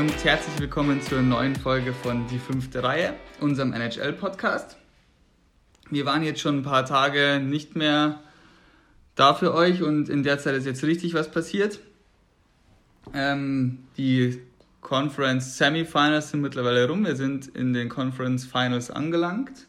und 0.00 0.24
herzlich 0.24 0.58
willkommen 0.58 1.02
zur 1.02 1.20
neuen 1.20 1.54
Folge 1.54 1.92
von 1.92 2.26
Die 2.28 2.38
fünfte 2.38 2.82
Reihe, 2.82 3.12
unserem 3.38 3.74
NHL-Podcast. 3.74 4.78
Wir 5.90 6.06
waren 6.06 6.22
jetzt 6.22 6.40
schon 6.40 6.60
ein 6.60 6.62
paar 6.62 6.86
Tage 6.86 7.38
nicht 7.38 7.76
mehr 7.76 8.18
da 9.14 9.34
für 9.34 9.52
euch 9.52 9.82
und 9.82 10.08
in 10.08 10.22
der 10.22 10.38
Zeit 10.38 10.54
ist 10.54 10.64
jetzt 10.64 10.84
richtig 10.84 11.12
was 11.12 11.30
passiert. 11.30 11.80
Ähm, 13.12 13.80
die 13.98 14.40
Conference 14.80 15.58
Semifinals 15.58 16.30
sind 16.30 16.40
mittlerweile 16.40 16.88
rum. 16.88 17.04
Wir 17.04 17.16
sind 17.16 17.48
in 17.48 17.74
den 17.74 17.90
Conference 17.90 18.46
Finals 18.46 18.90
angelangt. 18.90 19.66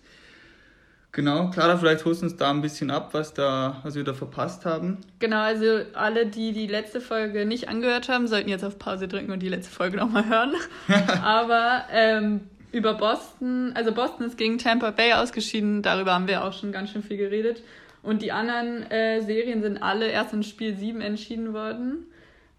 Genau, 1.13 1.49
Clara, 1.49 1.77
vielleicht 1.77 2.05
holst 2.05 2.21
du 2.21 2.25
uns 2.25 2.37
da 2.37 2.51
ein 2.51 2.61
bisschen 2.61 2.89
ab, 2.89 3.09
was, 3.11 3.33
da, 3.33 3.81
was 3.83 3.95
wir 3.95 4.05
da 4.05 4.13
verpasst 4.13 4.65
haben. 4.65 4.99
Genau, 5.19 5.41
also 5.41 5.81
alle, 5.93 6.25
die 6.25 6.53
die 6.53 6.67
letzte 6.67 7.01
Folge 7.01 7.45
nicht 7.45 7.67
angehört 7.67 8.07
haben, 8.07 8.27
sollten 8.27 8.47
jetzt 8.47 8.63
auf 8.63 8.79
Pause 8.79 9.09
drücken 9.09 9.31
und 9.31 9.39
die 9.39 9.49
letzte 9.49 9.73
Folge 9.73 9.97
nochmal 9.97 10.29
hören. 10.29 10.53
Aber 11.21 11.83
ähm, 11.91 12.41
über 12.71 12.93
Boston, 12.93 13.73
also 13.75 13.91
Boston 13.91 14.27
ist 14.27 14.37
gegen 14.37 14.57
Tampa 14.57 14.91
Bay 14.91 15.11
ausgeschieden, 15.11 15.81
darüber 15.81 16.13
haben 16.13 16.27
wir 16.27 16.45
auch 16.45 16.53
schon 16.53 16.71
ganz 16.71 16.91
schön 16.91 17.03
viel 17.03 17.17
geredet. 17.17 17.61
Und 18.03 18.21
die 18.21 18.31
anderen 18.31 18.89
äh, 18.89 19.21
Serien 19.21 19.61
sind 19.61 19.83
alle 19.83 20.07
erst 20.07 20.33
in 20.33 20.43
Spiel 20.43 20.75
7 20.75 21.01
entschieden 21.01 21.53
worden. 21.53 22.07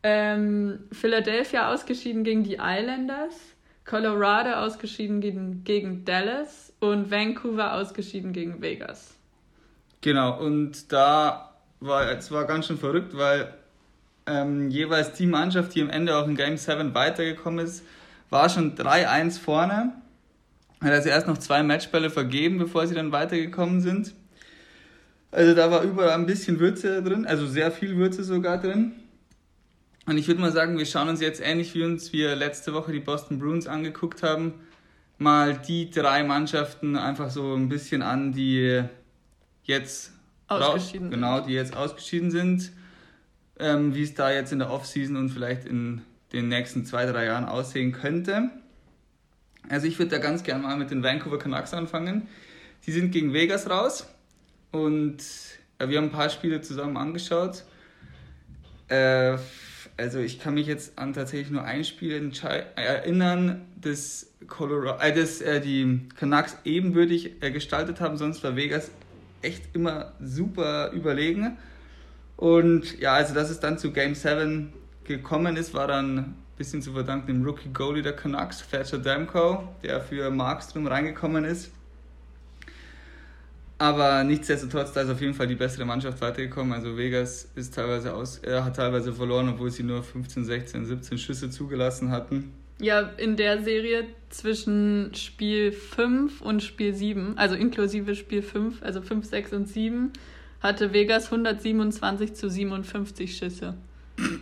Ähm, 0.02 0.80
Philadelphia 0.92 1.72
ausgeschieden 1.72 2.22
gegen 2.22 2.44
die 2.44 2.58
Islanders, 2.60 3.34
Colorado 3.84 4.50
ausgeschieden 4.52 5.20
gegen, 5.20 5.64
gegen 5.64 6.04
Dallas 6.04 6.72
und 6.80 7.10
Vancouver 7.10 7.74
ausgeschieden 7.74 8.32
gegen 8.32 8.62
Vegas. 8.62 9.14
Genau, 10.00 10.38
und 10.40 10.92
da 10.92 11.54
war 11.80 12.10
es 12.10 12.30
war 12.30 12.44
ganz 12.44 12.66
schön 12.66 12.78
verrückt, 12.78 13.16
weil 13.16 13.54
ähm, 14.26 14.70
jeweils 14.70 15.12
die 15.12 15.26
Mannschaft, 15.26 15.74
die 15.74 15.82
am 15.82 15.90
Ende 15.90 16.16
auch 16.16 16.26
in 16.26 16.36
Game 16.36 16.56
7 16.56 16.94
weitergekommen 16.94 17.64
ist, 17.64 17.84
war 18.30 18.48
schon 18.48 18.76
3-1 18.76 19.40
vorne. 19.40 19.92
Hat 20.80 20.90
also 20.92 21.08
erst 21.08 21.26
noch 21.26 21.38
zwei 21.38 21.62
Matchbälle 21.62 22.10
vergeben, 22.10 22.58
bevor 22.58 22.86
sie 22.86 22.94
dann 22.94 23.12
weitergekommen 23.12 23.80
sind. 23.80 24.14
Also 25.30 25.54
da 25.54 25.70
war 25.70 25.82
überall 25.82 26.10
ein 26.10 26.26
bisschen 26.26 26.60
Würze 26.60 27.02
drin, 27.02 27.26
also 27.26 27.46
sehr 27.46 27.70
viel 27.70 27.96
Würze 27.96 28.22
sogar 28.22 28.58
drin. 28.58 28.92
Und 30.06 30.18
ich 30.18 30.26
würde 30.26 30.40
mal 30.40 30.52
sagen, 30.52 30.78
wir 30.78 30.86
schauen 30.86 31.08
uns 31.08 31.20
jetzt 31.20 31.40
ähnlich 31.40 31.74
wie 31.74 31.84
uns 31.84 32.12
wir 32.12 32.34
letzte 32.34 32.74
Woche 32.74 32.92
die 32.92 33.00
Boston 33.00 33.38
Bruins 33.38 33.66
angeguckt 33.66 34.22
haben, 34.22 34.54
mal 35.18 35.56
die 35.56 35.90
drei 35.90 36.24
Mannschaften 36.24 36.96
einfach 36.96 37.30
so 37.30 37.54
ein 37.54 37.68
bisschen 37.68 38.02
an, 38.02 38.32
die 38.32 38.82
jetzt 39.62 40.12
ausgeschieden 40.48 41.06
raus, 41.06 41.14
genau, 41.14 41.40
die 41.40 41.52
jetzt 41.52 41.76
ausgeschieden 41.76 42.30
sind, 42.30 42.72
ähm, 43.60 43.94
wie 43.94 44.02
es 44.02 44.14
da 44.14 44.32
jetzt 44.32 44.52
in 44.52 44.58
der 44.58 44.70
Offseason 44.70 45.16
und 45.16 45.30
vielleicht 45.30 45.66
in 45.66 46.02
den 46.32 46.48
nächsten 46.48 46.84
zwei, 46.84 47.06
drei 47.06 47.26
Jahren 47.26 47.44
aussehen 47.44 47.92
könnte. 47.92 48.50
Also 49.68 49.86
ich 49.86 49.98
würde 50.00 50.10
da 50.10 50.18
ganz 50.18 50.42
gerne 50.42 50.64
mal 50.64 50.76
mit 50.76 50.90
den 50.90 51.04
Vancouver 51.04 51.38
Canucks 51.38 51.72
anfangen. 51.72 52.28
Die 52.86 52.92
sind 52.92 53.12
gegen 53.12 53.32
Vegas 53.32 53.70
raus 53.70 54.08
und 54.72 55.18
ja, 55.80 55.88
wir 55.88 55.98
haben 55.98 56.06
ein 56.06 56.12
paar 56.12 56.30
Spiele 56.30 56.60
zusammen 56.60 56.96
angeschaut. 56.96 57.64
Äh, 58.88 59.38
also 59.96 60.18
ich 60.18 60.40
kann 60.40 60.54
mich 60.54 60.66
jetzt 60.66 60.98
an 60.98 61.12
tatsächlich 61.12 61.50
nur 61.50 61.64
ein 61.64 61.84
Spiel 61.84 62.32
erinnern, 62.76 63.62
das, 63.80 64.32
Colorado, 64.48 65.02
äh, 65.02 65.14
das 65.14 65.40
äh, 65.40 65.60
die 65.60 66.08
Canucks 66.16 66.56
ebenbürtig 66.64 67.42
äh, 67.42 67.50
gestaltet 67.50 68.00
haben, 68.00 68.16
sonst 68.16 68.42
war 68.42 68.56
Vegas 68.56 68.90
echt 69.42 69.74
immer 69.74 70.12
super 70.20 70.90
überlegen. 70.92 71.56
Und 72.36 72.98
ja, 72.98 73.14
also 73.14 73.34
dass 73.34 73.50
es 73.50 73.60
dann 73.60 73.78
zu 73.78 73.92
Game 73.92 74.14
7 74.14 74.72
gekommen 75.04 75.56
ist, 75.56 75.74
war 75.74 75.86
dann 75.86 76.18
ein 76.18 76.34
bisschen 76.56 76.82
zu 76.82 76.92
verdanken 76.92 77.26
dem 77.26 77.44
Rookie 77.44 77.70
Goalie 77.72 78.02
der 78.02 78.14
Canucks, 78.14 78.66
Thatcher 78.68 78.98
Demko, 78.98 79.68
der 79.82 80.00
für 80.00 80.30
Markstrom 80.30 80.86
reingekommen 80.86 81.44
ist. 81.44 81.70
Aber 83.82 84.22
nichtsdestotrotz, 84.22 84.92
da 84.92 85.00
ist 85.00 85.10
auf 85.10 85.20
jeden 85.20 85.34
Fall 85.34 85.48
die 85.48 85.56
bessere 85.56 85.84
Mannschaft 85.84 86.20
weitergekommen. 86.20 86.72
Also 86.72 86.96
Vegas 86.96 87.50
ist 87.56 87.74
teilweise 87.74 88.14
aus, 88.14 88.40
äh, 88.44 88.60
hat 88.60 88.76
teilweise 88.76 89.12
verloren, 89.12 89.48
obwohl 89.48 89.72
sie 89.72 89.82
nur 89.82 90.04
15, 90.04 90.44
16, 90.44 90.86
17 90.86 91.18
Schüsse 91.18 91.50
zugelassen 91.50 92.12
hatten. 92.12 92.52
Ja, 92.78 93.00
in 93.16 93.36
der 93.36 93.60
Serie 93.64 94.04
zwischen 94.28 95.10
Spiel 95.16 95.72
5 95.72 96.42
und 96.42 96.62
Spiel 96.62 96.94
7, 96.94 97.36
also 97.36 97.56
inklusive 97.56 98.14
Spiel 98.14 98.42
5, 98.42 98.84
also 98.84 99.02
5, 99.02 99.26
6 99.26 99.52
und 99.52 99.68
7, 99.68 100.12
hatte 100.60 100.92
Vegas 100.92 101.32
127 101.32 102.34
zu 102.34 102.48
57 102.48 103.36
Schüsse 103.36 103.74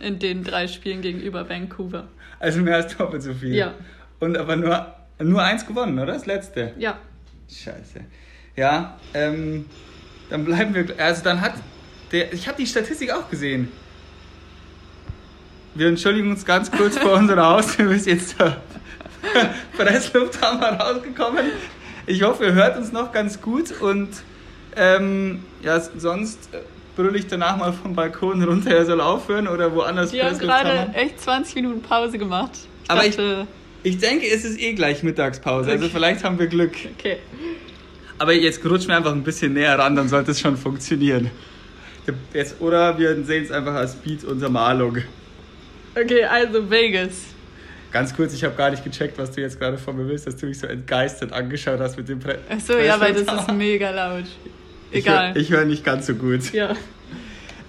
in 0.01 0.19
den 0.19 0.43
drei 0.43 0.67
Spielen 0.67 1.01
gegenüber 1.01 1.49
Vancouver. 1.49 2.09
Also 2.37 2.61
mehr 2.61 2.75
als 2.75 2.95
doppelt 2.95 3.23
so 3.23 3.33
viel. 3.33 3.55
Ja. 3.55 3.73
Und 4.19 4.37
aber 4.37 4.55
nur, 4.55 4.93
nur 5.17 5.41
eins 5.41 5.65
gewonnen, 5.65 5.97
oder? 5.97 6.13
Das 6.13 6.27
letzte. 6.27 6.73
Ja. 6.77 6.99
Scheiße. 7.49 8.01
Ja, 8.55 8.97
ähm, 9.13 9.65
dann 10.29 10.45
bleiben 10.45 10.73
wir. 10.73 10.85
Also 10.97 11.23
dann 11.23 11.41
hat 11.41 11.53
der. 12.11 12.33
Ich 12.33 12.47
habe 12.47 12.57
die 12.57 12.67
Statistik 12.67 13.11
auch 13.11 13.29
gesehen. 13.29 13.71
Wir 15.73 15.87
entschuldigen 15.87 16.31
uns 16.31 16.45
ganz 16.45 16.69
kurz 16.69 16.97
vor 16.97 17.13
unserer 17.13 17.45
Haustür, 17.47 17.85
bis 17.89 18.05
jetzt 18.05 18.37
zur 18.37 18.57
Presslufthammer 19.77 20.79
rausgekommen. 20.79 21.45
Ich 22.07 22.23
hoffe, 22.23 22.45
ihr 22.45 22.53
hört 22.53 22.77
uns 22.77 22.91
noch 22.91 23.11
ganz 23.11 23.39
gut 23.39 23.71
und 23.79 24.09
ähm, 24.75 25.43
ja, 25.61 25.79
sonst 25.79 26.49
brülle 26.95 27.17
ich 27.17 27.27
danach 27.27 27.57
mal 27.57 27.73
vom 27.73 27.93
Balkon 27.93 28.43
runter, 28.43 28.71
er 28.71 28.85
soll 28.85 29.01
aufhören 29.01 29.47
oder 29.47 29.73
woanders. 29.73 30.11
Wir 30.11 30.25
haben 30.25 30.37
gerade 30.37 30.89
echt 30.93 31.21
20 31.21 31.55
Minuten 31.55 31.81
Pause 31.81 32.17
gemacht. 32.17 32.51
Ich 32.83 32.89
Aber 32.89 33.03
dachte, 33.03 33.47
ich, 33.83 33.93
ich 33.93 33.99
denke, 33.99 34.27
es 34.27 34.43
ist 34.43 34.59
eh 34.59 34.73
gleich 34.73 35.03
Mittagspause, 35.03 35.55
also 35.57 35.69
okay. 35.69 35.83
also 35.83 35.89
vielleicht 35.89 36.23
haben 36.23 36.39
wir 36.39 36.47
Glück. 36.47 36.73
Okay. 36.97 37.17
Aber 38.21 38.33
jetzt 38.33 38.63
rutschen 38.63 38.89
wir 38.89 38.97
einfach 38.97 39.13
ein 39.13 39.23
bisschen 39.23 39.53
näher 39.53 39.79
ran, 39.79 39.95
dann 39.95 40.07
sollte 40.07 40.29
es 40.29 40.39
schon 40.39 40.55
funktionieren. 40.55 41.31
Jetzt, 42.35 42.61
oder 42.61 42.95
wir 42.99 43.15
sehen 43.23 43.45
es 43.45 43.49
einfach 43.49 43.73
als 43.73 43.95
Beat-Untermalung. 43.95 44.99
Okay, 45.95 46.23
also 46.25 46.69
Vegas. 46.69 47.23
Ganz 47.91 48.15
kurz, 48.15 48.35
ich 48.35 48.43
habe 48.43 48.55
gar 48.55 48.69
nicht 48.69 48.83
gecheckt, 48.83 49.17
was 49.17 49.31
du 49.31 49.41
jetzt 49.41 49.59
gerade 49.59 49.79
von 49.79 49.97
mir 49.97 50.07
willst, 50.07 50.27
dass 50.27 50.35
du 50.35 50.45
mich 50.45 50.59
so 50.59 50.67
entgeistert 50.67 51.33
angeschaut 51.33 51.79
hast 51.79 51.97
mit 51.97 52.09
dem 52.09 52.19
Pre 52.19 52.37
Achso, 52.47 52.77
ja, 52.77 52.99
weil 53.01 53.15
das 53.15 53.23
ist 53.23 53.51
mega 53.57 53.89
laut. 53.89 54.25
Egal. 54.91 55.35
Ich 55.35 55.49
höre 55.49 55.61
hör 55.61 55.65
nicht 55.65 55.83
ganz 55.83 56.05
so 56.05 56.13
gut. 56.13 56.53
Ja. 56.53 56.75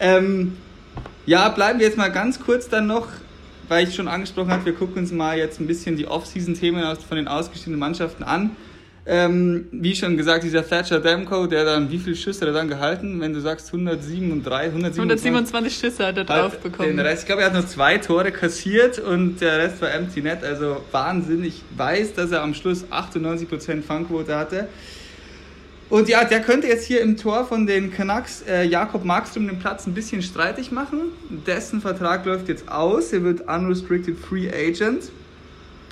Ähm, 0.00 0.58
ja, 1.24 1.48
bleiben 1.48 1.78
wir 1.78 1.86
jetzt 1.86 1.96
mal 1.96 2.12
ganz 2.12 2.38
kurz 2.38 2.68
dann 2.68 2.88
noch, 2.88 3.08
weil 3.68 3.88
ich 3.88 3.94
schon 3.94 4.06
angesprochen 4.06 4.50
habe, 4.50 4.66
wir 4.66 4.74
gucken 4.74 4.98
uns 4.98 5.12
mal 5.12 5.38
jetzt 5.38 5.60
ein 5.60 5.66
bisschen 5.66 5.96
die 5.96 6.06
Off-Season-Themen 6.06 6.84
von 6.96 7.16
den 7.16 7.26
ausgeschiedenen 7.26 7.80
Mannschaften 7.80 8.22
an. 8.22 8.54
Ähm, 9.04 9.66
wie 9.72 9.96
schon 9.96 10.16
gesagt, 10.16 10.44
dieser 10.44 10.66
Thatcher 10.66 11.00
Demko, 11.00 11.48
der 11.48 11.64
dann, 11.64 11.90
wie 11.90 11.98
viele 11.98 12.14
Schüsse 12.14 12.42
hat 12.42 12.48
er 12.48 12.54
dann 12.54 12.68
gehalten? 12.68 13.20
Wenn 13.20 13.32
du 13.32 13.40
sagst 13.40 13.66
137, 13.66 14.68
127, 14.68 14.96
127 14.96 15.74
Schüsse 15.76 16.06
hat 16.06 16.16
er 16.18 16.24
drauf 16.24 16.58
bekommen. 16.58 16.96
Den 16.96 17.00
Rest, 17.00 17.22
ich 17.22 17.26
glaube, 17.26 17.42
er 17.42 17.46
hat 17.48 17.54
nur 17.54 17.66
zwei 17.66 17.98
Tore 17.98 18.30
kassiert 18.30 19.00
und 19.00 19.40
der 19.40 19.58
Rest 19.58 19.82
war 19.82 19.92
empty 19.92 20.22
net. 20.22 20.44
Also 20.44 20.82
Wahnsinn. 20.92 21.42
Ich 21.42 21.62
weiß, 21.76 22.14
dass 22.14 22.30
er 22.30 22.42
am 22.42 22.54
Schluss 22.54 22.84
98% 22.92 23.82
Fangquote 23.82 24.36
hatte. 24.36 24.68
Und 25.90 26.08
ja, 26.08 26.24
der 26.24 26.40
könnte 26.40 26.68
jetzt 26.68 26.86
hier 26.86 27.00
im 27.00 27.16
Tor 27.16 27.44
von 27.44 27.66
den 27.66 27.92
Canucks 27.92 28.44
äh, 28.48 28.62
Jakob 28.62 29.04
Markström 29.04 29.48
den 29.48 29.58
Platz 29.58 29.86
ein 29.86 29.94
bisschen 29.94 30.22
streitig 30.22 30.70
machen. 30.70 31.00
Dessen 31.44 31.80
Vertrag 31.80 32.24
läuft 32.24 32.48
jetzt 32.48 32.70
aus. 32.70 33.12
Er 33.12 33.24
wird 33.24 33.42
Unrestricted 33.48 34.16
Free 34.16 34.48
Agent 34.48 35.10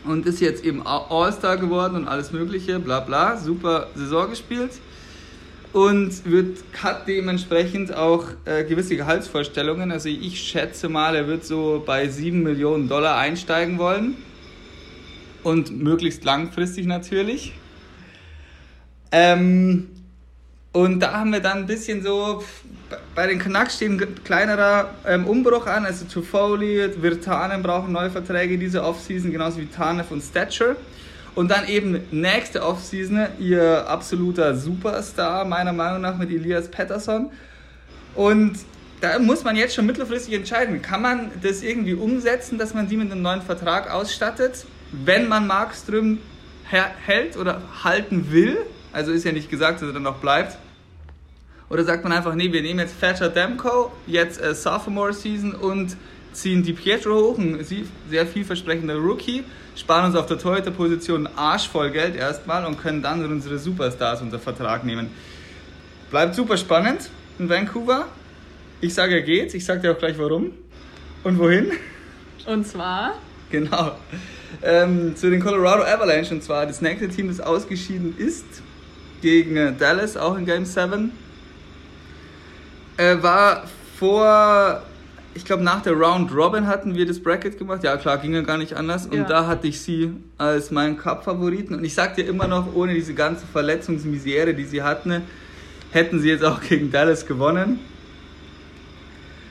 und 0.04 0.26
ist 0.26 0.40
jetzt 0.40 0.64
eben 0.64 0.86
All-Star 0.86 1.56
geworden 1.56 1.96
und 1.96 2.08
alles 2.08 2.32
Mögliche, 2.32 2.78
bla 2.78 3.00
bla, 3.00 3.36
super 3.36 3.88
Saison 3.94 4.30
gespielt 4.30 4.72
und 5.72 6.24
wird, 6.24 6.58
hat 6.82 7.06
dementsprechend 7.06 7.94
auch 7.94 8.24
äh, 8.44 8.64
gewisse 8.64 8.96
Gehaltsvorstellungen. 8.96 9.92
Also 9.92 10.08
ich 10.08 10.40
schätze 10.40 10.88
mal, 10.88 11.14
er 11.14 11.26
wird 11.28 11.44
so 11.44 11.82
bei 11.84 12.08
7 12.08 12.42
Millionen 12.42 12.88
Dollar 12.88 13.16
einsteigen 13.18 13.78
wollen 13.78 14.16
und 15.42 15.80
möglichst 15.80 16.24
langfristig 16.24 16.86
natürlich. 16.86 17.52
Ähm, 19.12 19.88
und 20.72 21.00
da 21.00 21.12
haben 21.12 21.32
wir 21.32 21.40
dann 21.40 21.58
ein 21.58 21.66
bisschen 21.66 22.02
so, 22.02 22.44
bei 23.14 23.26
den 23.26 23.38
Canucks 23.40 23.76
steht 23.76 23.90
ein 23.90 24.24
kleinerer 24.24 24.90
ähm, 25.06 25.26
Umbruch 25.26 25.66
an, 25.66 25.84
also 25.84 26.04
Toffoli, 26.04 26.90
Virtanen 27.02 27.62
brauchen 27.62 27.92
neue 27.92 28.10
Verträge 28.10 28.56
diese 28.56 28.84
Offseason, 28.84 29.32
genauso 29.32 29.58
wie 29.58 29.66
Tanev 29.66 30.12
und 30.12 30.22
Stature. 30.22 30.76
Und 31.34 31.50
dann 31.50 31.66
eben 31.68 32.00
nächste 32.10 32.64
Offseason 32.64 33.26
ihr 33.38 33.88
absoluter 33.88 34.56
Superstar, 34.56 35.44
meiner 35.44 35.72
Meinung 35.72 36.02
nach, 36.02 36.16
mit 36.16 36.30
Elias 36.30 36.68
Pettersson. 36.68 37.30
Und 38.14 38.58
da 39.00 39.18
muss 39.18 39.42
man 39.44 39.56
jetzt 39.56 39.74
schon 39.74 39.86
mittelfristig 39.86 40.34
entscheiden, 40.34 40.82
kann 40.82 41.02
man 41.02 41.30
das 41.42 41.62
irgendwie 41.62 41.94
umsetzen, 41.94 42.58
dass 42.58 42.74
man 42.74 42.88
die 42.88 42.96
mit 42.96 43.10
einem 43.10 43.22
neuen 43.22 43.42
Vertrag 43.42 43.90
ausstattet, 43.90 44.66
wenn 44.92 45.28
man 45.28 45.46
Markström 45.46 46.18
hält 46.64 47.36
oder 47.36 47.62
halten 47.82 48.30
will. 48.30 48.58
Also 48.92 49.12
ist 49.12 49.24
ja 49.24 49.32
nicht 49.32 49.50
gesagt, 49.50 49.80
dass 49.80 49.88
er 49.88 49.94
dann 49.94 50.02
noch 50.02 50.18
bleibt. 50.18 50.56
Oder 51.68 51.84
sagt 51.84 52.02
man 52.02 52.12
einfach, 52.12 52.34
nee, 52.34 52.52
wir 52.52 52.62
nehmen 52.62 52.80
jetzt 52.80 52.98
Thatcher 53.00 53.28
Demko, 53.28 53.92
jetzt 54.06 54.40
äh, 54.42 54.54
Sophomore 54.54 55.12
Season 55.12 55.54
und 55.54 55.96
ziehen 56.32 56.62
die 56.62 56.72
Pietro 56.72 57.14
hoch, 57.14 57.38
ein 57.38 57.64
sehr 58.08 58.26
vielversprechender 58.26 58.96
Rookie, 58.96 59.44
sparen 59.76 60.06
uns 60.06 60.16
auf 60.16 60.26
der 60.26 60.38
Torhüter-Position 60.38 61.28
Arsch 61.36 61.68
voll 61.68 61.90
Geld 61.90 62.16
erstmal 62.16 62.66
und 62.66 62.80
können 62.80 63.02
dann 63.02 63.24
unsere 63.24 63.58
Superstars 63.58 64.20
unter 64.20 64.38
Vertrag 64.38 64.84
nehmen. 64.84 65.10
Bleibt 66.10 66.34
super 66.34 66.56
spannend 66.56 67.08
in 67.38 67.48
Vancouver. 67.48 68.06
Ich 68.80 68.94
sage, 68.94 69.14
er 69.14 69.22
geht. 69.22 69.54
Ich 69.54 69.64
sage 69.64 69.80
dir 69.80 69.92
auch 69.92 69.98
gleich 69.98 70.18
warum 70.18 70.52
und 71.22 71.38
wohin. 71.38 71.70
Und 72.46 72.66
zwar? 72.66 73.14
Genau. 73.50 73.92
Ähm, 74.62 75.14
zu 75.14 75.30
den 75.30 75.40
Colorado 75.40 75.84
Avalanche 75.84 76.34
und 76.34 76.42
zwar 76.42 76.66
das 76.66 76.80
nächste 76.80 77.08
Team, 77.08 77.28
das 77.28 77.40
ausgeschieden 77.40 78.16
ist 78.18 78.44
gegen 79.20 79.56
äh, 79.56 79.72
Dallas, 79.72 80.16
auch 80.16 80.36
in 80.36 80.46
Game 80.46 80.64
7. 80.64 81.12
Äh, 82.96 83.22
war 83.22 83.64
vor, 83.98 84.82
ich 85.34 85.44
glaube 85.44 85.62
nach 85.62 85.82
der 85.82 85.94
Round 85.94 86.34
Robin 86.34 86.66
hatten 86.66 86.94
wir 86.94 87.06
das 87.06 87.20
Bracket 87.20 87.58
gemacht. 87.58 87.82
Ja 87.84 87.96
klar, 87.96 88.18
ging 88.18 88.34
ja 88.34 88.42
gar 88.42 88.58
nicht 88.58 88.74
anders. 88.74 89.06
Und 89.06 89.14
ja. 89.14 89.24
da 89.24 89.46
hatte 89.46 89.68
ich 89.68 89.80
sie 89.80 90.12
als 90.38 90.70
meinen 90.70 90.96
Cup-Favoriten. 90.96 91.74
Und 91.74 91.84
ich 91.84 91.94
sag 91.94 92.16
dir 92.16 92.26
immer 92.26 92.46
noch, 92.46 92.74
ohne 92.74 92.94
diese 92.94 93.14
ganze 93.14 93.46
Verletzungsmisere, 93.46 94.54
die 94.54 94.64
sie 94.64 94.82
hatten, 94.82 95.22
hätten 95.92 96.20
sie 96.20 96.28
jetzt 96.30 96.44
auch 96.44 96.60
gegen 96.60 96.90
Dallas 96.90 97.26
gewonnen. 97.26 97.80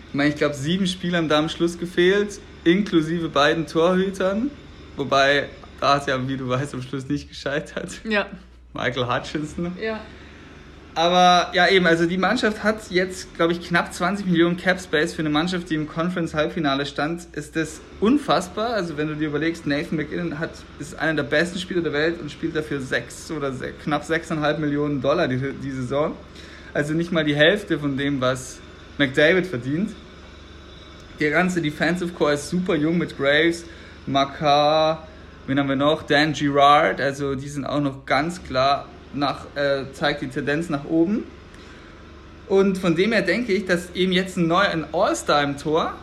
Ich 0.09 0.15
meine, 0.15 0.29
ich 0.29 0.35
glaube, 0.35 0.55
sieben 0.55 0.87
Spiele 0.87 1.17
haben 1.17 1.29
da 1.29 1.37
am 1.37 1.49
Schluss 1.49 1.77
gefehlt, 1.77 2.39
inklusive 2.63 3.29
beiden 3.29 3.67
Torhütern. 3.67 4.49
Wobei, 4.97 5.49
da 5.79 5.97
ist 5.97 6.07
ja, 6.07 6.27
wie 6.27 6.35
du 6.35 6.49
weißt, 6.49 6.73
am 6.73 6.81
Schluss 6.81 7.07
nicht 7.07 7.29
gescheitert. 7.29 8.01
Ja. 8.03 8.25
Michael 8.73 9.07
Hutchinson. 9.07 9.71
Ja. 9.81 9.99
Aber 10.95 11.51
ja, 11.53 11.69
eben, 11.69 11.85
also 11.85 12.05
die 12.05 12.17
Mannschaft 12.17 12.63
hat 12.63 12.89
jetzt, 12.89 13.33
glaube 13.35 13.53
ich, 13.53 13.61
knapp 13.61 13.93
20 13.93 14.25
Millionen 14.25 14.57
Cap 14.57 14.81
Space 14.81 15.13
für 15.13 15.21
eine 15.21 15.29
Mannschaft, 15.29 15.69
die 15.69 15.75
im 15.75 15.87
Conference-Halbfinale 15.87 16.85
stand. 16.85 17.25
Ist 17.33 17.55
das 17.55 17.79
unfassbar? 17.99 18.71
Also, 18.71 18.97
wenn 18.97 19.07
du 19.07 19.15
dir 19.15 19.27
überlegst, 19.27 19.65
Nathan 19.65 19.97
McKinnon 19.97 20.39
hat, 20.39 20.51
ist 20.79 20.97
einer 20.99 21.13
der 21.13 21.23
besten 21.23 21.59
Spieler 21.59 21.81
der 21.81 21.93
Welt 21.93 22.19
und 22.19 22.31
spielt 22.31 22.55
dafür 22.55 22.81
sechs 22.81 23.31
oder 23.31 23.53
sechs, 23.53 23.83
knapp 23.83 24.03
6,5 24.03 24.57
Millionen 24.57 25.01
Dollar 25.01 25.27
die, 25.27 25.37
die 25.37 25.71
Saison. 25.71 26.15
Also 26.73 26.93
nicht 26.93 27.11
mal 27.11 27.23
die 27.23 27.35
Hälfte 27.35 27.79
von 27.79 27.95
dem, 27.95 28.19
was 28.19 28.59
McDavid 28.97 29.47
verdient. 29.47 29.91
Der 31.19 31.31
ganze 31.31 31.61
Defensive 31.61 32.11
Core 32.13 32.33
ist 32.33 32.49
super 32.49 32.75
jung 32.75 32.97
mit 32.97 33.17
Graves, 33.17 33.65
Makar, 34.05 35.07
wen 35.47 35.59
haben 35.59 35.69
wir 35.69 35.75
noch? 35.75 36.03
Dan 36.03 36.33
Girard, 36.33 37.01
also 37.01 37.35
die 37.35 37.47
sind 37.47 37.65
auch 37.65 37.81
noch 37.81 38.05
ganz 38.05 38.43
klar 38.43 38.87
nach, 39.13 39.45
äh, 39.55 39.91
zeigt 39.93 40.21
die 40.21 40.27
Tendenz 40.27 40.69
nach 40.69 40.85
oben. 40.85 41.23
Und 42.47 42.77
von 42.77 42.95
dem 42.95 43.11
her 43.11 43.21
denke 43.21 43.53
ich, 43.53 43.65
dass 43.65 43.93
eben 43.93 44.11
jetzt 44.11 44.37
ein 44.37 44.47
neuer 44.47 44.73
All-Star 44.91 45.43
im 45.43 45.57
Tor 45.57 45.93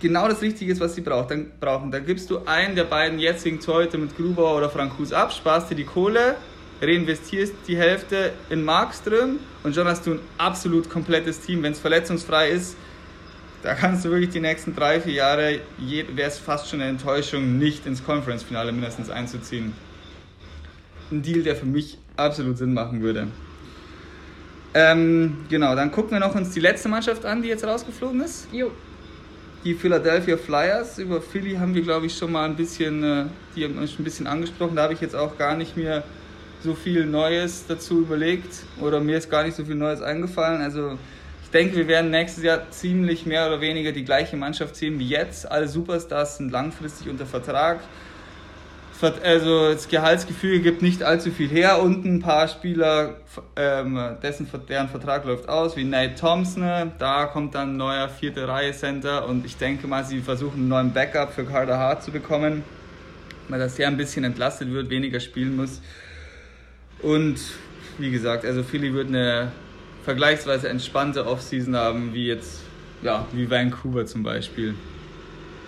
genau 0.00 0.28
das 0.28 0.42
Richtige 0.42 0.72
ist, 0.72 0.80
was 0.80 0.94
sie 0.94 1.00
braucht, 1.00 1.30
dann 1.30 1.52
brauchen. 1.60 1.90
Da 1.90 2.00
gibst 2.00 2.28
du 2.30 2.44
einen 2.44 2.74
der 2.74 2.84
beiden 2.84 3.18
jetzigen 3.18 3.60
Torhüter 3.60 3.98
mit 3.98 4.16
Grubauer 4.16 4.58
oder 4.58 4.68
Frankus 4.68 5.12
ab, 5.12 5.32
sparst 5.32 5.70
dir 5.70 5.76
die 5.76 5.84
Kohle, 5.84 6.36
reinvestierst 6.82 7.54
die 7.68 7.76
Hälfte 7.76 8.32
in 8.50 8.64
Markström 8.64 9.38
und 9.62 9.74
schon 9.74 9.86
hast 9.86 10.06
du 10.06 10.14
ein 10.14 10.20
absolut 10.38 10.90
komplettes 10.90 11.40
Team. 11.40 11.62
Wenn 11.62 11.72
es 11.72 11.78
verletzungsfrei 11.78 12.50
ist, 12.50 12.76
da 13.62 13.74
kannst 13.74 14.04
du 14.04 14.10
wirklich 14.10 14.30
die 14.30 14.40
nächsten 14.40 14.74
drei, 14.74 15.00
vier 15.00 15.12
Jahre, 15.12 15.60
wäre 15.78 16.28
es 16.28 16.38
fast 16.38 16.68
schon 16.68 16.80
eine 16.80 16.90
Enttäuschung, 16.90 17.58
nicht 17.58 17.86
ins 17.86 18.04
Conference-Finale 18.04 18.72
mindestens 18.72 19.08
einzuziehen. 19.08 19.72
Ein 21.10 21.22
Deal, 21.22 21.42
der 21.42 21.54
für 21.54 21.66
mich 21.66 21.98
absolut 22.16 22.58
Sinn 22.58 22.74
machen 22.74 23.02
würde. 23.02 23.28
Ähm, 24.74 25.36
genau, 25.48 25.74
dann 25.76 25.92
gucken 25.92 26.12
wir 26.12 26.20
noch 26.20 26.34
uns 26.34 26.50
die 26.50 26.60
letzte 26.60 26.88
Mannschaft 26.88 27.24
an, 27.24 27.42
die 27.42 27.48
jetzt 27.48 27.64
rausgeflogen 27.64 28.20
ist. 28.22 28.48
Jo. 28.52 28.70
Die 29.64 29.74
Philadelphia 29.74 30.36
Flyers. 30.36 30.98
Über 30.98 31.20
Philly 31.20 31.54
haben 31.54 31.74
wir, 31.74 31.82
glaube 31.82 32.06
ich, 32.06 32.16
schon 32.16 32.32
mal 32.32 32.46
ein 32.46 32.56
bisschen, 32.56 33.04
äh, 33.04 33.24
die 33.54 33.64
haben 33.64 33.78
uns 33.78 33.96
ein 33.98 34.04
bisschen 34.04 34.26
angesprochen. 34.26 34.74
Da 34.74 34.84
habe 34.84 34.94
ich 34.94 35.00
jetzt 35.00 35.14
auch 35.14 35.36
gar 35.38 35.56
nicht 35.56 35.76
mehr 35.76 36.02
so 36.64 36.74
viel 36.74 37.06
Neues 37.06 37.64
dazu 37.68 38.00
überlegt 38.00 38.64
oder 38.80 39.00
mir 39.00 39.18
ist 39.18 39.30
gar 39.30 39.44
nicht 39.44 39.56
so 39.56 39.64
viel 39.64 39.74
Neues 39.74 40.00
eingefallen. 40.00 40.62
Also 40.62 40.98
denke, 41.52 41.76
wir 41.76 41.88
werden 41.88 42.10
nächstes 42.10 42.44
Jahr 42.44 42.70
ziemlich 42.70 43.26
mehr 43.26 43.46
oder 43.46 43.60
weniger 43.60 43.92
die 43.92 44.04
gleiche 44.04 44.36
Mannschaft 44.36 44.76
sehen 44.76 44.98
wie 44.98 45.08
jetzt. 45.08 45.50
Alle 45.50 45.68
Superstars 45.68 46.38
sind 46.38 46.50
langfristig 46.50 47.08
unter 47.08 47.26
Vertrag 47.26 47.80
also 49.02 49.72
das 49.72 49.88
Gehaltsgefüge 49.88 50.60
gibt 50.60 50.82
nicht 50.82 51.02
allzu 51.02 51.30
viel 51.30 51.48
her 51.48 51.82
und 51.82 52.04
ein 52.04 52.20
paar 52.20 52.46
Spieler, 52.48 53.16
ähm, 53.56 53.98
dessen, 54.22 54.48
deren 54.68 54.88
Vertrag 54.88 55.24
läuft 55.24 55.48
aus, 55.48 55.76
wie 55.76 55.84
Nate 55.84 56.14
Thompson, 56.14 56.92
da 56.98 57.26
kommt 57.26 57.54
dann 57.54 57.74
ein 57.74 57.76
neuer 57.76 58.08
vierte 58.08 58.46
Reihe 58.46 58.72
Center 58.72 59.26
und 59.26 59.44
ich 59.44 59.56
denke 59.56 59.86
mal, 59.86 60.04
sie 60.04 60.20
versuchen 60.20 60.60
einen 60.60 60.68
neuen 60.68 60.92
Backup 60.92 61.32
für 61.32 61.44
Carter 61.44 61.78
Hart 61.78 62.02
zu 62.02 62.12
bekommen, 62.12 62.62
weil 63.48 63.58
das 63.58 63.76
ja 63.78 63.88
ein 63.88 63.96
bisschen 63.96 64.24
entlastet 64.24 64.70
wird, 64.70 64.90
weniger 64.90 65.20
spielen 65.20 65.56
muss. 65.56 65.80
Und 67.00 67.40
wie 67.98 68.10
gesagt, 68.10 68.44
also 68.44 68.62
Philly 68.62 68.94
wird 68.94 69.08
eine 69.08 69.50
vergleichsweise 70.04 70.68
entspannte 70.68 71.26
Offseason 71.26 71.76
haben, 71.76 72.14
wie 72.14 72.26
jetzt, 72.26 72.60
ja, 73.02 73.26
wie 73.32 73.50
Vancouver 73.50 74.06
zum 74.06 74.22
Beispiel. 74.22 74.74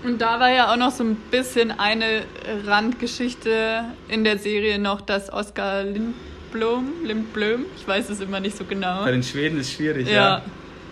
Und 0.05 0.21
da 0.21 0.39
war 0.39 0.51
ja 0.51 0.71
auch 0.71 0.77
noch 0.77 0.91
so 0.91 1.03
ein 1.03 1.17
bisschen 1.31 1.71
eine 1.71 2.25
Randgeschichte 2.67 3.85
in 4.09 4.23
der 4.23 4.39
Serie 4.39 4.79
noch, 4.79 5.01
dass 5.01 5.33
Oskar 5.33 5.85
Lindblom, 5.85 7.05
Lindblom, 7.05 7.65
ich 7.77 7.89
weiß 7.89 8.11
es 8.11 8.21
immer 8.21 8.41
nicht 8.41 8.57
so 8.57 8.65
genau. 8.65 9.05
Bei 9.05 9.13
den 9.13 9.23
Schweden 9.23 9.59
ist 9.59 9.73
schwierig, 9.73 10.07
ja. 10.09 10.13
ja. 10.15 10.43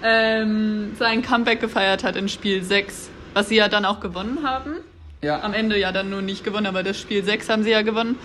Ähm, 0.03 0.93
sein 0.99 1.23
Comeback 1.23 1.61
gefeiert 1.61 2.05
hat 2.05 2.17
in 2.17 2.29
Spiel 2.29 2.63
6, 2.63 3.11
was 3.35 3.51
sie 3.51 3.57
ja 3.57 3.69
dann 3.69 3.85
auch 3.85 4.01
gewonnen 4.01 4.39
haben. 4.43 4.77
Ja. 5.23 5.43
Am 5.43 5.53
Ende 5.53 5.79
ja 5.79 5.93
dann 5.93 6.11
nur 6.11 6.23
nicht 6.23 6.43
gewonnen, 6.43 6.67
aber 6.67 6.83
das 6.83 6.99
Spiel 6.99 7.23
6 7.23 7.49
haben 7.51 7.63
sie 7.63 7.71
ja 7.71 7.83
gewonnen. 7.83 8.19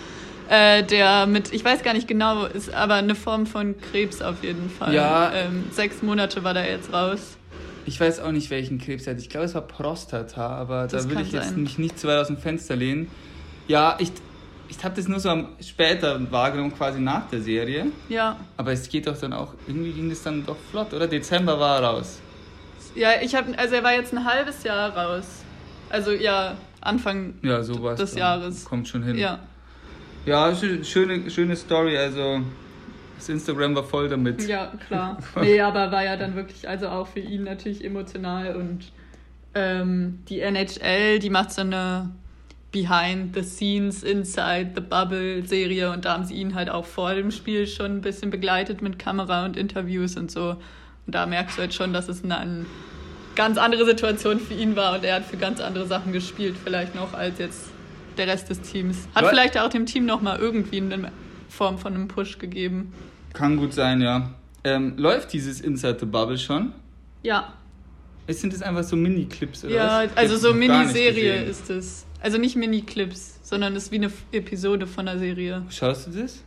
Äh, 0.48 0.82
der 0.82 1.26
mit, 1.26 1.52
ich 1.52 1.64
weiß 1.64 1.82
gar 1.82 1.92
nicht 1.92 2.08
genau, 2.08 2.46
ist 2.46 2.72
aber 2.72 2.94
eine 2.94 3.14
Form 3.14 3.46
von 3.46 3.74
Krebs 3.78 4.22
auf 4.22 4.42
jeden 4.42 4.70
Fall. 4.70 4.94
Ja. 4.94 5.30
Ähm, 5.34 5.64
sechs 5.70 6.02
Monate 6.02 6.42
war 6.42 6.54
da 6.54 6.64
jetzt 6.64 6.92
raus. 6.92 7.36
Ich 7.84 8.00
weiß 8.00 8.20
auch 8.20 8.32
nicht, 8.32 8.50
welchen 8.50 8.78
Krebs 8.78 9.06
er 9.06 9.14
hat. 9.14 9.20
Ich 9.20 9.28
glaube, 9.28 9.46
es 9.46 9.54
war 9.54 9.62
Prostata, 9.62 10.48
aber 10.48 10.86
das 10.86 11.04
da 11.06 11.10
will 11.10 11.20
ich 11.20 11.32
jetzt 11.32 11.50
sein. 11.50 11.62
mich 11.62 11.78
nicht 11.78 11.98
zu 11.98 12.08
weit 12.08 12.18
aus 12.18 12.28
dem 12.28 12.38
Fenster 12.38 12.76
lehnen. 12.76 13.10
Ja, 13.66 13.96
ich, 13.98 14.10
ich 14.68 14.82
habe 14.84 14.94
das 14.94 15.06
nur 15.06 15.20
so 15.20 15.28
am 15.28 15.48
später 15.60 16.18
wahrgenommen, 16.30 16.74
quasi 16.74 16.98
nach 16.98 17.28
der 17.28 17.40
Serie. 17.42 17.86
Ja. 18.08 18.36
Aber 18.56 18.72
es 18.72 18.88
geht 18.88 19.06
doch 19.06 19.18
dann 19.18 19.34
auch, 19.34 19.52
irgendwie 19.66 19.92
ging 19.92 20.08
das 20.08 20.22
dann 20.22 20.46
doch 20.46 20.56
flott, 20.70 20.94
oder? 20.94 21.06
Dezember 21.06 21.60
war 21.60 21.80
er 21.80 21.88
raus. 21.88 22.20
Ja, 22.94 23.10
ich 23.20 23.34
habe, 23.34 23.56
also 23.58 23.74
er 23.74 23.84
war 23.84 23.92
jetzt 23.92 24.14
ein 24.14 24.24
halbes 24.24 24.62
Jahr 24.64 24.96
raus. 24.96 25.26
Also 25.90 26.12
ja, 26.12 26.56
Anfang 26.80 27.34
ja, 27.42 27.58
des 27.60 28.14
Jahres. 28.14 28.64
Kommt 28.64 28.88
schon 28.88 29.02
hin. 29.02 29.18
Ja. 29.18 29.40
Ja, 30.28 30.54
schöne, 30.54 31.30
schöne 31.30 31.56
Story, 31.56 31.96
also 31.96 32.40
das 33.16 33.28
Instagram 33.28 33.74
war 33.74 33.84
voll 33.84 34.08
damit. 34.08 34.46
Ja, 34.46 34.72
klar. 34.86 35.18
nee, 35.40 35.60
aber 35.60 35.90
war 35.90 36.04
ja 36.04 36.16
dann 36.16 36.36
wirklich, 36.36 36.68
also 36.68 36.88
auch 36.88 37.06
für 37.06 37.20
ihn 37.20 37.44
natürlich 37.44 37.84
emotional 37.84 38.56
und 38.56 38.92
ähm, 39.54 40.20
die 40.28 40.40
NHL, 40.40 41.18
die 41.18 41.30
macht 41.30 41.50
so 41.50 41.62
eine 41.62 42.10
Behind 42.70 43.34
the 43.34 43.42
Scenes, 43.42 44.02
Inside 44.02 44.72
the 44.74 44.82
Bubble 44.82 45.44
Serie 45.46 45.90
und 45.90 46.04
da 46.04 46.12
haben 46.12 46.24
sie 46.24 46.34
ihn 46.34 46.54
halt 46.54 46.68
auch 46.68 46.84
vor 46.84 47.14
dem 47.14 47.30
Spiel 47.30 47.66
schon 47.66 47.96
ein 47.96 48.00
bisschen 48.02 48.30
begleitet 48.30 48.82
mit 48.82 48.98
Kamera 48.98 49.46
und 49.46 49.56
Interviews 49.56 50.16
und 50.16 50.30
so. 50.30 50.56
Und 51.06 51.14
da 51.14 51.24
merkst 51.24 51.56
du 51.56 51.62
halt 51.62 51.72
schon, 51.72 51.94
dass 51.94 52.08
es 52.08 52.22
eine, 52.22 52.36
eine 52.36 52.66
ganz 53.34 53.56
andere 53.56 53.86
Situation 53.86 54.38
für 54.38 54.52
ihn 54.52 54.76
war 54.76 54.96
und 54.96 55.04
er 55.04 55.16
hat 55.16 55.24
für 55.24 55.38
ganz 55.38 55.60
andere 55.60 55.86
Sachen 55.86 56.12
gespielt, 56.12 56.56
vielleicht 56.62 56.94
noch 56.94 57.14
als 57.14 57.38
jetzt 57.38 57.70
der 58.18 58.26
Rest 58.26 58.50
des 58.50 58.60
Teams. 58.60 59.08
Hat 59.14 59.26
vielleicht 59.26 59.58
auch 59.58 59.68
dem 59.68 59.86
Team 59.86 60.04
nochmal 60.06 60.38
irgendwie 60.38 60.80
eine 60.80 61.10
Form 61.48 61.78
von 61.78 61.94
einem 61.94 62.08
Push 62.08 62.38
gegeben. 62.38 62.92
Kann 63.32 63.56
gut 63.56 63.72
sein, 63.72 64.00
ja. 64.00 64.34
Ähm, 64.64 64.94
läuft 64.96 65.32
dieses 65.32 65.60
Inside 65.60 65.98
the 66.00 66.06
Bubble 66.06 66.36
schon? 66.38 66.72
Ja. 67.22 67.52
Sind 68.28 68.52
das 68.52 68.60
einfach 68.62 68.82
so 68.84 68.96
Mini-Clips 68.96 69.64
oder 69.64 69.74
Ja, 69.74 70.04
was? 70.04 70.16
also 70.16 70.36
so 70.36 70.52
Miniserie 70.52 71.44
ist 71.44 71.70
es. 71.70 72.04
Also 72.20 72.36
nicht 72.36 72.56
Mini-Clips, 72.56 73.38
sondern 73.42 73.74
es 73.76 73.84
ist 73.84 73.92
wie 73.92 73.96
eine 73.96 74.12
Episode 74.32 74.86
von 74.86 75.06
der 75.06 75.18
Serie. 75.18 75.62
Schaust 75.70 76.08
du 76.08 76.10
das? 76.10 76.42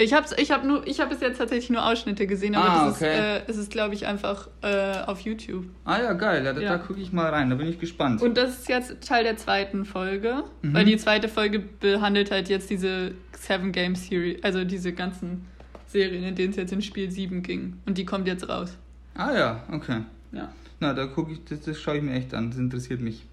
Ich 0.00 0.14
habe 0.14 0.26
ich 0.38 0.50
hab 0.50 0.64
nur, 0.64 0.86
ich 0.86 0.98
habe 0.98 1.10
bis 1.10 1.20
jetzt 1.20 1.36
tatsächlich 1.36 1.68
nur 1.68 1.86
Ausschnitte 1.86 2.26
gesehen, 2.26 2.54
aber 2.54 2.70
ah, 2.70 2.86
das 2.86 2.96
okay. 2.96 3.12
ist, 3.12 3.20
äh, 3.20 3.50
es 3.50 3.56
ist, 3.58 3.70
glaube 3.70 3.94
ich, 3.94 4.06
einfach 4.06 4.48
äh, 4.62 5.02
auf 5.06 5.20
YouTube. 5.20 5.66
Ah 5.84 6.00
ja, 6.00 6.12
geil, 6.14 6.42
ja, 6.44 6.54
da, 6.54 6.60
ja. 6.60 6.70
da 6.70 6.78
gucke 6.78 7.00
ich 7.00 7.12
mal 7.12 7.28
rein, 7.28 7.50
da 7.50 7.56
bin 7.56 7.68
ich 7.68 7.78
gespannt. 7.78 8.22
Und 8.22 8.38
das 8.38 8.60
ist 8.60 8.68
jetzt 8.68 9.06
Teil 9.06 9.24
der 9.24 9.36
zweiten 9.36 9.84
Folge, 9.84 10.44
mhm. 10.62 10.74
weil 10.74 10.86
die 10.86 10.96
zweite 10.96 11.28
Folge 11.28 11.58
behandelt 11.58 12.30
halt 12.30 12.48
jetzt 12.48 12.70
diese 12.70 13.12
Seven 13.36 13.72
Game 13.72 13.94
Series, 13.94 14.42
also 14.42 14.64
diese 14.64 14.94
ganzen 14.94 15.46
Serien, 15.86 16.24
in 16.24 16.34
denen 16.34 16.50
es 16.50 16.56
jetzt 16.56 16.72
in 16.72 16.80
Spiel 16.80 17.10
7 17.10 17.42
ging. 17.42 17.78
Und 17.84 17.98
die 17.98 18.06
kommt 18.06 18.26
jetzt 18.26 18.48
raus. 18.48 18.78
Ah 19.14 19.34
ja, 19.34 19.64
okay. 19.70 20.02
Ja. 20.32 20.50
Na, 20.78 20.94
da 20.94 21.06
gucke 21.06 21.32
ich, 21.32 21.44
das, 21.44 21.60
das 21.60 21.78
schaue 21.78 21.98
ich 21.98 22.02
mir 22.02 22.14
echt 22.14 22.32
an, 22.32 22.48
das 22.50 22.58
interessiert 22.58 23.02
mich. 23.02 23.26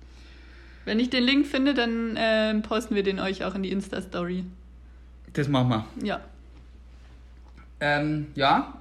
Wenn 0.84 1.00
ich 1.00 1.10
den 1.10 1.24
Link 1.24 1.46
finde, 1.46 1.74
dann 1.74 2.18
äh, 2.18 2.54
posten 2.62 2.96
wir 2.96 3.04
den 3.04 3.20
euch 3.20 3.46
auch 3.46 3.56
in 3.56 3.64
die 3.64 3.72
Insta-Story. 3.72 4.44
Das 5.34 5.48
machen 5.48 5.70
wir. 5.70 5.86
Ja. 6.04 6.22
Ähm, 7.79 8.27
ja, 8.36 8.77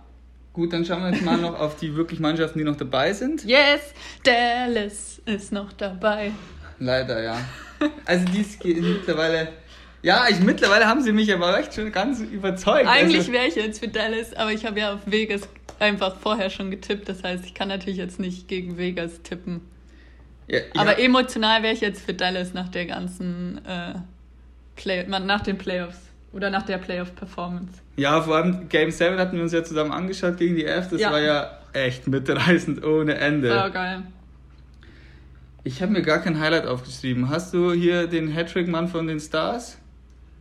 Gut, 0.56 0.72
dann 0.72 0.86
schauen 0.86 1.02
wir 1.02 1.10
jetzt 1.10 1.22
mal 1.22 1.36
noch 1.36 1.60
auf 1.60 1.76
die 1.76 1.94
wirklich 1.96 2.18
Mannschaften, 2.18 2.58
die 2.58 2.64
noch 2.64 2.76
dabei 2.76 3.12
sind. 3.12 3.44
Yes, 3.44 3.92
Dallas 4.22 5.20
ist 5.26 5.52
noch 5.52 5.70
dabei. 5.74 6.32
Leider, 6.78 7.22
ja. 7.22 7.36
Also 8.06 8.24
die 8.24 8.40
ist 8.40 8.64
mittlerweile. 8.64 9.48
Ja, 10.00 10.24
ich 10.30 10.40
mittlerweile 10.40 10.86
haben 10.86 11.02
sie 11.02 11.12
mich 11.12 11.30
aber 11.30 11.58
echt 11.58 11.74
schon 11.74 11.92
ganz 11.92 12.20
überzeugt. 12.20 12.88
Eigentlich 12.88 13.18
also, 13.18 13.32
wäre 13.32 13.46
ich 13.46 13.54
jetzt 13.54 13.80
für 13.80 13.88
Dallas, 13.88 14.32
aber 14.32 14.50
ich 14.50 14.64
habe 14.64 14.80
ja 14.80 14.94
auf 14.94 15.00
Vegas 15.04 15.42
einfach 15.78 16.16
vorher 16.16 16.48
schon 16.48 16.70
getippt. 16.70 17.06
Das 17.06 17.22
heißt, 17.22 17.44
ich 17.44 17.52
kann 17.52 17.68
natürlich 17.68 17.98
jetzt 17.98 18.18
nicht 18.18 18.48
gegen 18.48 18.78
Vegas 18.78 19.20
tippen. 19.20 19.60
ja, 20.48 20.60
Aber 20.74 20.98
ja, 20.98 21.04
emotional 21.04 21.62
wäre 21.62 21.74
ich 21.74 21.82
jetzt 21.82 22.00
für 22.00 22.14
Dallas 22.14 22.54
nach 22.54 22.70
der 22.70 22.86
ganzen 22.86 23.60
äh, 23.66 23.92
Play 24.74 25.06
nach 25.06 25.42
den 25.42 25.58
Playoffs 25.58 26.05
oder 26.36 26.50
nach 26.50 26.62
der 26.62 26.78
Playoff-Performance. 26.78 27.80
ja, 27.96 28.20
vor 28.20 28.36
allem 28.36 28.68
Game 28.68 28.90
7 28.90 29.18
hatten 29.18 29.36
wir 29.36 29.42
uns 29.42 29.52
ja 29.52 29.64
zusammen 29.64 29.90
angeschaut 29.90 30.36
gegen 30.36 30.54
die 30.54 30.66
F. 30.66 30.88
Das 30.90 31.00
Ja. 31.00 31.10
war 31.10 31.20
ja 31.20 31.50
echt 31.72 32.06
mitreißend 32.06 32.84
ohne 32.84 33.14
Ende. 33.16 33.50
War 33.50 33.70
geil. 33.70 34.02
Ich 35.64 35.82
habe 35.82 35.92
mir 35.92 36.02
gar 36.02 36.18
kein 36.20 36.38
Highlight 36.38 36.66
aufgeschrieben. 36.66 37.28
Hast 37.28 37.52
du 37.52 37.72
hier 37.72 38.06
den 38.06 38.32
Hattrick-Mann 38.32 38.86
von 38.88 39.06
den 39.06 39.18
Stars? 39.18 39.78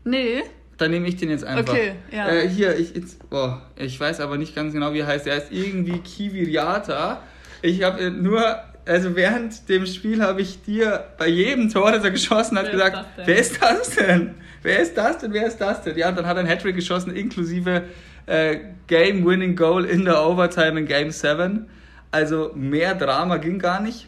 Nee, 0.03 0.43
Dann 0.77 0.91
nehme 0.91 1.07
ich 1.07 1.15
den 1.15 1.29
jetzt 1.29 1.45
einfach. 1.45 1.73
Okay, 1.73 1.93
ja. 2.11 2.27
Äh, 2.27 2.49
hier, 2.49 2.77
ich, 2.77 2.93
jetzt, 2.95 3.29
boah, 3.29 3.61
ich 3.77 3.97
weiß 3.97 4.19
aber 4.19 4.37
nicht 4.37 4.53
ganz 4.53 4.73
genau, 4.73 4.91
wie 4.93 4.99
er 4.99 5.07
heißt. 5.07 5.25
Er 5.25 5.35
heißt 5.37 5.51
irgendwie 5.51 5.99
Kiviriata. 5.99 7.21
Ich 7.61 7.81
habe 7.81 8.01
äh, 8.01 8.09
nur, 8.09 8.43
also 8.85 9.15
während 9.15 9.67
dem 9.69 9.85
Spiel 9.85 10.21
habe 10.21 10.41
ich 10.41 10.61
dir 10.61 11.05
bei 11.17 11.27
jedem 11.27 11.69
Tor, 11.69 11.91
das 11.91 12.03
er 12.03 12.11
geschossen 12.11 12.57
hat, 12.57 12.65
Wer 12.65 12.73
ist 12.73 12.79
gesagt, 12.79 13.17
denn? 13.17 13.27
wer 13.27 13.37
ist 13.39 13.61
das 13.61 13.89
denn? 13.95 14.35
Wer 14.61 14.79
ist 14.79 14.97
das 14.97 15.17
denn? 15.19 15.33
Wer 15.33 15.47
ist 15.47 15.57
das 15.57 15.81
denn? 15.81 15.97
Ja, 15.97 16.09
und 16.09 16.17
dann 16.17 16.25
hat 16.25 16.37
er 16.37 16.41
einen 16.41 16.49
Hattrick 16.49 16.75
geschossen, 16.75 17.15
inklusive 17.15 17.83
äh, 18.25 18.57
Game-Winning 18.87 19.55
Goal 19.55 19.85
in 19.85 20.05
der 20.05 20.25
Overtime 20.25 20.79
in 20.79 20.85
Game 20.85 21.11
7. 21.11 21.67
Also 22.11 22.51
mehr 22.55 22.95
Drama 22.95 23.37
ging 23.37 23.59
gar 23.59 23.81
nicht. 23.81 24.07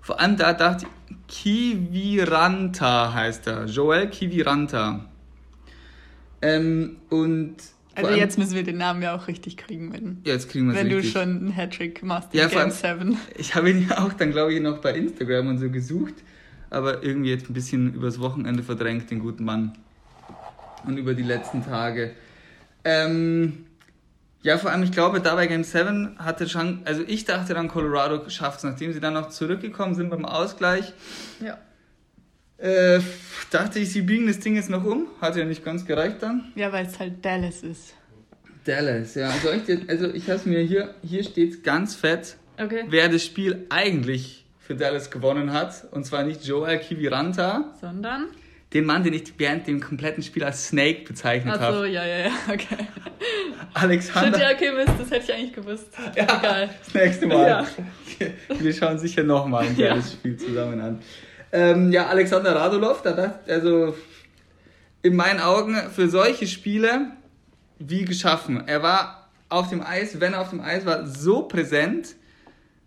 Vor 0.00 0.20
allem 0.20 0.36
da 0.36 0.52
dachte 0.52 0.86
ich, 0.86 1.16
Kiviranta 1.26 3.12
heißt 3.12 3.46
er. 3.46 3.64
Joel 3.66 4.08
Kiviranta. 4.08 5.04
Ähm, 6.42 6.98
und 7.10 7.56
also 7.96 8.08
allem- 8.10 8.18
jetzt 8.18 8.38
müssen 8.38 8.54
wir 8.54 8.62
den 8.62 8.76
Namen 8.78 9.02
ja 9.02 9.14
auch 9.16 9.26
richtig 9.28 9.56
kriegen, 9.56 9.92
wenn, 9.92 10.18
Ja, 10.24 10.32
jetzt 10.34 10.48
kriegen 10.50 10.66
wir 10.66 10.74
es 10.74 10.80
wenn 10.80 10.90
du 10.90 11.02
schon 11.02 11.22
einen 11.22 11.56
Hattrick 11.56 12.02
machst 12.02 12.32
in 12.32 12.40
Ja, 12.40 12.46
Game 12.48 12.58
allem- 12.58 12.70
7. 12.70 13.18
Ich 13.36 13.54
habe 13.54 13.70
ihn 13.70 13.86
ja 13.88 13.98
auch 14.04 14.12
dann, 14.12 14.30
glaube 14.32 14.54
ich, 14.54 14.60
noch 14.60 14.78
bei 14.78 14.94
Instagram 14.94 15.48
und 15.48 15.58
so 15.58 15.70
gesucht, 15.70 16.14
aber 16.70 17.02
irgendwie 17.02 17.30
jetzt 17.30 17.48
ein 17.50 17.54
bisschen 17.54 17.94
übers 17.94 18.20
Wochenende 18.20 18.62
verdrängt, 18.62 19.10
den 19.10 19.20
guten 19.20 19.44
Mann. 19.44 19.72
Und 20.84 20.98
über 20.98 21.14
die 21.14 21.22
letzten 21.24 21.64
Tage. 21.64 22.12
Ähm, 22.84 23.64
ja, 24.42 24.58
vor 24.58 24.70
allem, 24.70 24.84
ich 24.84 24.92
glaube, 24.92 25.20
da 25.20 25.34
bei 25.34 25.46
Game 25.48 25.64
7 25.64 26.16
hatte 26.18 26.48
schon, 26.48 26.82
also 26.84 27.02
ich 27.06 27.24
dachte 27.24 27.54
dann, 27.54 27.66
Colorado 27.68 28.28
schafft 28.28 28.58
es, 28.58 28.64
nachdem 28.64 28.92
sie 28.92 29.00
dann 29.00 29.14
noch 29.14 29.30
zurückgekommen 29.30 29.94
sind 29.96 30.10
beim 30.10 30.24
Ausgleich. 30.24 30.92
Ja. 31.44 31.58
Äh, 32.58 33.00
dachte 33.50 33.78
ich, 33.78 33.92
sie 33.92 34.02
biegen 34.02 34.26
das 34.26 34.38
Ding 34.40 34.56
jetzt 34.56 34.70
noch 34.70 34.84
um. 34.84 35.06
Hat 35.20 35.36
ja 35.36 35.44
nicht 35.44 35.64
ganz 35.64 35.84
gereicht 35.84 36.16
dann. 36.20 36.52
Ja, 36.54 36.72
weil 36.72 36.86
es 36.86 36.98
halt 36.98 37.22
Dallas 37.24 37.62
ist. 37.62 37.94
Dallas, 38.64 39.14
ja. 39.14 39.28
Also 39.28 39.50
ich, 39.52 39.88
also 39.88 40.06
ich 40.12 40.28
habe 40.30 40.48
mir 40.48 40.60
hier, 40.60 40.94
hier 41.02 41.22
steht 41.22 41.62
ganz 41.62 41.94
fett, 41.94 42.36
Okay. 42.58 42.84
wer 42.88 43.08
das 43.10 43.22
Spiel 43.22 43.66
eigentlich 43.68 44.44
für 44.58 44.74
Dallas 44.74 45.10
gewonnen 45.10 45.52
hat. 45.52 45.86
Und 45.92 46.04
zwar 46.06 46.24
nicht 46.24 46.44
Joel 46.46 46.78
Kiviranta, 46.78 47.74
Sondern? 47.80 48.28
den 48.72 48.84
Mann, 48.86 49.04
den 49.04 49.12
ich 49.12 49.34
während 49.38 49.66
dem 49.68 49.80
kompletten 49.80 50.22
Spiel 50.22 50.42
als 50.42 50.68
Snake 50.68 51.02
bezeichnet 51.06 51.60
habe. 51.60 51.86
ja, 51.88 52.04
ja, 52.04 52.18
ja, 52.26 52.30
okay. 52.52 52.88
Alexander. 53.74 54.38
ja, 54.40 54.50
okay, 54.54 54.72
Mist, 54.72 54.92
das 54.98 55.10
hätte 55.10 55.24
ich 55.26 55.34
eigentlich 55.34 55.52
gewusst. 55.52 55.88
Ja, 56.16 56.22
Egal. 56.24 56.70
das 56.84 56.94
nächste 56.94 57.26
Mal. 57.26 57.46
Ja. 57.46 57.66
Wir 58.58 58.72
schauen 58.72 58.98
sicher 58.98 59.22
nochmal 59.22 59.66
ein 59.68 59.76
Ja. 59.76 59.90
geiles 59.90 60.12
Spiel 60.14 60.36
zusammen 60.38 60.80
an. 60.80 60.98
Ähm, 61.56 61.90
ja, 61.90 62.08
Alexander 62.08 62.54
Radulov, 62.54 63.00
da 63.00 63.12
dachte 63.12 63.50
also 63.50 63.94
in 65.00 65.16
meinen 65.16 65.40
Augen 65.40 65.74
für 65.90 66.06
solche 66.10 66.46
Spiele 66.46 67.12
wie 67.78 68.04
geschaffen. 68.04 68.64
Er 68.66 68.82
war 68.82 69.30
auf 69.48 69.70
dem 69.70 69.80
Eis, 69.80 70.20
wenn 70.20 70.34
er 70.34 70.42
auf 70.42 70.50
dem 70.50 70.60
Eis 70.60 70.84
war, 70.84 71.06
so 71.06 71.44
präsent. 71.44 72.14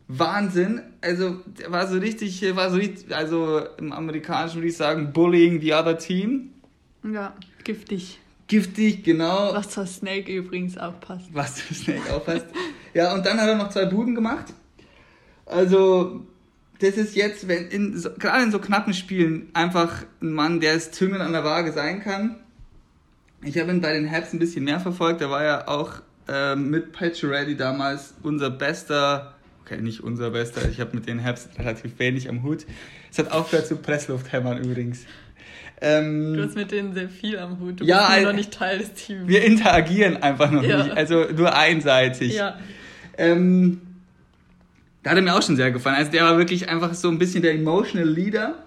Wahnsinn. 0.08 0.84
Also, 1.02 1.38
der 1.60 1.72
war 1.72 1.88
so 1.88 1.98
richtig, 1.98 2.44
war 2.56 2.70
so 2.70 2.78
richtig, 2.78 3.16
also 3.16 3.60
im 3.78 3.92
Amerikanischen 3.92 4.58
würde 4.58 4.68
ich 4.68 4.78
sagen, 4.78 5.14
bullying 5.14 5.60
the 5.62 5.74
other 5.74 5.98
team. 5.98 6.52
Ja, 7.04 7.34
giftig. 7.64 8.20
Giftig, 8.46 9.04
genau. 9.04 9.52
Was 9.52 9.70
zur 9.70 9.88
Snake 9.88 10.32
übrigens 10.32 10.78
auch 10.78 11.00
passt. 11.00 11.34
Was 11.34 11.56
du 11.56 11.74
Snake 11.74 12.14
aufhast. 12.14 12.46
Ja, 12.94 13.16
und 13.16 13.26
dann 13.26 13.40
hat 13.42 13.48
er 13.48 13.56
noch 13.56 13.70
zwei 13.70 13.86
Buden 13.86 14.14
gemacht. 14.14 14.54
Also, 15.48 16.22
das 16.80 16.96
ist 16.98 17.16
jetzt, 17.16 17.48
wenn 17.48 17.68
in, 17.68 17.98
so, 17.98 18.10
gerade 18.18 18.44
in 18.44 18.52
so 18.52 18.60
knappen 18.60 18.94
Spielen, 18.94 19.50
einfach 19.54 20.04
ein 20.22 20.32
Mann, 20.34 20.60
der 20.60 20.74
es 20.76 20.92
Züngeln 20.92 21.22
an 21.22 21.34
der 21.34 21.44
Waage 21.44 21.72
sein 21.74 22.02
kann. 22.02 22.38
Ich 23.44 23.58
habe 23.58 23.72
ihn 23.72 23.82
bei 23.82 23.94
den 23.94 24.10
Habs 24.12 24.34
ein 24.34 24.40
bisschen 24.40 24.64
mehr 24.66 24.80
verfolgt. 24.80 25.22
Er 25.22 25.30
war 25.30 25.44
ja 25.44 25.68
auch 25.68 25.94
ähm, 26.28 26.70
mit 26.70 26.92
Pacioretty 26.92 27.56
damals 27.58 28.14
unser 28.24 28.50
bester, 28.50 29.36
okay, 29.62 29.82
nicht 29.82 30.02
unser 30.02 30.32
bester, 30.32 30.62
ich 30.70 30.80
habe 30.80 30.96
mit 30.96 31.08
den 31.08 31.24
Habs 31.24 31.50
relativ 31.58 31.98
wenig 32.00 32.30
am 32.30 32.44
Hut. 32.44 32.66
Es 33.12 33.18
hat 33.18 33.32
aufgehört 33.32 33.68
zu 33.68 33.78
Presslufthämmern 33.78 34.58
übrigens. 34.64 35.06
Ähm, 35.82 36.34
Du 36.36 36.44
hast 36.44 36.56
mit 36.56 36.72
denen 36.72 36.94
sehr 36.94 37.08
viel 37.10 37.40
am 37.40 37.60
Hut. 37.60 37.80
Du 37.80 37.86
Ja, 37.86 38.08
bist 38.10 38.20
nur 38.22 38.32
noch 38.32 38.38
nicht 38.38 38.52
Teil 38.54 38.80
des 38.80 38.94
Teams. 38.94 39.28
wir 39.28 39.44
interagieren 39.46 40.18
einfach 40.22 40.52
noch 40.52 40.64
Ja. 40.64 40.84
nicht, 40.84 40.92
also 40.98 41.26
nur 41.36 41.56
einseitig. 41.56 42.36
ja. 42.36 42.58
Ähm, 43.18 43.82
da 45.04 45.12
hat 45.12 45.18
er 45.18 45.24
mir 45.24 45.36
auch 45.36 45.42
schon 45.42 45.56
sehr 45.56 45.72
gefallen. 45.72 45.96
Also 45.96 46.12
der 46.12 46.24
war 46.24 46.38
wirklich 46.38 46.68
einfach 46.70 46.94
so 46.94 47.10
ein 47.10 47.18
bisschen 47.18 47.42
der 47.42 47.54
emotional 47.54 48.08
Leader. 48.08 48.64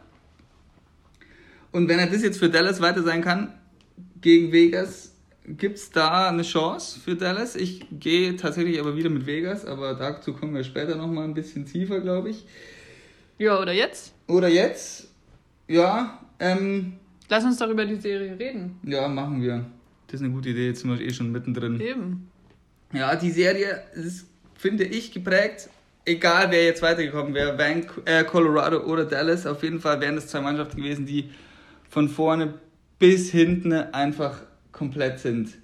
Und 1.70 1.88
wenn 1.88 1.98
er 1.98 2.06
das 2.06 2.22
jetzt 2.22 2.38
für 2.38 2.48
Dallas 2.50 2.80
weiter 2.80 3.02
sein 3.02 3.22
kann, 3.22 3.52
gegen 4.20 4.52
Vegas, 4.52 5.14
gibt 5.46 5.78
es 5.78 5.90
da 5.90 6.28
eine 6.28 6.42
Chance 6.42 7.00
für 7.00 7.16
Dallas? 7.16 7.56
Ich 7.56 7.84
gehe 7.90 8.36
tatsächlich 8.36 8.78
aber 8.78 8.96
wieder 8.96 9.10
mit 9.10 9.26
Vegas, 9.26 9.64
aber 9.64 9.94
dazu 9.94 10.32
kommen 10.34 10.54
wir 10.54 10.64
später 10.64 10.96
nochmal 10.96 11.24
ein 11.24 11.34
bisschen 11.34 11.66
tiefer, 11.66 12.00
glaube 12.00 12.30
ich. 12.30 12.46
Ja, 13.38 13.60
oder 13.60 13.72
jetzt? 13.72 14.12
Oder 14.28 14.48
jetzt? 14.48 15.08
Ja, 15.68 16.20
ähm, 16.38 16.94
Lass 17.28 17.44
uns 17.44 17.56
doch 17.56 17.70
über 17.70 17.86
die 17.86 17.96
Serie 17.96 18.38
reden. 18.38 18.78
ja, 18.84 19.08
machen 19.08 19.40
wir. 19.42 19.64
Das 20.06 20.20
ist 20.20 20.24
eine 20.24 20.34
gute 20.34 20.50
Idee, 20.50 20.66
jetzt 20.66 20.80
sind 20.80 20.90
wir 20.90 21.00
eh 21.00 21.12
schon 21.12 21.32
mittendrin. 21.32 21.80
Eben. 21.80 22.28
Ja, 22.92 23.16
die 23.16 23.30
Serie 23.30 23.82
ist, 23.94 24.26
finde 24.54 24.84
ich, 24.84 25.12
geprägt. 25.12 25.70
Egal, 26.04 26.50
wer 26.50 26.64
jetzt 26.64 26.82
weitergekommen 26.82 27.32
wäre, 27.32 27.56
Vanc 27.56 28.02
äh, 28.06 28.24
Colorado 28.24 28.80
oder 28.84 29.04
Dallas, 29.04 29.46
auf 29.46 29.62
jeden 29.62 29.80
Fall 29.80 30.00
wären 30.00 30.16
das 30.16 30.26
zwei 30.26 30.40
Mannschaften 30.40 30.78
gewesen, 30.78 31.06
die 31.06 31.30
von 31.88 32.08
vorne 32.08 32.54
bis 32.98 33.30
hinten 33.30 33.72
einfach 33.72 34.40
komplett 34.72 35.20
sind. 35.20 35.56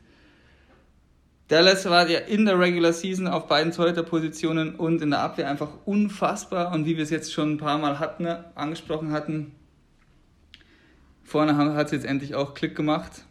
Dallas 1.48 1.86
war 1.86 2.08
ja 2.08 2.20
in 2.20 2.44
der 2.44 2.58
Regular 2.60 2.92
Season 2.92 3.26
auf 3.26 3.48
beiden 3.48 3.72
Torhüterpositionen 3.72 4.76
und 4.76 5.00
in 5.00 5.10
der 5.10 5.20
Abwehr 5.20 5.48
einfach 5.48 5.70
unfassbar 5.86 6.72
und 6.72 6.84
wie 6.84 6.96
wir 6.96 7.02
es 7.02 7.10
jetzt 7.10 7.32
schon 7.32 7.52
ein 7.52 7.58
paar 7.58 7.78
Mal 7.78 7.98
hatten, 7.98 8.26
angesprochen 8.54 9.12
hatten, 9.12 9.54
vorne 11.24 11.56
hat 11.56 11.86
es 11.86 11.92
jetzt 11.92 12.06
endlich 12.06 12.34
auch 12.34 12.54
Klick 12.54 12.76
gemacht. 12.76 13.24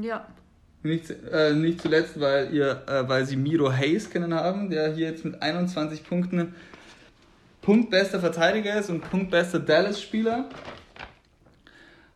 Ja. 0.00 0.26
Nicht, 0.82 1.10
äh, 1.30 1.52
nicht 1.52 1.82
zuletzt, 1.82 2.18
weil, 2.20 2.54
ihr, 2.54 2.82
äh, 2.88 3.06
weil 3.06 3.26
sie 3.26 3.36
Miro 3.36 3.70
Hayes 3.70 4.08
kennen 4.10 4.32
haben, 4.32 4.70
der 4.70 4.94
hier 4.94 5.08
jetzt 5.10 5.24
mit 5.24 5.42
21 5.42 6.04
Punkten 6.04 6.54
punktbester 7.60 8.18
Verteidiger 8.20 8.78
ist 8.78 8.88
und 8.88 9.02
punktbester 9.10 9.58
Dallas-Spieler. 9.60 10.48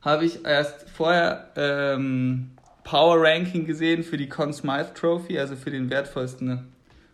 Habe 0.01 0.25
ich 0.25 0.45
erst 0.45 0.89
vorher 0.89 1.51
ähm, 1.57 2.51
Power 2.85 3.23
Ranking 3.23 3.67
gesehen 3.67 4.03
für 4.03 4.17
die 4.17 4.29
Conn 4.29 4.53
Smythe 4.53 4.93
Trophy, 4.95 5.39
also 5.39 5.57
für 5.57 5.71
den 5.71 5.91
wertvollsten 5.91 6.73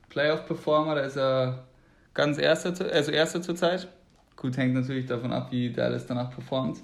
Playoff-Performer. 0.08 0.94
Da 0.96 1.00
ist 1.02 1.16
er 1.16 1.64
ganz 2.14 2.38
erster, 2.38 2.74
zu- 2.74 2.92
also 2.92 3.10
erster 3.12 3.42
zurzeit. 3.42 3.88
Gut, 4.36 4.56
hängt 4.56 4.74
natürlich 4.74 5.06
davon 5.06 5.32
ab, 5.32 5.48
wie 5.50 5.72
Dallas 5.72 6.06
danach 6.06 6.30
performt. 6.32 6.78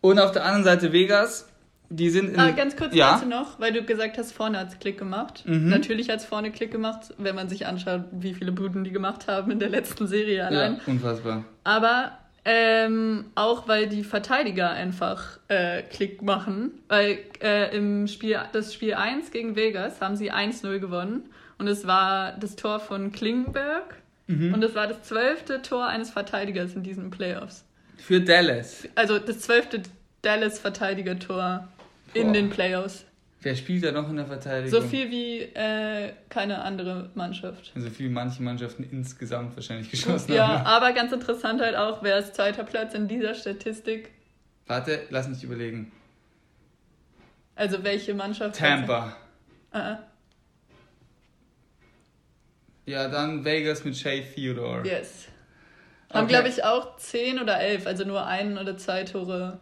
Und 0.00 0.18
auf 0.18 0.32
der 0.32 0.44
anderen 0.44 0.64
Seite 0.64 0.92
Vegas. 0.92 1.48
Die 1.90 2.10
sind 2.10 2.34
in, 2.34 2.38
Ah, 2.40 2.50
ganz 2.50 2.76
kurz 2.76 2.94
ja? 2.94 3.14
dazu 3.14 3.26
noch, 3.26 3.58
weil 3.60 3.72
du 3.72 3.82
gesagt 3.82 4.18
hast, 4.18 4.32
vorne 4.32 4.58
hat's 4.58 4.78
Klick 4.78 4.98
gemacht. 4.98 5.44
Mhm. 5.46 5.68
Natürlich 5.70 6.10
hat's 6.10 6.24
vorne 6.26 6.50
Klick 6.50 6.70
gemacht, 6.70 7.14
wenn 7.16 7.34
man 7.34 7.48
sich 7.48 7.66
anschaut, 7.66 8.04
wie 8.12 8.34
viele 8.34 8.52
Buden 8.52 8.84
die 8.84 8.90
gemacht 8.90 9.26
haben 9.26 9.50
in 9.50 9.58
der 9.58 9.70
letzten 9.70 10.06
Serie 10.06 10.46
allein. 10.46 10.74
Ja, 10.74 10.80
unfassbar. 10.92 11.44
Aber 11.64 12.12
ähm, 12.44 13.26
auch 13.34 13.68
weil 13.68 13.88
die 13.88 14.04
Verteidiger 14.04 14.70
einfach 14.70 15.38
äh, 15.48 15.82
Klick 15.82 16.22
machen. 16.22 16.72
Weil 16.88 17.18
äh, 17.42 17.76
im 17.76 18.06
Spiel, 18.06 18.38
das 18.52 18.72
Spiel 18.74 18.94
1 18.94 19.30
gegen 19.30 19.56
Vegas 19.56 20.00
haben 20.00 20.16
sie 20.16 20.32
1-0 20.32 20.78
gewonnen. 20.78 21.24
Und 21.58 21.68
es 21.68 21.86
war 21.86 22.32
das 22.32 22.56
Tor 22.56 22.80
von 22.80 23.12
Klingenberg. 23.12 23.96
Mhm. 24.28 24.54
Und 24.54 24.62
es 24.62 24.74
war 24.74 24.86
das 24.86 25.02
zwölfte 25.02 25.62
Tor 25.62 25.86
eines 25.86 26.10
Verteidigers 26.10 26.74
in 26.74 26.82
diesen 26.82 27.10
Playoffs. 27.10 27.64
Für 27.96 28.20
Dallas. 28.20 28.86
Also 28.94 29.18
das 29.18 29.40
zwölfte 29.40 29.82
Dallas-Verteidiger-Tor 30.22 31.68
in 32.14 32.26
Boah. 32.28 32.32
den 32.32 32.50
Playoffs. 32.50 33.04
Wer 33.40 33.54
spielt 33.54 33.84
da 33.84 33.92
noch 33.92 34.08
in 34.10 34.16
der 34.16 34.26
Verteidigung? 34.26 34.80
So 34.82 34.86
viel 34.86 35.10
wie 35.10 35.42
äh, 35.42 36.12
keine 36.28 36.60
andere 36.62 37.10
Mannschaft. 37.14 37.70
Also 37.74 37.88
viel 37.88 38.08
wie 38.08 38.12
manche 38.12 38.42
Mannschaften 38.42 38.82
insgesamt 38.90 39.54
wahrscheinlich 39.54 39.90
geschossen 39.90 40.32
Ja, 40.34 40.48
haben. 40.48 40.66
aber 40.66 40.92
ganz 40.92 41.12
interessant 41.12 41.60
halt 41.60 41.76
auch, 41.76 42.02
wer 42.02 42.18
ist 42.18 42.34
zweiter 42.34 42.64
Platz 42.64 42.94
in 42.94 43.06
dieser 43.06 43.34
Statistik? 43.34 44.10
Warte, 44.66 45.02
lass 45.10 45.28
mich 45.28 45.44
überlegen. 45.44 45.92
Also 47.54 47.82
welche 47.84 48.12
Mannschaft? 48.14 48.56
Tampa. 48.58 49.16
Uh 49.72 49.96
Ja, 52.86 53.08
dann 53.08 53.44
Vegas 53.44 53.84
mit 53.84 53.96
Shay 53.96 54.24
Theodore. 54.34 54.86
Yes. 54.86 55.28
Haben, 56.10 56.24
Okay. 56.24 56.28
glaube 56.32 56.48
ich, 56.48 56.64
auch 56.64 56.96
10 56.96 57.38
oder 57.38 57.60
11, 57.60 57.86
also 57.86 58.04
nur 58.04 58.26
ein 58.26 58.56
oder 58.56 58.76
zwei 58.78 59.04
Tore. 59.04 59.60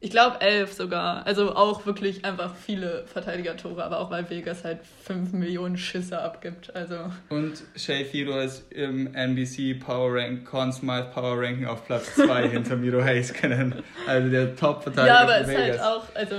Ich 0.00 0.10
glaube 0.10 0.40
11 0.40 0.72
sogar. 0.74 1.26
Also 1.26 1.56
auch 1.56 1.84
wirklich 1.84 2.24
einfach 2.24 2.54
viele 2.54 3.04
Verteidiger-Tore, 3.06 3.84
aber 3.84 3.98
auch 3.98 4.10
weil 4.10 4.30
Vegas 4.30 4.62
halt 4.62 4.78
5 5.02 5.32
Millionen 5.32 5.76
Schüsse 5.76 6.20
abgibt. 6.20 6.74
Also 6.76 7.10
Und 7.30 7.64
Shay 7.74 8.04
Theodore 8.04 8.44
ist 8.44 8.70
im 8.70 9.12
NBC 9.12 9.74
Power 9.74 10.14
Rank, 10.14 10.44
Conn 10.44 10.72
Smythe 10.72 11.10
Power 11.12 11.40
Ranking 11.42 11.66
auf 11.66 11.84
Platz 11.84 12.14
2 12.14 12.48
hinter 12.50 12.76
Miro 12.76 13.02
Heiskanen. 13.02 13.82
Also 14.06 14.30
der 14.30 14.54
Top-Verteidiger 14.54 15.14
ja, 15.14 15.20
aber 15.22 15.38
ist 15.38 15.48
halt 15.48 15.58
Vegas. 15.58 15.80
auch, 15.80 16.04
also 16.14 16.36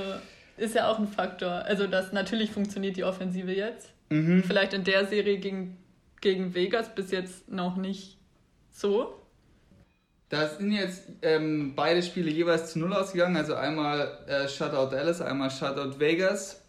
ist 0.55 0.75
ja 0.75 0.89
auch 0.89 0.99
ein 0.99 1.07
Faktor. 1.07 1.51
Also 1.65 1.85
das 1.87 2.13
natürlich 2.13 2.51
funktioniert 2.51 2.95
die 2.95 3.03
Offensive 3.03 3.51
jetzt. 3.51 3.93
Mhm. 4.09 4.41
Vielleicht 4.43 4.73
in 4.73 4.85
der 4.85 5.05
Serie 5.05 5.37
gegen, 5.37 5.77
gegen 6.21 6.55
Vegas 6.55 6.95
bis 6.95 7.11
jetzt 7.11 7.49
noch 7.49 7.75
nicht 7.75 8.17
so. 8.71 9.18
Da 10.29 10.47
sind 10.47 10.71
jetzt 10.71 11.03
ähm, 11.23 11.73
beide 11.75 12.03
Spiele 12.03 12.29
jeweils 12.29 12.71
zu 12.71 12.79
Null 12.79 12.93
ausgegangen. 12.93 13.35
Also 13.35 13.55
einmal 13.55 14.19
äh, 14.27 14.47
Shutout 14.47 14.91
Dallas, 14.91 15.21
einmal 15.21 15.49
Shutout 15.49 15.99
Vegas. 15.99 16.61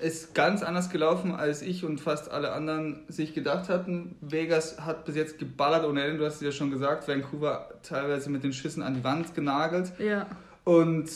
Ist 0.00 0.34
ganz 0.34 0.62
anders 0.62 0.90
gelaufen, 0.90 1.32
als 1.32 1.62
ich 1.62 1.84
und 1.84 2.00
fast 2.00 2.30
alle 2.30 2.52
anderen 2.52 3.04
sich 3.08 3.34
gedacht 3.34 3.68
hatten. 3.68 4.16
Vegas 4.20 4.80
hat 4.80 5.04
bis 5.04 5.14
jetzt 5.14 5.38
geballert 5.38 5.84
ohne 5.84 6.02
Ende, 6.02 6.18
du 6.18 6.26
hast 6.26 6.36
es 6.36 6.40
ja 6.42 6.52
schon 6.52 6.70
gesagt. 6.70 7.06
Vancouver 7.06 7.70
teilweise 7.82 8.30
mit 8.30 8.42
den 8.42 8.52
Schüssen 8.52 8.82
an 8.82 8.94
die 8.94 9.04
Wand 9.04 9.34
genagelt. 9.34 9.92
Ja. 9.98 10.26
Und 10.64 11.08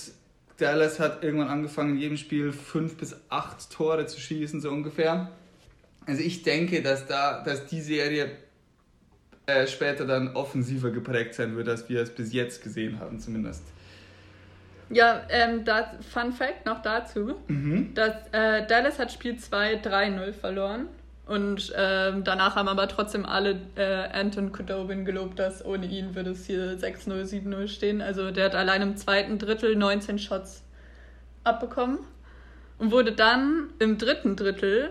Dallas 0.59 1.01
hat 1.01 1.23
irgendwann 1.23 1.49
angefangen, 1.49 1.95
in 1.95 1.99
jedem 1.99 2.17
Spiel 2.17 2.53
fünf 2.53 2.97
bis 2.97 3.17
acht 3.29 3.71
Tore 3.71 4.07
zu 4.07 4.21
schießen, 4.21 4.61
so 4.61 4.71
ungefähr. 4.71 5.31
Also 6.07 6.23
ich 6.23 6.43
denke, 6.43 6.83
dass 6.83 7.07
da, 7.07 7.43
dass 7.43 7.67
die 7.67 7.81
Serie 7.81 8.31
äh, 9.47 9.67
später 9.67 10.07
dann 10.07 10.35
offensiver 10.35 10.91
geprägt 10.91 11.35
sein 11.35 11.57
wird, 11.57 11.69
als 11.69 11.89
wir 11.89 12.03
es 12.03 12.11
bis 12.11 12.33
jetzt 12.33 12.63
gesehen 12.63 12.99
haben, 13.01 13.21
zumindest. 13.21 13.63
Ja, 14.91 15.23
ähm, 15.29 15.65
das 15.65 15.87
Fun 16.13 16.33
Fact 16.33 16.67
noch 16.67 16.83
dazu. 16.83 17.37
Mhm. 17.49 17.95
dass 17.95 18.15
äh, 18.33 18.67
Dallas 18.67 18.99
hat 18.99 19.13
Spiel 19.13 19.37
2 19.37 19.83
3-0 19.83 20.33
verloren. 20.33 20.87
Und 21.27 21.73
ähm, 21.77 22.23
danach 22.23 22.55
haben 22.55 22.69
aber 22.69 22.87
trotzdem 22.87 23.27
alle 23.27 23.61
äh, 23.75 23.83
Anton 23.85 24.53
Kudobin 24.53 25.05
gelobt, 25.05 25.41
dass 25.41 25.65
ohne 25.65 25.87
ihn 25.87 26.15
würde 26.15 26.31
es 26.31 26.47
hier 26.47 26.79
6-0, 26.79 27.25
7-0 27.25 27.67
stehen. 27.67 28.01
Also 28.01 28.31
der 28.31 28.45
hat 28.45 28.55
allein 28.55 28.81
im 28.83 28.97
zweiten 28.97 29.39
Drittel 29.39 29.75
19 29.75 30.21
Shots 30.21 30.63
abbekommen 31.43 31.99
und 32.79 32.93
wurde 32.93 33.11
dann 33.11 33.71
im 33.81 33.99
dritten 33.99 34.37
Drittel 34.37 34.91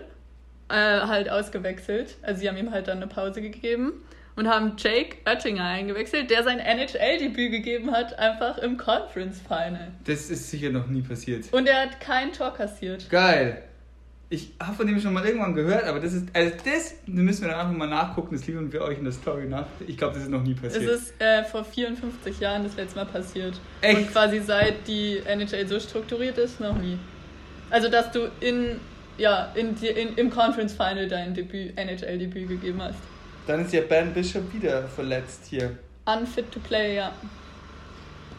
äh, 0.68 0.74
halt 0.74 1.30
ausgewechselt. 1.30 2.16
Also 2.20 2.40
sie 2.40 2.48
haben 2.50 2.58
ihm 2.58 2.70
halt 2.70 2.88
dann 2.88 2.98
eine 2.98 3.06
Pause 3.06 3.40
gegeben 3.40 3.94
und 4.36 4.48
haben 4.48 4.72
Jake 4.76 5.16
Oettinger 5.24 5.64
eingewechselt, 5.64 6.30
der 6.30 6.44
sein 6.44 6.58
NHL-Debüt 6.58 7.50
gegeben 7.50 7.90
hat, 7.90 8.18
einfach 8.18 8.58
im 8.58 8.76
Conference 8.76 9.40
Final. 9.40 9.88
Das 10.04 10.30
ist 10.30 10.50
sicher 10.50 10.70
noch 10.70 10.86
nie 10.86 11.02
passiert. 11.02 11.52
Und 11.52 11.66
er 11.66 11.82
hat 11.82 12.00
kein 12.00 12.32
Tor 12.32 12.52
kassiert. 12.52 13.08
Geil. 13.10 13.62
Ich 14.28 14.50
habe 14.60 14.74
von 14.74 14.86
dem 14.88 14.98
schon 15.00 15.12
mal 15.12 15.24
irgendwann 15.24 15.54
gehört, 15.54 15.84
aber 15.84 16.00
das 16.00 16.12
ist, 16.12 16.28
also 16.34 16.52
das 16.64 16.94
müssen 17.06 17.42
wir 17.42 17.50
dann 17.50 17.60
einfach 17.60 17.76
mal 17.76 17.86
nachgucken, 17.86 18.34
das 18.34 18.44
liefern 18.46 18.72
wir 18.72 18.82
euch 18.82 18.98
in 18.98 19.04
der 19.04 19.12
Story 19.12 19.46
nach. 19.46 19.66
Ich 19.86 19.96
glaube, 19.96 20.14
das 20.14 20.24
ist 20.24 20.30
noch 20.30 20.42
nie 20.42 20.56
Es 20.60 20.72
passiert. 20.74 20.90
ist 20.90 21.20
äh, 21.20 21.44
vor 21.44 21.64
54 21.64 22.40
Jahren 22.40 22.64
das 22.64 22.74
letzte 22.76 22.96
Mal 22.98 23.06
passiert. 23.06 23.54
Echt? 23.82 23.96
Und 23.96 24.10
quasi 24.12 24.40
seit 24.40 24.86
die 24.88 25.18
NHL 25.24 25.68
so 25.68 25.78
strukturiert 25.78 26.36
ist, 26.38 26.58
noch 26.60 26.76
nie. 26.76 26.98
Also, 27.70 27.88
dass 27.88 28.10
du 28.10 28.28
in, 28.40 28.80
ja, 29.16 29.52
in, 29.54 29.76
in, 29.80 30.16
im 30.16 30.30
Conference 30.30 30.72
Final 30.72 31.08
dein 31.08 31.32
Debüt, 31.32 31.76
NHL-Debüt 31.78 32.48
gegeben 32.48 32.82
hast. 32.82 32.98
Dann 33.46 33.64
ist 33.64 33.72
ja 33.72 33.82
Ben 33.82 34.12
Bishop 34.12 34.52
wieder 34.52 34.84
verletzt 34.88 35.42
hier. 35.48 35.78
Unfit 36.04 36.50
to 36.52 36.60
play, 36.60 36.96
ja. 36.96 37.12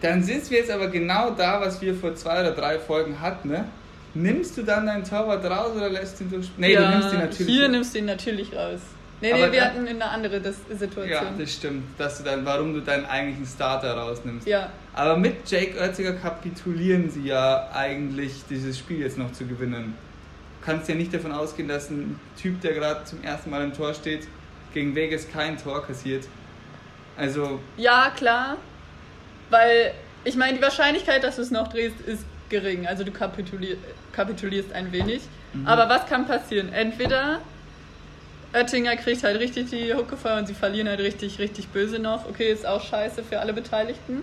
Dann 0.01 0.21
sind 0.23 0.49
wir 0.51 0.59
jetzt 0.59 0.71
aber 0.71 0.87
genau 0.89 1.31
da, 1.31 1.59
was 1.61 1.81
wir 1.81 1.95
vor 1.95 2.13
zwei 2.15 2.41
oder 2.41 2.51
drei 2.51 2.77
Folgen 2.79 3.19
hatten, 3.19 3.49
ne? 3.49 3.65
Nimmst 4.13 4.57
du 4.57 4.63
dann 4.63 4.85
deinen 4.85 5.03
Torwart 5.03 5.43
raus 5.45 5.71
oder 5.75 5.89
lässt 5.89 6.19
ihn 6.21 6.29
durch? 6.29 6.49
Nee, 6.57 6.73
ja, 6.73 6.81
du 6.81 6.97
nimmst 6.97 7.13
ihn 7.13 7.19
natürlich. 7.19 7.55
Hier 7.55 7.69
nimmst 7.69 7.93
du 7.95 7.99
ihn 7.99 8.05
natürlich 8.05 8.55
raus. 8.55 8.79
Nee, 9.19 9.33
Aber 9.33 9.47
nee, 9.47 9.53
wir 9.53 9.59
dann- 9.61 9.69
hatten 9.73 9.87
eine 9.87 10.05
andere 10.05 10.39
das 10.39 10.55
Situation. 10.69 11.09
ja, 11.09 11.23
das 11.37 11.51
stimmt. 11.53 11.83
Dass 11.97 12.19
du 12.19 12.23
dann, 12.23 12.45
warum 12.45 12.73
du 12.73 12.81
deinen 12.81 13.05
eigentlichen 13.05 13.45
Starter 13.47 13.93
rausnimmst. 13.97 14.47
ja. 14.47 14.69
Aber 14.93 15.15
mit 15.17 15.47
Jake 15.49 15.79
Oettinger 15.79 16.13
kapitulieren 16.13 17.09
sie 17.11 17.21
ja 17.27 17.69
eigentlich, 17.71 18.43
dieses 18.49 18.77
Spiel 18.79 18.99
jetzt 19.01 19.17
noch 19.17 19.31
zu 19.31 19.45
gewinnen. 19.45 19.93
Du 20.59 20.65
kannst 20.65 20.89
ja 20.89 20.95
nicht 20.95 21.13
davon 21.13 21.31
ausgehen, 21.31 21.67
dass 21.67 21.89
ein 21.91 22.19
Typ, 22.39 22.61
der 22.61 22.73
gerade 22.73 23.03
zum 23.05 23.21
ersten 23.23 23.49
Mal 23.51 23.63
im 23.63 23.73
Tor 23.73 23.93
steht, 23.93 24.27
gegen 24.77 24.93
Vegas 24.93 25.27
kein 25.27 25.57
Tor 25.57 25.83
kassiert. 25.83 26.27
Also, 27.17 27.59
Ja, 27.77 28.11
klar. 28.15 28.57
Weil, 29.49 29.91
ich 30.23 30.35
meine, 30.35 30.57
die 30.57 30.61
Wahrscheinlichkeit, 30.61 31.23
dass 31.23 31.37
du 31.37 31.41
es 31.41 31.49
noch 31.49 31.67
drehst, 31.67 31.99
ist 32.01 32.23
gering. 32.49 32.85
Also 32.85 33.03
du 33.03 33.11
kapitulier 33.11 33.75
kapitulierst 34.11 34.71
ein 34.73 34.91
wenig. 34.91 35.21
Mhm. 35.53 35.67
Aber 35.67 35.89
was 35.89 36.05
kann 36.05 36.27
passieren? 36.27 36.71
Entweder 36.71 37.41
Oettinger 38.53 38.95
kriegt 38.97 39.23
halt 39.23 39.39
richtig 39.39 39.71
die 39.71 39.93
Hucke 39.95 40.15
voll 40.15 40.37
und 40.37 40.45
sie 40.47 40.53
verlieren 40.53 40.87
halt 40.87 40.99
richtig, 40.99 41.39
richtig 41.39 41.69
böse 41.69 41.97
noch. 41.97 42.29
Okay, 42.29 42.51
ist 42.51 42.65
auch 42.65 42.83
scheiße 42.83 43.23
für 43.23 43.39
alle 43.39 43.53
Beteiligten. 43.53 44.21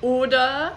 Oder 0.00 0.72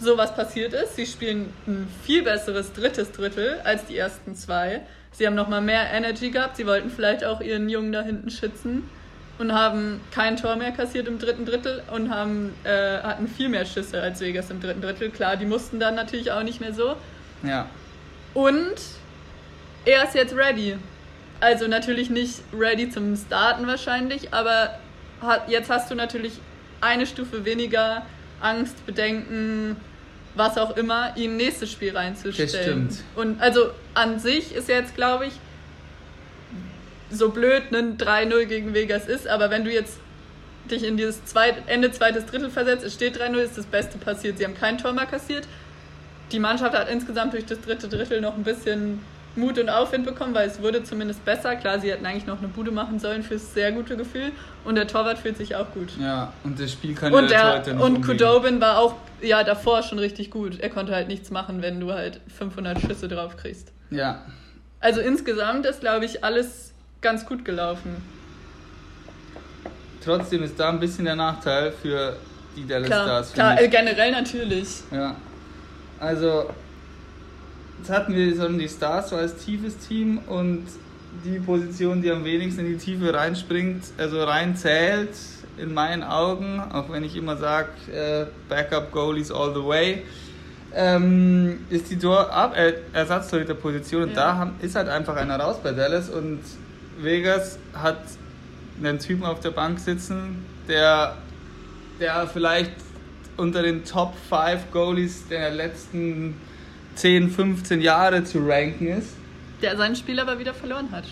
sowas 0.00 0.34
passiert 0.34 0.72
ist. 0.72 0.96
Sie 0.96 1.06
spielen 1.06 1.52
ein 1.66 1.88
viel 2.04 2.22
besseres 2.22 2.72
drittes 2.72 3.12
Drittel 3.12 3.60
als 3.62 3.86
die 3.86 3.96
ersten 3.96 4.34
zwei. 4.34 4.80
Sie 5.18 5.26
haben 5.26 5.34
nochmal 5.34 5.60
mehr 5.60 5.90
Energy 5.92 6.30
gehabt. 6.30 6.56
Sie 6.56 6.64
wollten 6.64 6.90
vielleicht 6.90 7.24
auch 7.24 7.40
ihren 7.40 7.68
Jungen 7.68 7.90
da 7.90 8.02
hinten 8.02 8.30
schützen 8.30 8.88
und 9.38 9.52
haben 9.52 10.00
kein 10.12 10.36
Tor 10.36 10.54
mehr 10.54 10.70
kassiert 10.70 11.08
im 11.08 11.18
dritten 11.18 11.44
Drittel 11.44 11.82
und 11.92 12.08
haben, 12.08 12.54
äh, 12.62 12.98
hatten 13.02 13.26
viel 13.26 13.48
mehr 13.48 13.64
Schüsse 13.64 14.00
als 14.00 14.20
Vegas 14.20 14.48
im 14.48 14.60
dritten 14.60 14.80
Drittel. 14.80 15.10
Klar, 15.10 15.36
die 15.36 15.44
mussten 15.44 15.80
dann 15.80 15.96
natürlich 15.96 16.30
auch 16.30 16.44
nicht 16.44 16.60
mehr 16.60 16.72
so. 16.72 16.94
ja. 17.42 17.66
Und 18.32 18.76
er 19.84 20.04
ist 20.04 20.14
jetzt 20.14 20.36
ready. 20.36 20.76
Also 21.40 21.66
natürlich 21.66 22.10
nicht 22.10 22.40
ready 22.56 22.88
zum 22.88 23.16
Starten 23.16 23.66
wahrscheinlich, 23.66 24.32
aber 24.32 24.78
jetzt 25.48 25.68
hast 25.68 25.90
du 25.90 25.96
natürlich 25.96 26.34
eine 26.80 27.06
Stufe 27.06 27.44
weniger 27.44 28.02
Angst, 28.40 28.86
Bedenken, 28.86 29.76
was 30.38 30.56
auch 30.56 30.76
immer, 30.76 31.14
ihn 31.16 31.36
nächstes 31.36 31.70
Spiel 31.70 31.94
reinzustellen. 31.96 32.86
Das 32.86 32.96
stimmt. 32.96 33.04
Und 33.16 33.40
also 33.40 33.70
an 33.94 34.18
sich 34.18 34.54
ist 34.54 34.68
jetzt, 34.68 34.94
glaube 34.94 35.26
ich, 35.26 35.32
so 37.10 37.30
blöd 37.30 37.64
ein 37.72 37.98
3-0 37.98 38.44
gegen 38.46 38.74
Vegas 38.74 39.06
ist, 39.06 39.26
aber 39.26 39.50
wenn 39.50 39.64
du 39.64 39.72
jetzt 39.72 39.98
dich 40.70 40.84
in 40.84 40.96
dieses 40.96 41.24
zweit, 41.24 41.54
Ende 41.66 41.90
zweites 41.90 42.26
Drittel 42.26 42.50
versetzt, 42.50 42.84
es 42.84 42.94
steht 42.94 43.20
3-0, 43.20 43.36
ist 43.38 43.58
das 43.58 43.66
Beste 43.66 43.98
passiert. 43.98 44.38
Sie 44.38 44.44
haben 44.44 44.54
kein 44.54 44.78
Tor 44.78 44.92
mehr 44.92 45.06
kassiert. 45.06 45.46
Die 46.32 46.38
Mannschaft 46.38 46.76
hat 46.76 46.88
insgesamt 46.90 47.32
durch 47.32 47.46
das 47.46 47.60
dritte 47.60 47.88
Drittel 47.88 48.20
noch 48.20 48.36
ein 48.36 48.44
bisschen 48.44 49.00
Mut 49.36 49.58
und 49.58 49.68
Aufwind 49.68 50.04
bekommen, 50.04 50.34
weil 50.34 50.48
es 50.48 50.60
wurde 50.60 50.82
zumindest 50.82 51.24
besser. 51.24 51.54
Klar, 51.56 51.78
sie 51.78 51.90
hätten 51.92 52.04
eigentlich 52.06 52.26
noch 52.26 52.38
eine 52.38 52.48
Bude 52.48 52.70
machen 52.72 52.98
sollen 52.98 53.22
fürs 53.22 53.54
sehr 53.54 53.70
gute 53.72 53.96
Gefühl 53.96 54.32
und 54.64 54.74
der 54.74 54.86
Torwart 54.88 55.18
fühlt 55.18 55.36
sich 55.36 55.54
auch 55.54 55.70
gut. 55.72 55.90
Ja, 56.00 56.32
und 56.44 56.58
das 56.58 56.72
Spiel 56.72 56.94
kann 56.94 57.12
Und, 57.12 57.30
ja 57.30 57.58
der, 57.58 57.62
Torhüter 57.62 57.74
nicht 57.74 57.82
und 57.84 57.96
umgehen. 57.96 58.18
Kudobin 58.18 58.60
war 58.60 58.78
auch 58.78 58.94
ja 59.22 59.44
davor 59.44 59.82
schon 59.82 59.98
richtig 59.98 60.30
gut. 60.30 60.58
Er 60.60 60.70
konnte 60.70 60.94
halt 60.94 61.08
nichts 61.08 61.30
machen, 61.30 61.62
wenn 61.62 61.78
du 61.80 61.92
halt 61.92 62.20
500 62.36 62.80
Schüsse 62.80 63.06
drauf 63.08 63.36
kriegst. 63.36 63.72
Ja, 63.90 64.22
Also 64.80 65.00
insgesamt 65.00 65.66
ist, 65.66 65.80
glaube 65.80 66.04
ich, 66.04 66.24
alles 66.24 66.72
ganz 67.00 67.24
gut 67.24 67.44
gelaufen. 67.44 67.96
trotzdem 70.04 70.42
ist 70.42 70.58
da 70.58 70.70
ein 70.70 70.80
bisschen 70.80 71.04
der 71.04 71.16
Nachteil 71.16 71.72
für 71.72 72.16
die 72.56 72.66
Dallas 72.66 72.86
Klar, 72.88 73.04
Stars. 73.04 73.32
klar 73.32 73.56
finde 73.56 73.62
äh, 73.62 73.66
ich. 73.66 73.70
generell 73.72 74.10
natürlich. 74.12 74.68
Ja. 74.90 75.14
Also, 76.00 76.50
jetzt 77.78 77.90
hatten 77.90 78.14
wir 78.14 78.34
so 78.36 78.48
die 78.48 78.68
Stars 78.68 79.10
so 79.10 79.16
als 79.16 79.36
tiefes 79.36 79.76
Team 79.78 80.18
und 80.26 80.64
die 81.24 81.38
Position, 81.38 82.02
die 82.02 82.10
am 82.10 82.24
wenigsten 82.24 82.60
in 82.60 82.78
die 82.78 82.84
Tiefe 82.84 83.12
reinspringt, 83.12 83.84
also 83.96 84.22
reinzählt, 84.22 85.10
in 85.56 85.74
meinen 85.74 86.04
Augen, 86.04 86.60
auch 86.72 86.90
wenn 86.90 87.02
ich 87.02 87.16
immer 87.16 87.36
sage, 87.36 87.68
äh, 87.92 88.26
Backup 88.48 88.92
Goalies 88.92 89.32
all 89.32 89.52
the 89.54 89.64
way, 89.64 90.02
ähm, 90.74 91.60
ist 91.70 91.90
die 91.90 91.98
Tor 91.98 92.30
Ab 92.30 92.56
äh, 92.56 92.74
Ersatztorhüterposition 92.92 94.02
und 94.04 94.08
Ja. 94.10 94.14
da 94.14 94.34
haben, 94.36 94.52
ist 94.60 94.76
halt 94.76 94.88
einfach 94.88 95.16
einer 95.16 95.40
raus 95.40 95.56
bei 95.62 95.72
Dallas 95.72 96.10
und 96.10 96.40
Vegas 97.00 97.58
hat 97.74 97.98
einen 98.80 98.98
Typen 98.98 99.24
auf 99.24 99.40
der 99.40 99.50
Bank 99.50 99.80
sitzen, 99.80 100.44
der, 100.68 101.16
der 101.98 102.28
vielleicht 102.28 102.72
unter 103.36 103.62
den 103.62 103.84
Top 103.84 104.14
5 104.28 104.70
Goalies 104.72 105.26
der 105.28 105.50
letzten 105.50 106.34
10, 106.98 107.30
15 107.30 107.80
Jahre 107.80 108.24
zu 108.24 108.38
ranken 108.46 108.88
ist. 108.88 109.08
Der 109.62 109.76
sein 109.76 109.96
Spiel 109.96 110.20
aber 110.20 110.38
wieder 110.38 110.54
verloren 110.54 110.90
hat. 110.92 111.04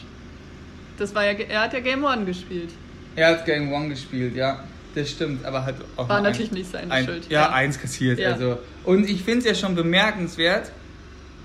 Das 0.98 1.14
war 1.14 1.24
ja, 1.24 1.32
er 1.32 1.62
hat 1.62 1.72
ja 1.72 1.80
Game 1.80 2.04
One 2.04 2.24
gespielt. 2.24 2.70
Er 3.16 3.28
hat 3.28 3.46
Game 3.46 3.72
One 3.72 3.88
gespielt, 3.88 4.34
ja. 4.34 4.64
Das 4.94 5.10
stimmt, 5.10 5.44
aber 5.44 5.64
hat 5.64 5.74
auch 5.96 6.08
War 6.08 6.22
natürlich 6.22 6.50
ein, 6.50 6.54
nicht 6.54 6.70
seine 6.70 6.90
ein, 6.90 7.04
Schuld. 7.04 7.28
Ja, 7.28 7.50
eins 7.50 7.78
kassiert. 7.78 8.18
Ja. 8.18 8.32
Also. 8.32 8.58
Und 8.84 9.08
ich 9.08 9.22
finde 9.22 9.40
es 9.40 9.44
ja 9.44 9.54
schon 9.54 9.74
bemerkenswert. 9.74 10.72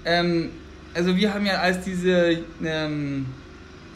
Ähm, 0.06 0.52
also 0.94 1.16
wir 1.18 1.34
haben 1.34 1.46
ja 1.46 1.60
als 1.60 1.84
diese 1.84 2.40
ähm, 2.64 3.26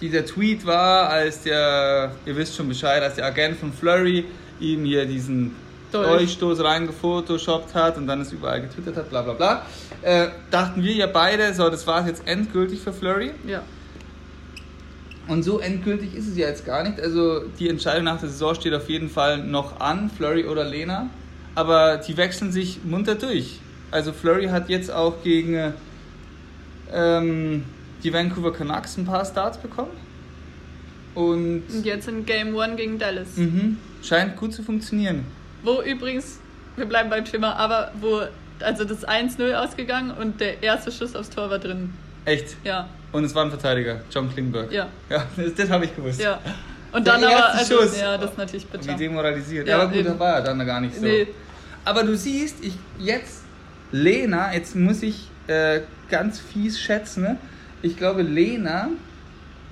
dieser 0.01 0.25
Tweet 0.25 0.65
war, 0.65 1.09
als 1.09 1.43
der, 1.43 2.11
ihr 2.25 2.35
wisst 2.35 2.55
schon 2.55 2.67
Bescheid, 2.67 3.01
als 3.01 3.15
der 3.15 3.25
Agent 3.25 3.57
von 3.57 3.71
Flurry 3.71 4.25
ihm 4.59 4.83
hier 4.83 5.05
diesen 5.05 5.55
Dolch. 5.91 6.17
Durchstoß 6.17 6.63
reingefotoshoppt 6.63 7.73
hat 7.73 7.97
und 7.97 8.07
dann 8.07 8.21
es 8.21 8.31
überall 8.31 8.61
getwittert 8.61 8.97
hat, 8.97 9.09
bla 9.09 9.21
bla 9.21 9.33
bla, 9.33 9.65
äh, 10.01 10.27
dachten 10.51 10.83
wir 10.83 10.93
ja 10.93 11.07
beide, 11.07 11.53
so 11.53 11.69
das 11.69 11.85
war 11.87 12.01
es 12.01 12.07
jetzt 12.07 12.27
endgültig 12.27 12.79
für 12.79 12.93
Flurry. 12.93 13.31
Ja. 13.47 13.61
Und 15.27 15.43
so 15.43 15.59
endgültig 15.59 16.13
ist 16.15 16.27
es 16.27 16.37
ja 16.37 16.47
jetzt 16.47 16.65
gar 16.65 16.83
nicht. 16.83 16.99
Also 16.99 17.41
die 17.59 17.67
Entscheidung 17.69 18.03
nach 18.03 18.19
der 18.19 18.29
Saison 18.29 18.53
steht 18.53 18.73
auf 18.73 18.89
jeden 18.89 19.09
Fall 19.09 19.39
noch 19.39 19.79
an, 19.79 20.11
Flurry 20.11 20.45
oder 20.45 20.63
Lena. 20.63 21.09
Aber 21.55 21.97
die 21.97 22.15
wechseln 22.17 22.51
sich 22.51 22.79
munter 22.83 23.15
durch. 23.15 23.59
Also 23.89 24.11
Flurry 24.11 24.47
hat 24.47 24.69
jetzt 24.69 24.91
auch 24.91 25.23
gegen 25.23 25.55
äh, 25.55 25.71
ähm, 26.93 27.63
die 28.03 28.13
Vancouver 28.13 28.53
Canucks 28.53 28.97
ein 28.97 29.05
paar 29.05 29.25
Starts 29.25 29.57
bekommen. 29.57 29.91
Und 31.15 31.63
Und 31.73 31.85
jetzt 31.85 32.07
in 32.07 32.25
Game 32.25 32.53
One 32.55 32.75
gegen 32.75 32.99
Dallas. 32.99 33.37
mhm, 33.37 33.77
scheint 34.03 34.35
gut 34.35 34.53
zu 34.53 34.61
funktionieren. 34.63 35.25
Wo 35.65 35.81
übrigens, 35.81 36.39
wir 36.77 36.85
bleiben 36.85 37.09
beim 37.09 37.25
Thema, 37.25 37.55
aber 37.57 37.91
wo, 37.99 38.21
also 38.61 38.85
das 38.85 39.05
1-0 39.05 39.53
ausgegangen 39.55 40.11
und 40.11 40.39
der 40.39 40.61
erste 40.63 40.91
Schuss 40.91 41.15
aufs 41.15 41.29
Tor 41.29 41.49
war 41.49 41.59
drin. 41.59 41.93
Echt. 42.25 42.55
Ja, 42.63 42.87
Und 43.11 43.23
es 43.23 43.35
war 43.35 43.43
ein 43.45 43.49
Verteidiger, 43.49 44.01
John 44.11 44.31
Klingberg. 44.31 44.71
ja, 44.71 44.87
Ja, 45.09 45.25
das, 45.35 45.53
das 45.55 45.69
habe 45.69 45.85
ich 45.85 45.95
gewusst. 45.95 46.21
ja. 46.21 46.39
Und 46.91 47.05
Der 47.05 47.15
dann 47.15 47.23
aber, 47.25 47.53
also, 47.53 47.81
Schuss. 47.81 47.99
ja, 47.99 48.17
das 48.17 48.31
ist 48.31 48.37
natürlich 48.37 48.65
Wie 48.71 48.77
bitter. 48.77 48.93
demoralisiert. 48.93 49.67
Ja, 49.67 49.75
aber 49.75 49.87
gut, 49.87 49.97
eben. 49.97 50.07
da 50.09 50.19
war 50.19 50.35
er 50.35 50.41
dann 50.43 50.65
gar 50.65 50.79
nicht 50.79 50.95
so. 50.95 51.01
Nee, 51.01 51.27
Aber 51.83 52.03
du 52.03 52.15
siehst, 52.15 52.63
ich 52.63 52.73
jetzt 52.99 53.43
Lena, 53.91 54.53
jetzt 54.53 54.75
muss 54.75 55.03
ich 55.03 55.29
äh, 55.47 55.81
ganz 56.09 56.39
fies 56.39 56.79
schätzen. 56.79 57.23
Ne? 57.23 57.37
Ich 57.81 57.97
glaube, 57.97 58.21
Lena 58.21 58.89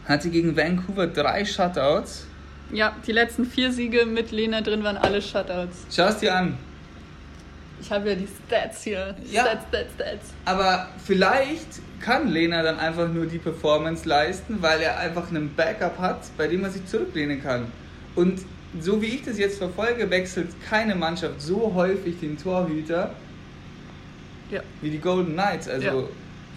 hatte 0.06 0.30
gegen 0.30 0.56
Vancouver 0.58 1.08
drei 1.08 1.46
Shutouts. 1.46 2.28
Ja, 2.74 2.96
die 3.06 3.12
letzten 3.12 3.46
vier 3.46 3.72
Siege 3.72 4.06
mit 4.06 4.32
Lena 4.32 4.62
drin 4.62 4.84
waren 4.84 4.98
alle 4.98 5.22
Shutouts. 5.22 5.86
Schau 5.94 6.08
es 6.08 6.18
dir 6.18 6.36
an. 6.36 6.58
Ich 7.82 7.92
habe 7.92 8.10
ja 8.10 8.16
die 8.16 8.28
Stats 8.48 8.84
hier. 8.84 9.16
Ja. 9.30 9.42
Stats, 9.42 9.66
Stats, 9.70 9.94
Stats. 9.96 10.30
Aber 10.46 10.88
vielleicht 11.06 11.68
kann 12.00 12.30
Lena 12.30 12.64
dann 12.64 12.80
einfach 12.80 13.10
nur 13.10 13.26
die 13.26 13.40
Performance 13.40 14.08
leisten, 14.08 14.62
weil 14.62 14.82
er 14.82 14.98
einfach 15.00 15.30
einen 15.30 15.54
Backup 15.56 15.98
hat, 16.00 16.22
bei 16.38 16.48
dem 16.48 16.64
er 16.64 16.70
sich 16.70 16.86
zurücklehnen 16.86 17.42
kann. 17.44 17.66
Und 18.16 18.40
so 18.80 19.02
wie 19.02 19.08
ich 19.08 19.24
das 19.24 19.38
jetzt 19.38 19.58
verfolge, 19.58 20.10
wechselt 20.10 20.50
keine 20.70 20.96
Mannschaft 20.96 21.42
so 21.42 21.74
häufig 21.76 22.20
den 22.20 22.38
Torhüter 22.38 23.12
Ja. 24.50 24.62
wie 24.82 24.90
die 24.90 25.00
Golden 25.00 25.34
Knights. 25.34 25.68
Also 25.68 25.86
Ja. 25.86 26.04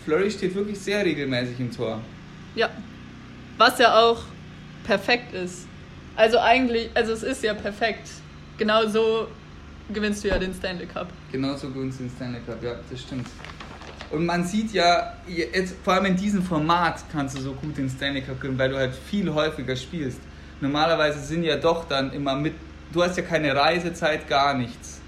Flurry 0.05 0.31
steht 0.31 0.55
wirklich 0.55 0.79
sehr 0.79 1.05
regelmäßig 1.05 1.59
im 1.59 1.74
Tor. 1.74 2.00
Ja. 2.55 2.70
Was 3.59 3.79
ja 3.79 3.98
auch 3.98 4.22
perfekt 4.85 5.35
ist. 5.35 5.66
Also 6.16 6.38
eigentlich, 6.38 6.90
also 6.94 7.12
es 7.12 7.22
ist 7.22 7.42
ja 7.42 7.55
perfekt. 7.55 8.09
Genau 8.59 8.87
so 8.87 9.29
gewinnst 9.92 10.24
du 10.24 10.29
ja 10.29 10.38
den 10.38 10.55
Stanley 10.55 10.87
Cup. 10.87 11.09
Genauso 11.31 11.68
gewinnst 11.70 12.00
du 12.00 12.05
den 12.05 12.11
Stanley 12.11 12.40
Cup, 12.46 12.62
ja, 12.62 12.74
das 12.90 13.00
stimmt. 13.00 13.26
Und 14.11 14.24
man 14.24 14.44
sieht 14.44 14.72
ja, 14.72 15.14
jetzt, 15.26 15.74
vor 15.85 15.94
allem 15.94 16.07
in 16.07 16.16
diesem 16.16 16.42
Format 16.42 17.00
kannst 17.12 17.37
du 17.37 17.42
so 17.42 17.52
gut 17.52 17.76
den 17.76 17.90
Stanley 17.90 18.22
Cup 18.22 18.40
gewinnen, 18.40 18.59
weil 18.59 18.70
du 18.70 18.76
halt 18.76 18.94
viel 18.94 19.33
häufiger 19.33 19.76
spielst. 19.76 20.20
Normalerweise 20.61 21.20
sind 21.20 21.42
ja 21.44 21.57
doch 21.57 21.85
dann 21.87 22.12
immer 22.12 22.35
mit, 22.35 22.55
du 22.92 23.02
hast 23.02 23.16
ja 23.16 23.22
keine 23.22 23.55
Reisezeit, 23.55 24.26
gar 24.29 24.55
nichts. 24.55 25.00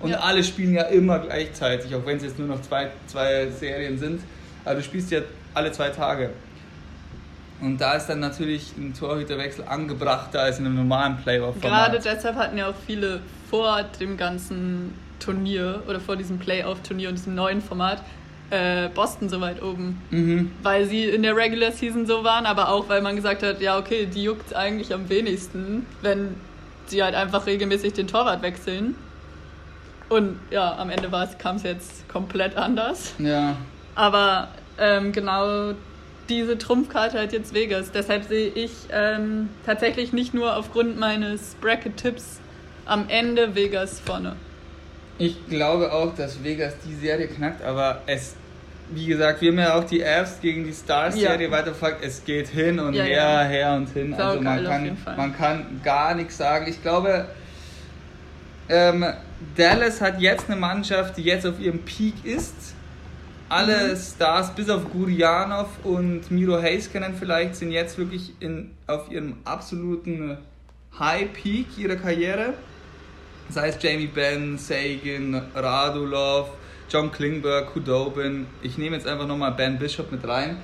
Und 0.00 0.10
Ja. 0.10 0.20
alle 0.20 0.42
spielen 0.42 0.74
ja 0.74 0.82
immer 0.84 1.18
gleichzeitig, 1.18 1.94
auch 1.94 2.06
wenn 2.06 2.16
es 2.16 2.22
jetzt 2.22 2.38
nur 2.38 2.48
noch 2.48 2.62
zwei, 2.62 2.90
zwei 3.06 3.48
Serien 3.50 3.98
sind. 3.98 4.22
Aber 4.64 4.76
du 4.76 4.82
spielst 4.82 5.10
ja 5.10 5.20
alle 5.52 5.70
zwei 5.72 5.90
Tage. 5.90 6.30
Und 7.64 7.80
da 7.80 7.94
ist 7.94 8.06
dann 8.06 8.20
natürlich 8.20 8.76
ein 8.76 8.94
Torhüterwechsel 8.94 9.64
angebrachter 9.66 10.40
als 10.40 10.58
in 10.58 10.66
einem 10.66 10.76
normalen 10.76 11.16
Playoff-Format. 11.16 11.92
Gerade 11.92 12.00
deshalb 12.02 12.36
hatten 12.36 12.58
ja 12.58 12.68
auch 12.68 12.74
viele 12.86 13.20
vor 13.48 13.82
dem 14.00 14.16
ganzen 14.16 14.92
Turnier 15.18 15.82
oder 15.88 16.00
vor 16.00 16.16
diesem 16.16 16.38
Playoff-Turnier 16.38 17.08
und 17.08 17.16
diesem 17.16 17.34
neuen 17.34 17.62
Format 17.62 18.02
äh, 18.50 18.88
Boston 18.88 19.28
so 19.28 19.40
weit 19.40 19.62
oben. 19.62 20.02
Mhm. 20.10 20.50
Weil 20.62 20.86
sie 20.86 21.04
in 21.04 21.22
der 21.22 21.34
Regular 21.36 21.72
Season 21.72 22.06
so 22.06 22.24
waren, 22.24 22.46
aber 22.46 22.68
auch 22.68 22.88
weil 22.88 23.00
man 23.00 23.16
gesagt 23.16 23.42
hat, 23.42 23.60
ja 23.60 23.78
okay, 23.78 24.06
die 24.06 24.24
juckt 24.24 24.54
eigentlich 24.54 24.92
am 24.92 25.08
wenigsten, 25.08 25.86
wenn 26.02 26.34
sie 26.86 27.02
halt 27.02 27.14
einfach 27.14 27.46
regelmäßig 27.46 27.94
den 27.94 28.06
Torwart 28.06 28.42
wechseln. 28.42 28.94
Und 30.10 30.38
ja, 30.50 30.76
am 30.76 30.90
Ende 30.90 31.08
kam 31.38 31.56
es 31.56 31.62
jetzt 31.62 32.08
komplett 32.08 32.56
anders. 32.56 33.14
Ja, 33.18 33.56
Aber 33.94 34.48
ähm, 34.78 35.12
genau 35.12 35.72
diese 36.28 36.56
Trumpfkarte 36.58 37.20
hat 37.20 37.32
jetzt 37.32 37.54
Vegas. 37.54 37.90
Deshalb 37.92 38.24
sehe 38.24 38.48
ich 38.48 38.70
ähm, 38.90 39.48
tatsächlich 39.66 40.12
nicht 40.12 40.34
nur 40.34 40.56
aufgrund 40.56 40.98
meines 40.98 41.54
Bracket-Tipps 41.60 42.40
am 42.86 43.08
Ende 43.08 43.54
Vegas 43.54 44.00
vorne. 44.00 44.36
Ich 45.18 45.36
glaube 45.48 45.92
auch, 45.92 46.14
dass 46.14 46.42
Vegas 46.42 46.74
die 46.86 46.94
Serie 46.94 47.28
knackt, 47.28 47.62
aber 47.62 48.02
es, 48.06 48.34
wie 48.90 49.06
gesagt, 49.06 49.40
wir 49.40 49.52
haben 49.52 49.58
ja 49.58 49.74
auch 49.78 49.84
die 49.84 50.04
Avs 50.04 50.40
gegen 50.40 50.64
die 50.64 50.72
Stars-Serie 50.72 51.46
Ja. 51.46 51.52
weiterverfolgt. 51.52 52.04
Es 52.04 52.24
geht 52.24 52.48
hin 52.48 52.78
und 52.80 52.94
Ja, 52.94 53.04
her, 53.04 53.16
ja. 53.16 53.42
her 53.42 53.74
und 53.74 53.88
hin. 53.90 54.10
Saugeil 54.16 54.28
also 54.28 54.42
man 54.42 54.64
kann, 54.64 55.16
man 55.16 55.36
kann 55.36 55.80
gar 55.84 56.14
nichts 56.14 56.36
sagen. 56.36 56.66
Ich 56.68 56.82
glaube, 56.82 57.26
ähm, 58.68 59.04
Dallas 59.56 60.00
hat 60.00 60.20
jetzt 60.20 60.48
eine 60.48 60.56
Mannschaft, 60.58 61.16
die 61.16 61.22
jetzt 61.22 61.46
auf 61.46 61.60
ihrem 61.60 61.80
Peak 61.80 62.14
ist. 62.24 62.74
Alle 63.54 63.92
Mhm. 63.92 63.96
Stars, 63.96 64.52
bis 64.52 64.68
auf 64.68 64.90
Gurianov 64.90 65.68
und 65.84 66.28
Miro 66.28 66.60
Heiskanen 66.60 67.14
vielleicht, 67.14 67.54
sind 67.54 67.70
jetzt 67.70 67.96
wirklich 67.96 68.32
in, 68.40 68.72
auf 68.88 69.08
ihrem 69.12 69.36
absoluten 69.44 70.38
High-Peak 70.98 71.78
ihrer 71.78 71.94
Karriere. 71.94 72.54
Das 73.46 73.62
heißt 73.62 73.80
Jamie 73.80 74.08
Benn, 74.08 74.58
Sagan, 74.58 75.40
Radulov, 75.54 76.48
John 76.90 77.12
Klingberg, 77.12 77.72
Kudobin. 77.72 78.48
Ich 78.60 78.76
nehme 78.76 78.96
jetzt 78.96 79.06
einfach 79.06 79.28
nochmal 79.28 79.52
Ben 79.52 79.78
Bishop 79.78 80.10
mit 80.10 80.26
rein. 80.26 80.56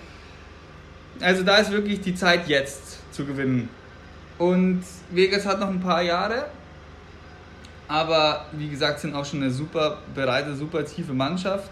Also 1.20 1.44
da 1.44 1.58
ist 1.58 1.70
wirklich 1.70 2.00
die 2.00 2.16
Zeit 2.16 2.48
jetzt 2.48 2.98
zu 3.14 3.24
gewinnen. 3.24 3.68
Und 4.36 4.82
Vegas 5.10 5.46
hat 5.46 5.60
noch 5.60 5.68
ein 5.68 5.80
paar 5.80 6.02
Jahre. 6.02 6.46
Aber 7.86 8.46
wie 8.50 8.68
gesagt, 8.68 8.98
sind 8.98 9.14
auch 9.14 9.24
schon 9.24 9.42
eine 9.42 9.52
super 9.52 9.98
bereite, 10.12 10.56
super 10.56 10.84
tiefe 10.84 11.12
Mannschaft. 11.12 11.70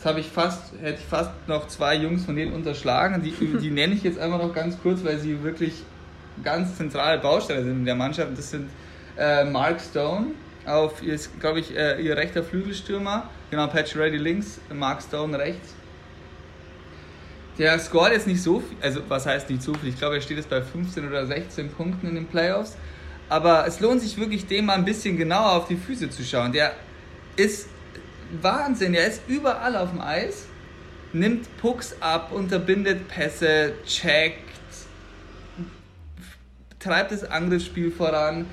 Jetzt 0.00 0.06
habe 0.06 0.20
ich 0.20 0.28
fast, 0.28 0.72
hätte 0.80 0.98
ich 0.98 1.04
fast 1.04 1.30
noch 1.46 1.68
zwei 1.68 1.94
Jungs 1.94 2.24
von 2.24 2.34
denen 2.34 2.54
unterschlagen. 2.54 3.22
Die, 3.22 3.32
die 3.32 3.70
nenne 3.70 3.92
ich 3.92 4.02
jetzt 4.02 4.18
einfach 4.18 4.38
noch 4.38 4.54
ganz 4.54 4.80
kurz, 4.82 5.04
weil 5.04 5.18
sie 5.18 5.42
wirklich 5.42 5.74
ganz 6.42 6.74
zentrale 6.78 7.20
Bausteine 7.20 7.64
sind 7.64 7.80
in 7.80 7.84
der 7.84 7.96
Mannschaft. 7.96 8.30
Das 8.34 8.50
sind 8.50 8.70
äh, 9.18 9.44
Mark 9.44 9.78
Stone 9.78 10.28
auf, 10.64 11.02
glaube 11.38 11.60
ich, 11.60 11.76
äh, 11.76 12.00
ihr 12.00 12.16
rechter 12.16 12.42
Flügelstürmer. 12.42 13.28
Genau, 13.50 13.66
Patch 13.66 13.94
Ready 13.94 14.16
links, 14.16 14.58
Mark 14.72 15.02
Stone 15.02 15.38
rechts. 15.38 15.74
Der 17.58 17.78
scoret 17.78 18.14
jetzt 18.14 18.26
nicht 18.26 18.42
so 18.42 18.60
viel, 18.60 18.78
also 18.80 19.02
was 19.06 19.26
heißt 19.26 19.50
nicht 19.50 19.62
so 19.62 19.74
viel? 19.74 19.90
Ich 19.90 19.98
glaube, 19.98 20.14
er 20.14 20.22
steht 20.22 20.38
jetzt 20.38 20.48
bei 20.48 20.62
15 20.62 21.06
oder 21.06 21.26
16 21.26 21.72
Punkten 21.72 22.08
in 22.08 22.14
den 22.14 22.26
Playoffs. 22.26 22.74
Aber 23.28 23.66
es 23.66 23.80
lohnt 23.80 24.00
sich 24.00 24.16
wirklich, 24.16 24.46
dem 24.46 24.64
mal 24.64 24.76
ein 24.76 24.86
bisschen 24.86 25.18
genauer 25.18 25.52
auf 25.52 25.68
die 25.68 25.76
Füße 25.76 26.08
zu 26.08 26.24
schauen. 26.24 26.52
Der 26.52 26.72
ist 27.36 27.68
Wahnsinn, 28.40 28.94
er 28.94 29.06
ist 29.06 29.22
überall 29.26 29.76
auf 29.76 29.90
dem 29.90 30.00
Eis, 30.00 30.46
nimmt 31.12 31.48
Pucks 31.58 31.96
ab, 32.00 32.32
unterbindet 32.32 33.08
Pässe, 33.08 33.72
checkt, 33.84 34.48
treibt 36.78 37.12
das 37.12 37.24
Angriffsspiel 37.24 37.90
voran. 37.90 38.46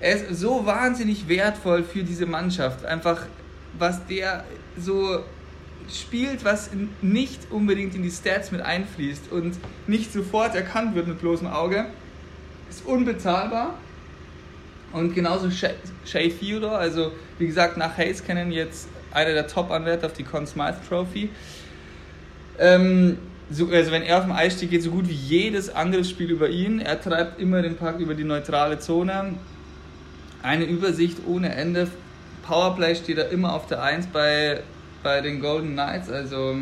Er 0.00 0.14
ist 0.14 0.40
so 0.40 0.64
wahnsinnig 0.64 1.28
wertvoll 1.28 1.82
für 1.82 2.04
diese 2.04 2.26
Mannschaft. 2.26 2.84
Einfach, 2.84 3.26
was 3.78 4.06
der 4.06 4.44
so 4.78 5.24
spielt, 5.92 6.44
was 6.44 6.70
nicht 7.02 7.50
unbedingt 7.50 7.94
in 7.94 8.02
die 8.02 8.10
Stats 8.10 8.52
mit 8.52 8.60
einfließt 8.60 9.32
und 9.32 9.56
nicht 9.86 10.12
sofort 10.12 10.54
erkannt 10.54 10.94
wird 10.94 11.08
mit 11.08 11.20
bloßem 11.20 11.46
Auge, 11.46 11.86
ist 12.70 12.86
unbezahlbar. 12.86 13.74
Und 14.92 15.14
genauso 15.14 15.50
Shay 15.50 16.28
Theodore, 16.30 16.78
also 16.78 17.12
wie 17.38 17.46
gesagt, 17.46 17.76
nach 17.76 17.96
Hayes 17.98 18.24
kennen 18.24 18.52
jetzt 18.52 18.88
einer 19.12 19.32
der 19.32 19.46
Top-Anwärter 19.46 20.06
auf 20.06 20.12
die 20.12 20.24
Conn 20.24 20.46
Smythe 20.46 20.78
Trophy. 20.88 21.30
Ähm, 22.58 23.18
so, 23.50 23.68
also 23.70 23.92
wenn 23.92 24.02
er 24.02 24.18
auf 24.18 24.24
dem 24.24 24.32
Eis 24.32 24.54
steht, 24.54 24.70
geht 24.70 24.82
so 24.82 24.90
gut 24.90 25.08
wie 25.08 25.14
jedes 25.14 25.74
Angriffsspiel 25.74 26.30
über 26.30 26.48
ihn. 26.48 26.80
Er 26.80 27.00
treibt 27.00 27.40
immer 27.40 27.62
den 27.62 27.76
Puck 27.76 27.98
über 27.98 28.14
die 28.14 28.24
neutrale 28.24 28.78
Zone. 28.78 29.34
Eine 30.42 30.64
Übersicht 30.64 31.18
ohne 31.26 31.54
Ende. 31.54 31.88
Powerplay 32.46 32.94
steht 32.94 33.18
er 33.18 33.30
immer 33.30 33.54
auf 33.54 33.66
der 33.66 33.82
1 33.82 34.08
bei 34.08 34.60
bei 35.02 35.20
den 35.20 35.40
Golden 35.40 35.74
Knights, 35.74 36.10
also 36.10 36.56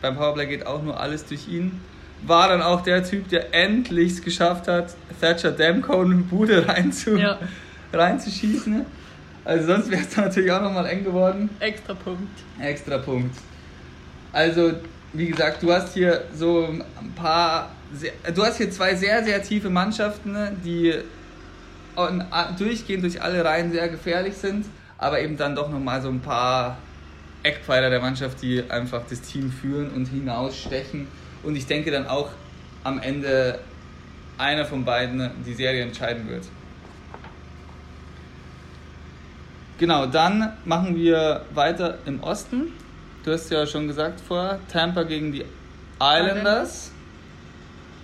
beim 0.00 0.16
Powerplay 0.16 0.46
geht 0.46 0.64
auch 0.66 0.80
nur 0.82 1.00
alles 1.00 1.26
durch 1.26 1.48
ihn. 1.48 1.80
War 2.24 2.48
dann 2.48 2.62
auch 2.62 2.82
der 2.82 3.02
Typ, 3.02 3.28
der 3.28 3.52
endlich 3.52 4.12
es 4.12 4.22
geschafft 4.22 4.68
hat, 4.68 4.94
Thatcher 5.20 5.50
Demko 5.50 6.00
eine 6.02 6.14
Bude 6.16 6.68
reinzu, 6.68 7.16
Ja. 7.16 7.38
reinzuschießen. 7.92 8.86
Also 9.44 9.66
sonst 9.66 9.90
wäre 9.90 10.02
es 10.02 10.16
natürlich 10.16 10.52
auch 10.52 10.62
nochmal 10.62 10.86
eng 10.86 11.04
geworden. 11.04 11.50
Extra 11.60 11.94
Punkt. 11.94 12.38
Extra 12.60 12.98
Punkt. 12.98 13.36
Also, 14.32 14.72
wie 15.12 15.28
gesagt, 15.28 15.62
du 15.62 15.72
hast 15.72 15.94
hier 15.94 16.24
so 16.34 16.66
ein 16.66 17.12
paar. 17.14 17.70
Sehr, 17.92 18.12
du 18.34 18.44
hast 18.44 18.58
hier 18.58 18.70
zwei 18.70 18.94
sehr, 18.94 19.24
sehr 19.24 19.42
tiefe 19.42 19.70
Mannschaften, 19.70 20.32
ne, 20.32 20.54
die 20.62 20.94
durchgehend 22.58 23.02
durch 23.02 23.20
alle 23.22 23.44
Reihen 23.44 23.72
sehr 23.72 23.88
gefährlich 23.88 24.34
sind, 24.34 24.66
aber 24.98 25.20
eben 25.20 25.36
dann 25.36 25.56
doch 25.56 25.70
nochmal 25.70 26.00
so 26.02 26.08
ein 26.08 26.20
paar 26.20 26.76
Eckpfeiler 27.42 27.90
der 27.90 28.00
Mannschaft, 28.00 28.42
die 28.42 28.62
einfach 28.70 29.02
das 29.08 29.22
Team 29.22 29.50
führen 29.50 29.90
und 29.90 30.06
hinausstechen. 30.06 31.08
Und 31.42 31.56
ich 31.56 31.66
denke 31.66 31.90
dann 31.90 32.06
auch 32.06 32.30
am 32.84 33.00
Ende 33.00 33.58
einer 34.36 34.64
von 34.64 34.84
beiden 34.84 35.30
die 35.46 35.54
Serie 35.54 35.82
entscheiden 35.82 36.28
wird. 36.28 36.44
Genau, 39.78 40.06
dann 40.06 40.52
machen 40.64 40.96
wir 40.96 41.44
weiter 41.54 41.98
im 42.06 42.20
Osten. 42.22 42.72
Du 43.24 43.32
hast 43.32 43.50
ja 43.50 43.66
schon 43.66 43.86
gesagt 43.86 44.20
vorher, 44.20 44.58
Tampa 44.72 45.02
gegen 45.04 45.32
die 45.32 45.44
Islanders. 46.00 46.92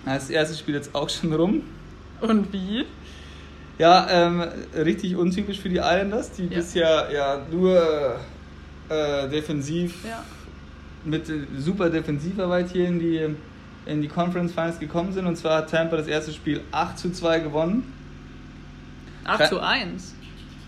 Das 0.04 0.30
erste 0.30 0.56
Spiel 0.56 0.74
jetzt 0.74 0.94
auch 0.94 1.08
schon 1.08 1.32
rum. 1.32 1.62
Und 2.20 2.52
wie? 2.52 2.84
Ja, 3.78 4.06
ähm, 4.08 4.44
richtig 4.76 5.16
untypisch 5.16 5.58
für 5.60 5.68
die 5.68 5.78
Islanders, 5.78 6.30
die 6.32 6.44
Ja. 6.44 6.56
bisher 6.56 7.08
ja 7.12 7.40
nur 7.50 8.16
äh, 8.88 9.28
defensiv 9.28 10.04
Ja. 10.04 10.22
mit 11.04 11.28
äh, 11.28 11.40
super 11.58 11.90
Defensivarbeit 11.90 12.70
hier 12.70 12.86
in 12.86 13.00
die, 13.00 13.34
in 13.86 14.02
die 14.02 14.08
Conference 14.08 14.52
Finals 14.52 14.78
gekommen 14.78 15.12
sind. 15.12 15.26
Und 15.26 15.36
zwar 15.36 15.58
hat 15.58 15.70
Tampa 15.70 15.96
das 15.96 16.06
erste 16.06 16.32
Spiel 16.32 16.60
8 16.70 16.98
zu 16.98 17.10
2 17.10 17.40
gewonnen. 17.40 17.92
8 19.24 19.38
Ke- 19.40 19.48
zu 19.48 19.60
1. 19.60 20.13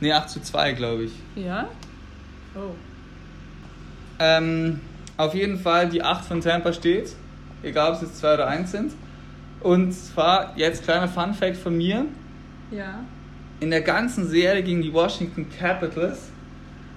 Ne, 0.00 0.12
8 0.12 0.28
zu 0.28 0.40
2, 0.40 0.72
glaube 0.72 1.04
ich. 1.04 1.12
Ja? 1.36 1.68
Oh. 2.54 2.74
Ähm, 4.18 4.80
auf 5.16 5.34
jeden 5.34 5.58
Fall 5.58 5.88
die 5.88 6.02
8 6.02 6.24
von 6.24 6.40
Tampa 6.40 6.72
steht, 6.72 7.14
egal 7.62 7.90
ob 7.90 7.96
es 7.96 8.02
jetzt 8.02 8.18
2 8.18 8.34
oder 8.34 8.46
1 8.48 8.70
sind. 8.70 8.92
Und 9.60 9.92
zwar, 9.92 10.56
jetzt 10.56 10.84
kleiner 10.84 11.08
Fun 11.08 11.34
Fact 11.34 11.56
von 11.56 11.76
mir: 11.76 12.04
Ja. 12.70 13.00
In 13.60 13.70
der 13.70 13.80
ganzen 13.80 14.28
Serie 14.28 14.62
gegen 14.62 14.82
die 14.82 14.92
Washington 14.92 15.46
Capitals 15.58 16.30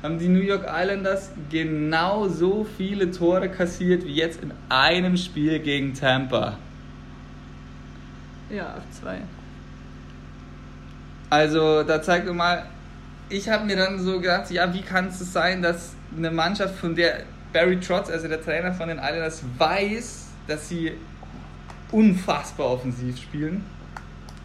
haben 0.04 0.20
die 0.20 0.28
New 0.28 0.42
York 0.42 0.66
Islanders 0.68 1.32
genau 1.50 2.28
so 2.28 2.66
viele 2.78 3.12
Tore 3.12 3.50
kassiert 3.50 4.06
wie 4.06 4.14
jetzt 4.14 4.42
in 4.42 4.54
einem 4.70 5.18
Spiel 5.18 5.60
gegen 5.60 5.94
Tampa. 5.94 6.58
Ja, 8.50 8.76
auf 8.76 8.84
2. 9.02 9.20
Also, 11.30 11.84
da 11.84 12.02
zeigt 12.02 12.32
mal, 12.34 12.66
ich 13.30 13.50
habe 13.50 13.66
mir 13.66 13.76
dann 13.76 14.00
so 14.00 14.20
gedacht, 14.20 14.50
ja, 14.52 14.74
wie 14.74 14.82
kann 14.82 15.08
es 15.08 15.20
sein, 15.32 15.62
dass 15.62 15.94
eine 16.18 16.32
Mannschaft, 16.32 16.76
von 16.76 16.96
der 16.96 17.22
Barry 17.54 17.80
Trotz, 17.80 18.10
also 18.10 18.28
der 18.28 18.44
Trainer 18.44 18.74
von 18.74 18.88
den 18.90 18.98
Islanders, 18.98 19.44
weiß, 19.58 20.26
dass 20.48 20.70
sie 20.70 20.94
unfassbar 21.92 22.68
offensiv 22.68 23.18
spielen, 23.18 23.64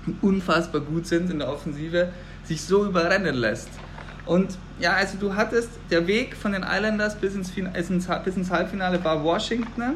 und 0.06 0.22
unfassbar 0.22 0.82
gut 0.82 1.06
sind 1.06 1.30
in 1.30 1.38
der 1.38 1.48
Offensive, 1.48 2.10
sich 2.44 2.60
so 2.60 2.84
überrennen 2.84 3.34
lässt. 3.34 3.68
Und 4.26 4.56
ja, 4.78 4.92
also 4.94 5.16
du 5.18 5.34
hattest, 5.34 5.70
der 5.90 6.06
Weg 6.06 6.36
von 6.36 6.52
den 6.52 6.62
Islanders 6.62 7.14
bis 7.14 7.34
ins, 7.34 7.50
Fin- 7.50 7.70
bis 7.72 8.36
ins, 8.36 8.50
Halbfinale 8.50 9.02
war 9.02 9.22
Washington. 9.24 9.94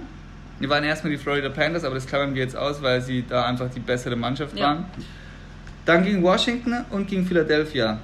Die 0.61 0.69
waren 0.69 0.83
erstmal 0.85 1.13
die 1.13 1.19
Florida 1.19 1.51
Panthers, 1.51 1.85
aber 1.85 1.95
das 1.95 2.07
klammern 2.07 2.35
wir 2.35 2.43
jetzt 2.43 2.57
aus, 2.57 2.83
weil 2.83 3.01
sie 3.03 3.25
da 3.29 3.45
einfach 3.45 3.71
die 3.71 3.81
bessere 3.81 4.17
Mannschaft 4.17 4.57
Ja. 4.59 4.67
waren. 4.67 4.85
Dann 5.85 6.05
gegen 6.05 6.23
Washington 6.23 6.85
und 6.91 7.07
gegen 7.07 7.27
Philadelphia. 7.27 7.99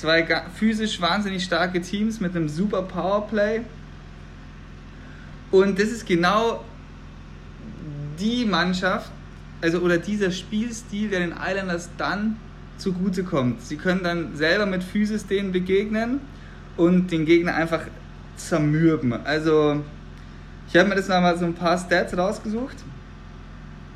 Zwei 0.00 0.26
physisch 0.54 0.98
wahnsinnig 1.02 1.44
starke 1.44 1.82
Teams 1.82 2.20
mit 2.20 2.34
einem 2.34 2.48
super 2.48 2.80
Powerplay. 2.80 3.60
Und 5.50 5.78
das 5.78 5.90
ist 5.90 6.06
genau 6.06 6.64
die 8.18 8.46
Mannschaft, 8.46 9.10
also 9.60 9.80
oder 9.80 9.98
dieser 9.98 10.30
Spielstil, 10.30 11.10
der 11.10 11.20
den 11.20 11.34
Islanders 11.38 11.90
dann 11.98 12.38
zugutekommt. 12.78 13.60
Sie 13.60 13.76
können 13.76 14.02
dann 14.02 14.36
selber 14.36 14.64
mit 14.64 14.82
Physis 14.82 15.26
denen 15.26 15.52
begegnen 15.52 16.20
und 16.78 17.12
den 17.12 17.26
Gegner 17.26 17.54
einfach 17.54 17.82
zermürben. 18.38 19.12
Also, 19.26 19.84
ich 20.66 20.78
habe 20.78 20.88
mir 20.88 20.94
das 20.94 21.08
nochmal 21.08 21.36
so 21.36 21.44
ein 21.44 21.52
paar 21.52 21.76
Stats 21.76 22.16
rausgesucht. 22.16 22.76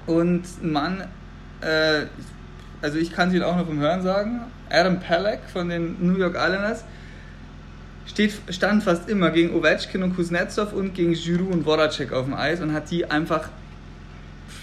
Und 0.07 0.43
ein 0.63 0.71
Mann, 0.71 1.05
äh, 1.63 2.03
also 2.83 2.99
ich 2.99 3.11
kann 3.11 3.29
es 3.29 3.35
Ihnen 3.35 3.45
auch 3.45 3.57
noch 3.57 3.65
vom 3.67 3.79
Hören 3.79 4.03
sagen, 4.03 4.43
Adam 4.75 5.01
Pelleck 5.01 5.41
von 5.53 5.69
den 5.69 5.97
New 6.05 6.19
York 6.19 6.35
Islanders 6.35 6.85
steht, 8.07 8.35
stand 8.51 8.83
fast 8.83 9.09
immer 9.09 9.31
gegen 9.31 9.55
Ovechkin 9.55 10.03
und 10.03 10.17
Kuznetsov 10.17 10.73
und 10.73 10.95
gegen 10.95 11.15
Giroud 11.15 11.53
und 11.53 11.65
Voracek 11.65 12.13
auf 12.13 12.25
dem 12.25 12.35
Eis 12.35 12.61
und 12.61 12.73
hat 12.73 12.91
die 12.91 13.11
einfach, 13.11 13.49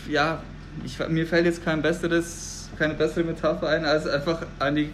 ja, 0.09 0.41
ich, 0.85 0.99
mir 1.07 1.25
fällt 1.25 1.45
jetzt 1.45 1.63
kein 1.63 1.81
besseres, 1.81 2.69
keine 2.77 2.93
bessere 2.93 3.23
Metapher 3.23 3.69
ein, 3.69 3.85
als 3.85 4.07
einfach 4.07 4.45
an 4.59 4.75
die, 4.75 4.89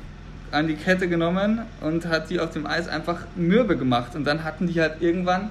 an 0.51 0.67
die 0.67 0.75
Kette 0.75 1.07
genommen 1.07 1.61
und 1.81 2.05
hat 2.07 2.29
die 2.29 2.39
auf 2.39 2.51
dem 2.51 2.65
Eis 2.65 2.87
einfach 2.87 3.19
mürbe 3.35 3.77
gemacht. 3.77 4.15
Und 4.15 4.25
dann 4.25 4.43
hatten 4.43 4.67
die 4.67 4.79
halt 4.79 5.01
irgendwann, 5.01 5.49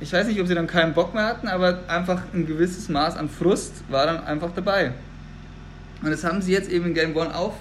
ich 0.00 0.12
weiß 0.12 0.26
nicht, 0.26 0.40
ob 0.40 0.46
sie 0.46 0.54
dann 0.54 0.66
keinen 0.66 0.94
Bock 0.94 1.14
mehr 1.14 1.26
hatten, 1.26 1.48
aber 1.48 1.80
einfach 1.88 2.22
ein 2.32 2.46
gewisses 2.46 2.88
Maß 2.88 3.16
an 3.16 3.28
Frust 3.28 3.84
war 3.90 4.06
dann 4.06 4.24
einfach 4.24 4.50
dabei. 4.54 4.92
Und 6.02 6.10
das 6.10 6.24
haben 6.24 6.42
sie 6.42 6.52
jetzt 6.52 6.70
eben 6.70 6.86
in 6.86 6.94
Game 6.94 7.16
One 7.16 7.34
auch 7.34 7.54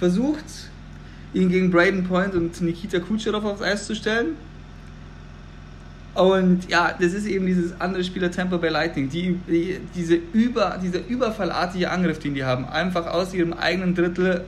versucht, 0.00 0.44
ihn 1.32 1.48
gegen 1.48 1.70
Braden 1.70 2.02
Point 2.04 2.34
und 2.34 2.60
Nikita 2.60 2.98
Kucherov 2.98 3.44
aufs 3.44 3.62
Eis 3.62 3.86
zu 3.86 3.94
stellen. 3.94 4.34
Und 6.14 6.68
ja, 6.68 6.92
das 6.98 7.12
ist 7.12 7.26
eben 7.26 7.46
dieses 7.46 7.80
andere 7.80 8.02
Spieler 8.02 8.32
Tampa 8.32 8.56
Bay 8.56 8.70
Lightning, 8.70 9.08
die, 9.08 9.38
die, 9.46 9.78
diese 9.94 10.16
über, 10.32 10.80
dieser 10.82 11.06
überfallartige 11.06 11.88
Angriff, 11.88 12.18
den 12.18 12.34
die 12.34 12.42
haben, 12.42 12.64
einfach 12.66 13.06
aus 13.06 13.32
ihrem 13.32 13.52
eigenen 13.52 13.94
Drittel 13.94 14.44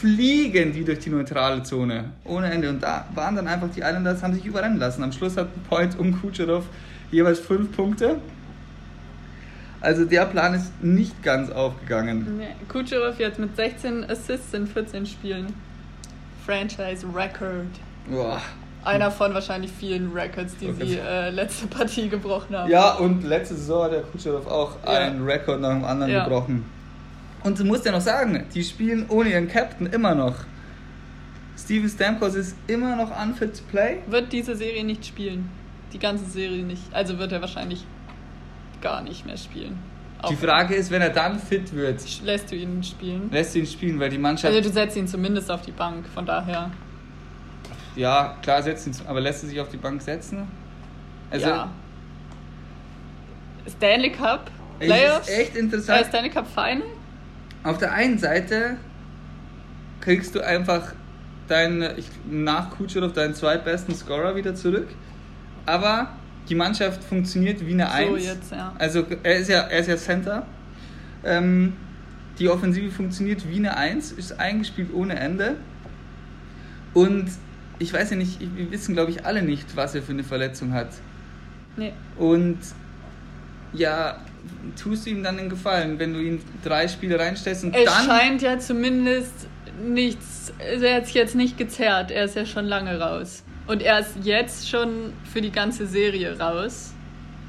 fliegen 0.00 0.72
die 0.72 0.82
durch 0.82 1.00
die 1.00 1.10
neutrale 1.10 1.62
Zone 1.62 2.04
ohne 2.24 2.50
Ende. 2.50 2.70
Und 2.70 2.82
da 2.82 3.06
waren 3.14 3.36
dann 3.36 3.46
einfach 3.46 3.68
die 3.74 3.80
Islanders, 3.80 4.22
haben 4.22 4.34
sich 4.34 4.44
überrennen 4.44 4.78
lassen. 4.78 5.02
Am 5.02 5.12
Schluss 5.12 5.36
hatten 5.36 5.60
Point 5.68 5.98
und 5.98 6.20
Kucherov 6.20 6.64
jeweils 7.10 7.38
fünf 7.38 7.74
Punkte. 7.76 8.16
Also 9.80 10.04
der 10.04 10.26
Plan 10.26 10.54
ist 10.54 10.72
nicht 10.82 11.22
ganz 11.22 11.50
aufgegangen. 11.50 12.38
Nee. 12.38 12.48
Kucherov 12.68 13.18
jetzt 13.18 13.38
mit 13.38 13.56
16 13.56 14.08
Assists 14.10 14.52
in 14.52 14.66
14 14.66 15.06
Spielen. 15.06 15.54
Franchise 16.44 17.06
Record. 17.14 17.66
Boah. 18.10 18.40
Einer 18.84 19.10
von 19.10 19.34
wahrscheinlich 19.34 19.70
vielen 19.70 20.12
Records, 20.12 20.56
die 20.56 20.68
Okay. 20.68 20.86
sie 20.86 20.96
äh, 20.98 21.30
letzte 21.30 21.66
Partie 21.66 22.08
gebrochen 22.08 22.56
haben. 22.56 22.70
Ja, 22.70 22.94
und 22.94 23.24
letzte 23.24 23.54
Saison 23.54 23.84
hat 23.84 23.92
der 23.92 24.02
Kucherov 24.02 24.46
auch 24.46 24.76
Ja. 24.84 24.92
einen 25.00 25.22
Rekord 25.24 25.60
nach 25.60 25.70
dem 25.70 25.84
anderen 25.84 26.12
Ja. 26.12 26.24
gebrochen. 26.24 26.64
Und 27.42 27.58
du 27.58 27.64
musst 27.64 27.84
ja 27.86 27.92
noch 27.92 28.00
sagen, 28.00 28.44
die 28.54 28.62
spielen 28.64 29.06
ohne 29.08 29.30
ihren 29.30 29.48
Captain 29.48 29.86
immer 29.86 30.14
noch. 30.14 30.34
Steven 31.58 31.88
Stamkos 31.88 32.34
ist 32.34 32.56
immer 32.66 32.96
noch 32.96 33.10
unfit 33.22 33.56
to 33.58 33.62
play. 33.70 33.98
Wird 34.08 34.32
diese 34.32 34.56
Serie 34.56 34.84
nicht 34.84 35.04
spielen. 35.06 35.50
Die 35.92 35.98
ganze 35.98 36.24
Serie 36.24 36.62
nicht. 36.62 36.82
Also 36.92 37.18
wird 37.18 37.32
er 37.32 37.40
wahrscheinlich 37.42 37.84
gar 38.80 39.02
nicht 39.02 39.26
mehr 39.26 39.36
spielen. 39.36 39.78
Die 40.28 40.36
Frage 40.36 40.74
ist, 40.74 40.90
wenn 40.90 41.00
er 41.00 41.08
dann 41.10 41.38
fit 41.38 41.72
wird, 41.74 42.02
Lässt 42.24 42.52
du 42.52 42.56
ihn 42.56 42.82
spielen? 42.82 43.30
lässt 43.32 43.54
du 43.54 43.60
ihn 43.60 43.66
spielen, 43.66 43.98
weil 43.98 44.10
die 44.10 44.18
Mannschaft. 44.18 44.54
Also 44.54 44.68
du 44.68 44.72
setzt 44.72 44.96
ihn 44.96 45.08
zumindest 45.08 45.50
auf 45.50 45.62
die 45.62 45.70
Bank, 45.72 46.06
von 46.12 46.26
daher. 46.26 46.70
ja, 47.96 48.36
klar 48.42 48.62
setzt 48.62 48.86
ihn, 48.86 48.94
aber 49.06 49.20
lässt 49.22 49.42
er 49.44 49.48
sich 49.48 49.58
auf 49.60 49.70
die 49.70 49.78
Bank 49.78 50.02
setzen? 50.02 50.46
Also, 51.30 51.48
ja. 51.48 51.70
Stanley 53.68 54.10
Cup 54.12 54.50
Playoffs? 54.78 55.28
ist 55.28 55.38
echt 55.38 55.56
Äh, 55.56 55.60
interessant. 55.60 56.06
Stanley 56.06 56.30
Cup 56.30 56.46
Final? 56.46 56.82
Auf 57.62 57.78
der 57.78 57.92
einen 57.92 58.18
Seite 58.18 58.76
kriegst 60.00 60.34
du 60.34 60.40
einfach 60.44 60.92
deinen, 61.48 61.98
ich, 61.98 62.06
nach 62.30 62.70
Kucherov 62.70 63.12
deinen 63.12 63.34
zweitbesten 63.34 63.94
Scorer 63.94 64.36
wieder 64.36 64.54
zurück, 64.54 64.88
aber 65.66 66.08
die 66.50 66.54
Mannschaft 66.56 67.02
funktioniert 67.04 67.64
wie 67.66 67.72
eine 67.72 67.86
So 67.86 67.92
Eins. 68.14 68.26
jetzt, 68.26 68.52
ja. 68.52 68.74
Also 68.78 69.06
er 69.22 69.36
ist 69.36 69.48
ja, 69.48 69.60
er 69.60 69.78
ist 69.78 69.86
ja 69.88 69.96
Center. 69.96 70.44
Ähm, 71.24 71.74
die 72.38 72.48
Offensive 72.48 72.90
funktioniert 72.90 73.48
wie 73.48 73.56
eine 73.56 73.76
Eins, 73.76 74.12
ist 74.12 74.38
eingespielt 74.38 74.92
ohne 74.92 75.14
Ende. 75.18 75.56
Und 76.92 77.26
ich 77.78 77.92
weiß 77.92 78.10
ja 78.10 78.16
nicht, 78.16 78.40
wir 78.40 78.70
wissen 78.70 78.94
glaube 78.94 79.10
ich 79.12 79.24
alle 79.24 79.42
nicht, 79.42 79.76
was 79.76 79.94
er 79.94 80.02
für 80.02 80.12
eine 80.12 80.24
Verletzung 80.24 80.72
hat. 80.72 80.88
Nee. 81.76 81.92
Und 82.18 82.58
ja, 83.72 84.18
tust 84.82 85.06
du 85.06 85.10
ihm 85.10 85.22
dann 85.22 85.36
den 85.36 85.48
Gefallen, 85.48 85.98
wenn 85.98 86.12
du 86.12 86.20
ihn 86.20 86.42
drei 86.64 86.88
Spiele 86.88 87.18
reinstellst 87.18 87.64
und 87.64 87.74
Es 87.76 87.84
dann. 87.84 88.06
scheint 88.06 88.42
ja 88.42 88.58
zumindest 88.58 89.32
nichts. 89.86 90.52
Er 90.58 90.96
hat 90.96 91.06
sich 91.06 91.14
jetzt 91.14 91.36
nicht 91.36 91.56
gezerrt. 91.56 92.10
Er 92.10 92.24
ist 92.24 92.34
ja 92.34 92.44
schon 92.44 92.64
lange 92.66 92.98
raus. 92.98 93.44
Und 93.70 93.82
er 93.82 94.00
ist 94.00 94.16
jetzt 94.24 94.68
schon 94.68 95.12
für 95.32 95.40
die 95.40 95.52
ganze 95.52 95.86
Serie 95.86 96.36
raus. 96.40 96.92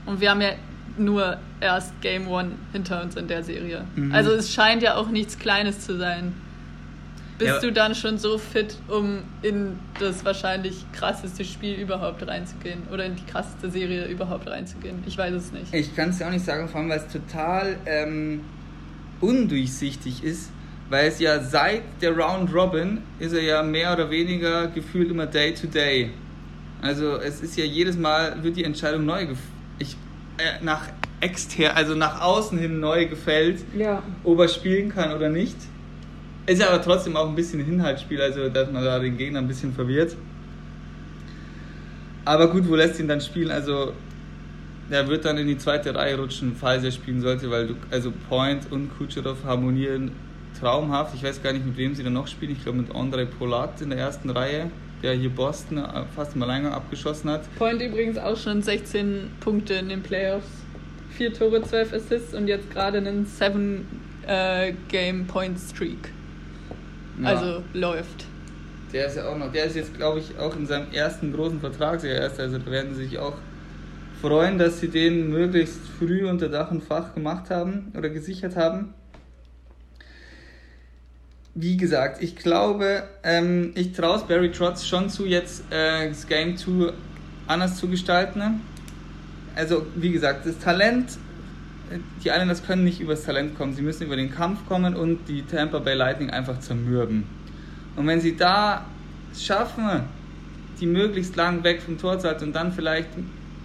Und 0.06 0.22
wir 0.22 0.30
haben 0.30 0.42
ja 0.42 0.52
nur 0.96 1.38
erst 1.60 2.00
Game 2.02 2.28
One 2.28 2.52
hinter 2.72 3.02
uns 3.02 3.16
in 3.16 3.28
der 3.28 3.44
Serie. 3.44 3.86
Mhm. 3.96 4.14
Also 4.14 4.30
es 4.32 4.54
scheint 4.54 4.84
ja 4.84 4.98
auch 4.98 5.10
nichts 5.10 5.40
Kleines 5.40 5.80
zu 5.80 5.98
sein. 5.98 6.34
Bist 7.40 7.54
ja. 7.54 7.60
du 7.60 7.72
dann 7.72 7.96
schon 7.96 8.20
so 8.20 8.38
fit, 8.38 8.78
um 8.88 9.24
in 9.42 9.80
das 10.00 10.24
wahrscheinlich 10.24 10.86
krasseste 10.92 11.44
Spiel 11.44 11.74
überhaupt 11.74 12.28
reinzugehen? 12.28 12.84
Oder 12.94 13.06
in 13.06 13.16
die 13.16 13.26
krasseste 13.26 13.72
Serie 13.72 14.06
überhaupt 14.06 14.48
reinzugehen? 14.48 15.04
Ich 15.08 15.18
weiß 15.18 15.34
es 15.34 15.52
nicht. 15.52 15.74
Ich 15.74 15.96
kann 15.96 16.10
es 16.10 16.20
ja 16.20 16.28
auch 16.28 16.32
nicht 16.32 16.46
sagen, 16.46 16.70
vor 16.70 16.82
allem 16.82 16.90
weil 16.90 17.00
es 17.00 17.08
total 17.08 17.80
ähm, 17.88 18.42
undurchsichtig 19.22 20.24
ist. 20.24 20.52
Weil 20.92 21.08
es 21.08 21.20
ja 21.20 21.42
seit 21.42 21.84
der 22.02 22.18
Round 22.18 22.54
Robin 22.54 22.98
ist 23.18 23.32
er 23.32 23.42
ja 23.42 23.64
mehr 23.64 23.94
oder 23.94 24.12
weniger 24.12 24.68
gefühlt 24.68 25.10
immer 25.10 25.26
Day 25.26 25.54
to 25.54 25.66
Day. 25.68 26.10
Also 26.82 27.16
es 27.16 27.42
ist 27.42 27.56
ja 27.56 27.64
jedes 27.64 27.96
Mal 27.98 28.44
wird 28.44 28.58
die 28.58 28.66
Entscheidung 28.66 29.06
neu 29.06 29.26
ich, 29.80 29.96
äh, 30.38 30.62
nach 30.62 30.90
extern, 31.22 31.78
also 31.78 31.96
nach 31.96 32.20
außen 32.20 32.58
hin 32.58 32.82
neu 32.82 33.06
gefällt, 33.06 33.64
ja. 33.74 34.04
ob 34.26 34.40
er 34.40 34.50
spielen 34.50 34.90
kann 34.90 35.14
oder 35.14 35.30
nicht. 35.30 35.56
Ist 36.46 36.60
ja 36.60 36.68
aber 36.68 36.82
trotzdem 36.82 37.16
auch 37.16 37.30
ein 37.30 37.36
bisschen 37.36 37.62
ein 37.62 37.68
Hinhaltsspiel, 37.68 38.22
also 38.22 38.50
dass 38.50 38.70
man 38.70 38.84
da 38.84 39.00
den 39.00 39.16
Gegner 39.16 39.40
ein 39.40 39.48
bisschen 39.48 39.74
verwirrt. 39.74 40.18
Aber 42.26 42.52
gut, 42.52 42.68
wo 42.68 42.76
lässt 42.76 43.00
ihn 43.00 43.08
dann 43.08 43.22
spielen? 43.22 43.50
Also, 43.50 43.94
er 44.90 45.08
wird 45.08 45.24
dann 45.24 45.38
in 45.38 45.48
die 45.48 45.58
zweite 45.58 45.96
Reihe 45.96 46.18
rutschen, 46.18 46.54
falls 46.60 46.84
er 46.84 46.92
spielen 46.92 47.22
sollte, 47.22 47.50
weil 47.50 47.68
du, 47.68 47.76
also 47.92 48.12
Point 48.28 48.70
und 48.72 48.90
Kucherov 48.98 49.46
harmonieren 49.46 50.12
traumhaft. 50.60 51.16
Ich 51.16 51.24
weiß 51.24 51.42
gar 51.42 51.54
nicht, 51.54 51.66
mit 51.66 51.78
wem 51.78 51.96
sie 51.96 52.04
dann 52.04 52.14
noch 52.14 52.28
spielen. 52.28 52.52
Ich 52.52 52.64
glaube, 52.64 52.80
mit 52.80 52.94
Andrei 52.96 53.26
Polat 53.26 53.82
in 53.82 53.90
der 53.90 54.00
ersten 54.00 54.30
Reihe, 54.30 54.72
der 55.02 55.14
hier 55.14 55.30
Boston 55.30 55.78
äh, 55.78 56.04
fast 56.16 56.36
im 56.36 56.44
Alleingang 56.44 56.74
abgeschossen 56.74 57.30
hat. 57.30 57.44
Point 57.58 57.82
übrigens 57.82 58.18
auch 58.18 58.38
schon 58.38 58.62
16 58.62 59.32
Punkte 59.40 59.76
in 59.76 59.90
den 59.90 60.04
Playoffs. 60.04 60.48
Vier 61.18 61.34
Tore, 61.34 61.62
12 61.62 61.94
Assists 61.94 62.34
und 62.34 62.48
jetzt 62.48 62.72
gerade 62.72 63.00
einen 63.00 63.26
7 63.26 63.86
äh, 64.28 64.74
Game 64.88 65.28
Point 65.28 65.60
Streak. 65.60 66.12
Ja. 67.22 67.30
Also 67.30 67.64
läuft. 67.74 68.26
Der 68.94 69.08
ist 69.08 69.16
ja 69.16 69.28
auch 69.30 69.38
noch, 69.38 69.52
der 69.52 69.66
ist 69.66 69.76
jetzt, 69.76 69.96
glaube 69.96 70.20
ich, 70.20 70.38
auch 70.38 70.56
in 70.56 70.66
seinem 70.66 70.92
ersten 70.92 71.34
großen 71.34 71.60
Vertrag 71.60 72.02
sehr 72.02 72.16
erst. 72.16 72.40
Also 72.40 72.58
da 72.58 72.70
werden 72.70 72.94
sie 72.94 73.06
sich 73.06 73.20
auch 73.20 73.36
freuen, 74.22 74.58
dass 74.58 74.80
sie 74.80 74.90
den 74.90 75.30
möglichst 75.30 75.80
früh 75.98 76.28
unter 76.28 76.50
Dach 76.50 76.72
und 76.72 76.84
Fach 76.84 77.14
gemacht 77.16 77.50
haben 77.50 77.92
oder 77.98 78.10
gesichert 78.10 78.56
haben. 78.56 78.94
Wie 81.54 81.78
gesagt, 81.78 82.24
ich 82.24 82.36
glaube, 82.36 83.04
ähm, 83.24 83.72
ich 83.76 83.92
traue 83.92 84.18
es 84.18 84.24
Barry 84.24 84.52
Trotz 84.52 84.86
schon 84.86 85.10
zu, 85.10 85.26
jetzt 85.26 85.64
äh, 85.70 86.08
das 86.08 86.28
Game 86.28 86.56
2 86.56 86.94
anders 87.48 87.76
zu 87.76 87.88
gestalten. 87.88 88.62
Also, 89.56 89.86
wie 89.96 90.12
gesagt, 90.12 90.46
das 90.46 90.58
Talent 90.60 91.18
die 92.24 92.30
Islanders 92.30 92.66
können 92.66 92.84
nicht 92.84 93.00
übers 93.02 93.24
Talent 93.24 93.58
kommen, 93.58 93.74
sie 93.74 93.82
müssen 93.82 94.06
über 94.06 94.16
den 94.16 94.32
Kampf 94.32 94.66
kommen 94.68 94.96
und 94.96 95.28
die 95.28 95.44
Tampa 95.44 95.80
Bay 95.80 95.96
Lightning 95.96 96.30
einfach 96.30 96.60
zermürben. 96.60 97.24
Und 97.96 98.08
wenn 98.08 98.22
sie 98.22 98.36
da 98.36 98.86
schaffen, 99.38 100.04
die 100.80 100.86
möglichst 100.86 101.36
lang 101.36 101.64
weg 101.64 101.82
vom 101.82 101.98
Tor 101.98 102.20
zu 102.20 102.28
halten 102.28 102.46
und 102.46 102.54
dann 102.54 102.72
vielleicht 102.72 103.10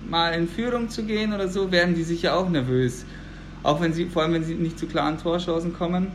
mal 0.08 0.30
in 0.30 0.48
Führung 0.48 0.88
zu 0.88 1.04
gehen 1.04 1.32
oder 1.32 1.48
so, 1.48 1.70
werden 1.70 1.94
die 1.94 2.02
sicher 2.02 2.36
auch 2.36 2.48
nervös. 2.48 3.04
Auch 3.62 3.80
wenn 3.80 3.92
sie, 3.92 4.06
vor 4.06 4.22
allem 4.22 4.34
wenn 4.34 4.44
sie 4.44 4.54
nicht 4.54 4.78
zu 4.78 4.86
klaren 4.86 5.18
Torchancen 5.18 5.72
kommen. 5.72 6.08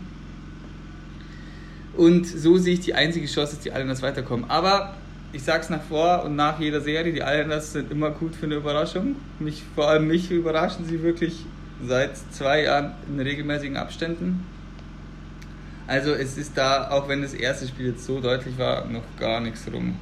Und 1.95 2.25
so 2.25 2.57
sehe 2.57 2.75
ich 2.75 2.79
die 2.81 2.93
einzige 2.93 3.27
Chance, 3.27 3.55
dass 3.55 3.63
die 3.63 3.69
Islanders 3.69 4.01
weiterkommen. 4.01 4.49
Aber 4.49 4.95
ich 5.33 5.43
sag's 5.43 5.69
nach 5.69 5.83
vor 5.83 6.23
und 6.23 6.35
nach 6.35 6.59
jeder 6.59 6.81
Serie, 6.81 7.13
die 7.13 7.19
Islanders 7.19 7.73
sind 7.73 7.91
immer 7.91 8.11
gut 8.11 8.35
für 8.35 8.45
eine 8.45 8.55
Überraschung. 8.55 9.15
Mich, 9.39 9.63
vor 9.75 9.89
allem 9.89 10.07
mich 10.07 10.31
überraschen 10.31 10.85
sie 10.85 11.03
wirklich 11.03 11.45
seit 11.85 12.11
zwei 12.31 12.63
Jahren 12.63 12.93
in 13.07 13.19
regelmäßigen 13.19 13.77
Abständen. 13.77 14.45
Also 15.87 16.11
es 16.11 16.37
ist 16.37 16.57
da, 16.57 16.89
auch 16.91 17.07
wenn 17.09 17.21
das 17.21 17.33
erste 17.33 17.67
Spiel 17.67 17.87
jetzt 17.87 18.05
so 18.05 18.19
deutlich 18.21 18.57
war, 18.57 18.85
noch 18.85 19.03
gar 19.19 19.41
nichts 19.41 19.67
rum. 19.71 19.95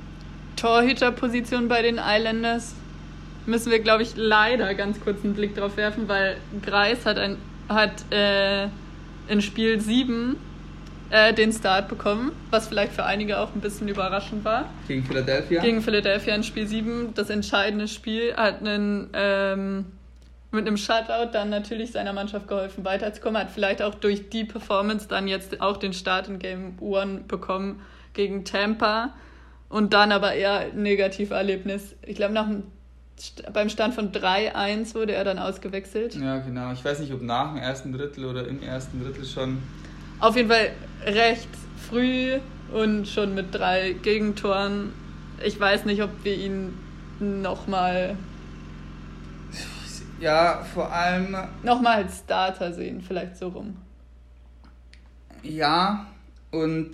Torhüterposition 0.56 1.68
bei 1.68 1.82
den 1.82 2.00
Islanders 2.04 2.76
müssen 3.46 3.72
wir, 3.72 3.80
glaube 3.80 4.04
ich, 4.04 4.16
leider 4.16 4.76
ganz 4.76 5.00
kurz 5.00 5.24
einen 5.24 5.34
Blick 5.34 5.56
drauf 5.56 5.78
werfen, 5.78 6.08
weil 6.08 6.38
Greis 6.62 7.06
hat, 7.06 7.18
ein, 7.18 7.38
hat 7.70 8.12
äh, 8.12 8.68
in 9.28 9.42
Spiel 9.42 9.80
7 9.80 10.36
äh, 11.10 11.34
den 11.34 11.52
Start 11.52 11.88
bekommen, 11.88 12.32
was 12.52 12.68
vielleicht 12.68 12.94
für 12.94 13.06
einige 13.06 13.40
auch 13.40 13.54
ein 13.54 13.62
bisschen 13.62 13.88
überraschend 13.88 14.46
war. 14.46 14.70
Gegen 14.88 15.04
Philadelphia? 15.04 15.62
Gegen 15.62 15.82
Philadelphia 15.82 16.36
in 16.36 16.44
Spiel 16.44 16.68
7, 16.68 17.14
das 17.14 17.30
entscheidende 17.30 17.88
Spiel, 17.88 18.36
hat 18.36 18.60
einen 18.60 19.10
ähm, 19.14 19.86
mit 20.52 20.66
einem 20.66 20.78
Shutout 20.78 21.32
dann 21.32 21.50
natürlich 21.50 21.92
seiner 21.92 22.14
Mannschaft 22.14 22.48
geholfen, 22.48 22.84
weiterzukommen. 22.84 23.40
Hat 23.42 23.52
vielleicht 23.52 23.82
auch 23.82 23.96
durch 23.96 24.30
die 24.30 24.46
Performance 24.46 25.08
dann 25.08 25.28
jetzt 25.28 25.62
auch 25.62 25.78
den 25.78 25.94
Start 25.94 26.28
in 26.28 26.40
Game 26.40 26.78
One 26.80 27.22
bekommen 27.28 27.82
gegen 28.14 28.46
Tampa. 28.46 29.14
Und 29.68 29.94
dann 29.94 30.12
aber 30.12 30.34
eher 30.34 30.60
ein 30.60 30.82
Negativerlebnis. 30.82 31.96
Ich 32.02 32.16
glaube, 32.16 32.34
nach 32.34 32.48
dem 32.48 32.64
beim 33.52 33.70
Stand 33.70 33.94
von 33.94 34.12
3-1 34.12 34.96
wurde 34.96 35.14
er 35.14 35.26
dann 35.26 35.40
ausgewechselt. 35.40 36.16
Ja, 36.16 36.38
genau. 36.38 36.72
Ich 36.72 36.84
weiß 36.84 37.00
nicht, 37.00 37.14
ob 37.14 37.22
nach 37.22 37.54
dem 37.54 37.58
ersten 37.58 37.92
Drittel 37.92 38.26
oder 38.26 38.48
im 38.48 38.64
ersten 38.64 39.04
Drittel 39.04 39.26
schon. 39.26 39.62
Auf 40.20 40.36
jeden 40.36 40.50
Fall 40.50 40.72
recht 41.06 41.48
früh 41.90 42.40
und 42.74 43.08
schon 43.08 43.34
mit 43.36 43.54
drei 43.54 43.94
Gegentoren. 43.94 44.94
Ich 45.44 45.60
weiß 45.60 45.86
nicht, 45.86 46.02
ob 46.04 46.10
wir 46.24 46.36
ihn 46.36 46.74
nochmal 47.20 48.18
ja, 50.20 50.66
vor 50.74 50.92
allem. 50.92 51.36
Nochmal 51.64 52.04
als 52.04 52.20
Starter 52.20 52.74
sehen, 52.74 53.02
vielleicht 53.02 53.38
so 53.38 53.50
rum. 53.50 53.78
Ja, 55.44 56.08
und 56.52 56.92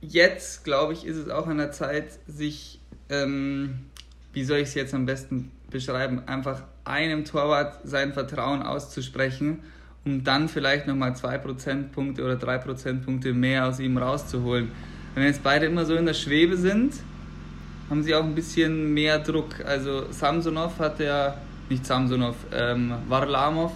jetzt, 0.00 0.64
glaube 0.64 0.94
ich, 0.94 1.04
ist 1.04 1.16
es 1.16 1.28
auch 1.28 1.46
an 1.46 1.58
der 1.58 1.72
Zeit, 1.72 2.18
sich, 2.26 2.80
ähm, 3.10 3.90
wie 4.32 4.44
soll 4.44 4.58
ich 4.58 4.68
es 4.68 4.74
jetzt 4.74 4.94
am 4.94 5.04
besten 5.04 5.52
beschreiben, 5.70 6.22
einfach 6.26 6.62
einem 6.84 7.24
Torwart 7.24 7.80
sein 7.84 8.12
Vertrauen 8.14 8.62
auszusprechen, 8.62 9.62
um 10.04 10.24
dann 10.24 10.48
vielleicht 10.48 10.86
nochmal 10.86 11.14
2 11.14 11.38
Prozentpunkte 11.38 12.24
oder 12.24 12.36
3 12.36 12.58
Prozentpunkte 12.58 13.32
mehr 13.32 13.66
aus 13.66 13.78
ihm 13.78 13.98
rauszuholen. 13.98 14.70
Wenn 15.14 15.24
jetzt 15.24 15.42
beide 15.42 15.66
immer 15.66 15.84
so 15.84 15.94
in 15.94 16.06
der 16.06 16.14
Schwebe 16.14 16.56
sind, 16.56 16.94
haben 17.90 18.02
sie 18.02 18.14
auch 18.14 18.24
ein 18.24 18.34
bisschen 18.34 18.92
mehr 18.94 19.18
Druck. 19.18 19.64
Also 19.64 20.10
Samsonov 20.10 20.78
hat 20.78 20.98
ja 21.00 21.36
nicht 21.68 21.86
Samsonov, 21.86 22.36
ähm, 22.52 22.94
Varlamov 23.08 23.72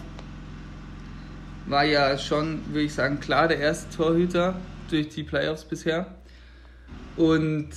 war 1.67 1.85
ja 1.85 2.17
schon, 2.17 2.61
würde 2.69 2.83
ich 2.83 2.95
sagen, 2.95 3.21
klar 3.21 3.49
der 3.49 3.59
erste 3.59 3.95
Torhüter 3.97 4.55
durch 4.89 5.09
die 5.09 5.25
Playoffs 5.25 5.65
bisher. 5.65 6.07
Und 7.17 7.71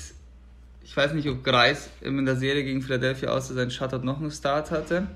ich 0.83 0.95
weiß 0.95 1.13
nicht, 1.13 1.27
ob 1.29 1.43
Greis 1.43 1.89
in 2.01 2.25
der 2.25 2.35
Serie 2.35 2.63
gegen 2.63 2.81
Philadelphia 2.81 3.29
außer 3.29 3.53
sein 3.53 3.71
Shutout 3.71 4.05
noch 4.05 4.19
einen 4.19 4.31
Start 4.31 4.71
hatte. 4.71 5.07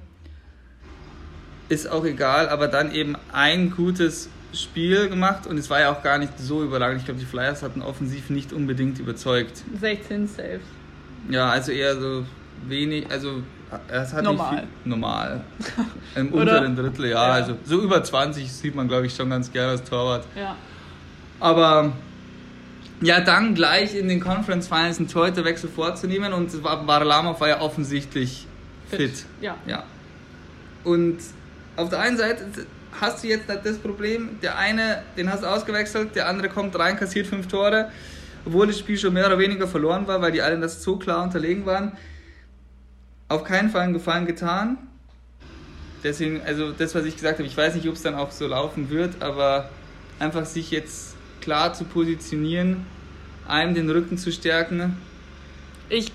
Ist 1.70 1.90
auch 1.90 2.06
egal, 2.06 2.50
aber 2.50 2.68
dann 2.68 2.92
eben 2.92 3.16
ein 3.32 3.72
gutes 3.72 4.30
Spiel 4.54 5.10
gemacht 5.10 5.48
und 5.48 5.58
es 5.58 5.70
war 5.70 5.80
ja 5.80 5.92
auch 5.92 6.04
gar 6.04 6.18
nicht 6.18 6.38
so 6.38 6.64
überragend. 6.64 7.00
Ich 7.00 7.06
glaube, 7.06 7.20
die 7.20 7.26
Flyers 7.26 7.64
hatten 7.64 7.82
offensiv 7.82 8.30
nicht 8.30 8.54
unbedingt 8.54 9.00
überzeugt. 9.00 9.64
16 9.80 10.28
Saves. 10.28 10.62
Ja, 11.30 11.50
also 11.50 11.72
eher 11.72 12.00
so 12.00 12.26
wenig, 12.68 13.10
also 13.10 13.42
es 13.88 14.14
hat 14.14 14.24
normal. 14.24 14.52
Nicht 14.52 14.62
viel, 14.62 14.90
normal. 14.90 15.42
Im 16.16 16.34
unteren 16.34 16.76
Drittel, 16.76 17.08
ja, 17.08 17.28
ja, 17.28 17.34
Also 17.34 17.58
so 17.66 17.82
über 17.82 18.04
20 18.04 18.52
sieht 18.52 18.76
man, 18.76 18.88
glaube 18.88 19.08
ich, 19.08 19.16
schon 19.16 19.30
ganz 19.30 19.52
gerne 19.52 19.72
als 19.72 19.84
Torwart. 19.84 20.26
Ja. 20.36 20.56
Aber 21.40 21.94
ja, 23.02 23.20
dann 23.22 23.56
gleich 23.56 23.96
in 23.96 24.08
den 24.08 24.20
Conference 24.20 24.68
Finals 24.68 25.00
einen 25.00 25.08
Torhüterwechsel 25.08 25.70
vorzunehmen 25.70 26.34
und 26.34 26.64
Varlamov 26.64 27.42
war 27.42 27.50
ja 27.50 27.62
offensichtlich 27.62 28.48
fit. 28.90 29.00
fit. 29.00 29.26
Ja. 29.42 29.56
ja. 29.66 29.84
Und 30.84 31.18
auf 31.76 31.90
der 31.90 32.00
einen 32.00 32.18
Seite 32.18 32.46
hast 33.00 33.24
du 33.24 33.28
jetzt 33.28 33.46
das 33.50 33.78
Problem, 33.78 34.40
der 34.42 34.58
eine, 34.58 35.04
den 35.18 35.32
hast 35.32 35.44
du 35.44 35.48
ausgewechselt, 35.48 36.16
der 36.16 36.28
andere 36.28 36.50
kommt 36.50 36.78
rein, 36.78 36.96
kassiert 36.98 37.28
fünf 37.28 37.48
Tore, 37.48 37.90
obwohl 38.46 38.68
das 38.68 38.78
Spiel 38.78 38.98
schon 38.98 39.14
mehr 39.14 39.26
oder 39.26 39.40
weniger 39.40 39.68
verloren 39.68 40.08
war, 40.08 40.22
weil 40.22 40.32
die 40.32 40.42
alle 40.42 40.60
das 40.60 40.84
so 40.84 40.98
klar 40.98 41.24
unterlegen 41.24 41.66
waren 41.66 41.94
auf 43.34 43.44
keinen 43.44 43.70
Fall 43.70 43.82
einen 43.82 43.94
Gefallen 43.94 44.26
getan. 44.26 44.78
Deswegen, 46.04 46.42
also 46.42 46.72
das, 46.72 46.94
was 46.96 47.06
ich 47.06 47.16
gesagt 47.16 47.40
habe, 47.40 47.48
ich 47.48 47.56
weiß 47.56 47.76
nicht, 47.76 47.88
ob 47.88 47.96
es 47.96 48.02
dann 48.02 48.16
auch 48.16 48.32
so 48.32 48.48
laufen 48.48 48.90
wird, 48.90 49.22
aber 49.22 49.70
einfach 50.20 50.46
sich 50.46 50.72
jetzt 50.72 51.16
klar 51.42 51.74
zu 51.74 51.86
positionieren, 51.86 52.86
einem 53.48 53.74
den 53.74 53.90
Rücken 53.90 54.18
zu 54.18 54.32
stärken, 54.32 54.98
ich, 55.90 56.12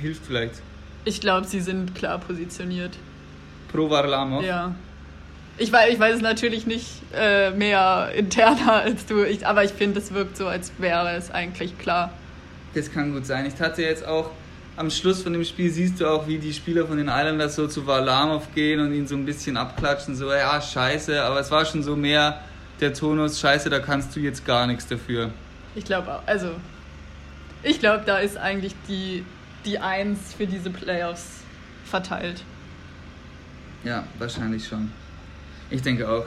hilft 0.00 0.26
vielleicht. 0.26 0.54
Ich 1.04 1.20
glaube, 1.20 1.46
sie 1.46 1.60
sind 1.60 1.94
klar 1.94 2.18
positioniert. 2.18 2.96
Pro 3.72 3.88
Varlamov? 3.88 4.44
Ja. 4.44 4.74
Ich 5.60 5.70
weiß, 5.70 5.92
ich 5.92 6.00
weiß 6.00 6.16
es 6.16 6.22
natürlich 6.22 6.66
nicht 6.66 6.88
äh, 7.14 7.50
mehr 7.50 8.12
interner 8.14 8.76
als 8.76 9.04
du, 9.04 9.22
ich, 9.22 9.46
aber 9.46 9.62
ich 9.62 9.72
finde, 9.72 10.00
es 10.00 10.14
wirkt 10.14 10.38
so, 10.38 10.46
als 10.46 10.72
wäre 10.78 11.14
es 11.14 11.30
eigentlich 11.30 11.78
klar. 11.78 12.14
Das 12.72 12.90
kann 12.90 13.12
gut 13.12 13.26
sein. 13.26 13.44
Ich 13.44 13.60
hatte 13.60 13.82
jetzt 13.82 14.06
auch 14.06 14.30
am 14.78 14.90
Schluss 14.90 15.22
von 15.22 15.34
dem 15.34 15.44
Spiel 15.44 15.70
siehst 15.70 16.00
du 16.00 16.06
auch, 16.06 16.26
wie 16.26 16.38
die 16.38 16.54
Spieler 16.54 16.86
von 16.86 16.96
den 16.96 17.08
Islanders 17.08 17.56
so 17.56 17.66
zu 17.66 17.86
Varlamov 17.86 18.54
gehen 18.54 18.80
und 18.80 18.94
ihn 18.94 19.06
so 19.06 19.14
ein 19.14 19.26
bisschen 19.26 19.58
abklatschen, 19.58 20.16
so, 20.16 20.32
ja, 20.32 20.62
scheiße, 20.62 21.22
aber 21.22 21.40
es 21.40 21.50
war 21.50 21.66
schon 21.66 21.82
so 21.82 21.94
mehr 21.94 22.40
der 22.80 22.94
Tonus, 22.94 23.38
scheiße, 23.38 23.68
da 23.68 23.80
kannst 23.80 24.16
du 24.16 24.20
jetzt 24.20 24.46
gar 24.46 24.66
nichts 24.66 24.86
dafür. 24.86 25.30
Ich 25.74 25.84
glaube 25.84 26.10
auch, 26.10 26.22
also, 26.24 26.52
ich 27.62 27.80
glaube, 27.80 28.04
da 28.06 28.16
ist 28.16 28.38
eigentlich 28.38 28.74
die, 28.88 29.26
die 29.66 29.78
Eins 29.78 30.32
für 30.32 30.46
diese 30.46 30.70
Playoffs 30.70 31.42
verteilt. 31.84 32.44
Ja, 33.84 34.04
wahrscheinlich 34.18 34.66
schon. 34.66 34.90
Ich 35.70 35.82
denke 35.82 36.08
auch. 36.08 36.24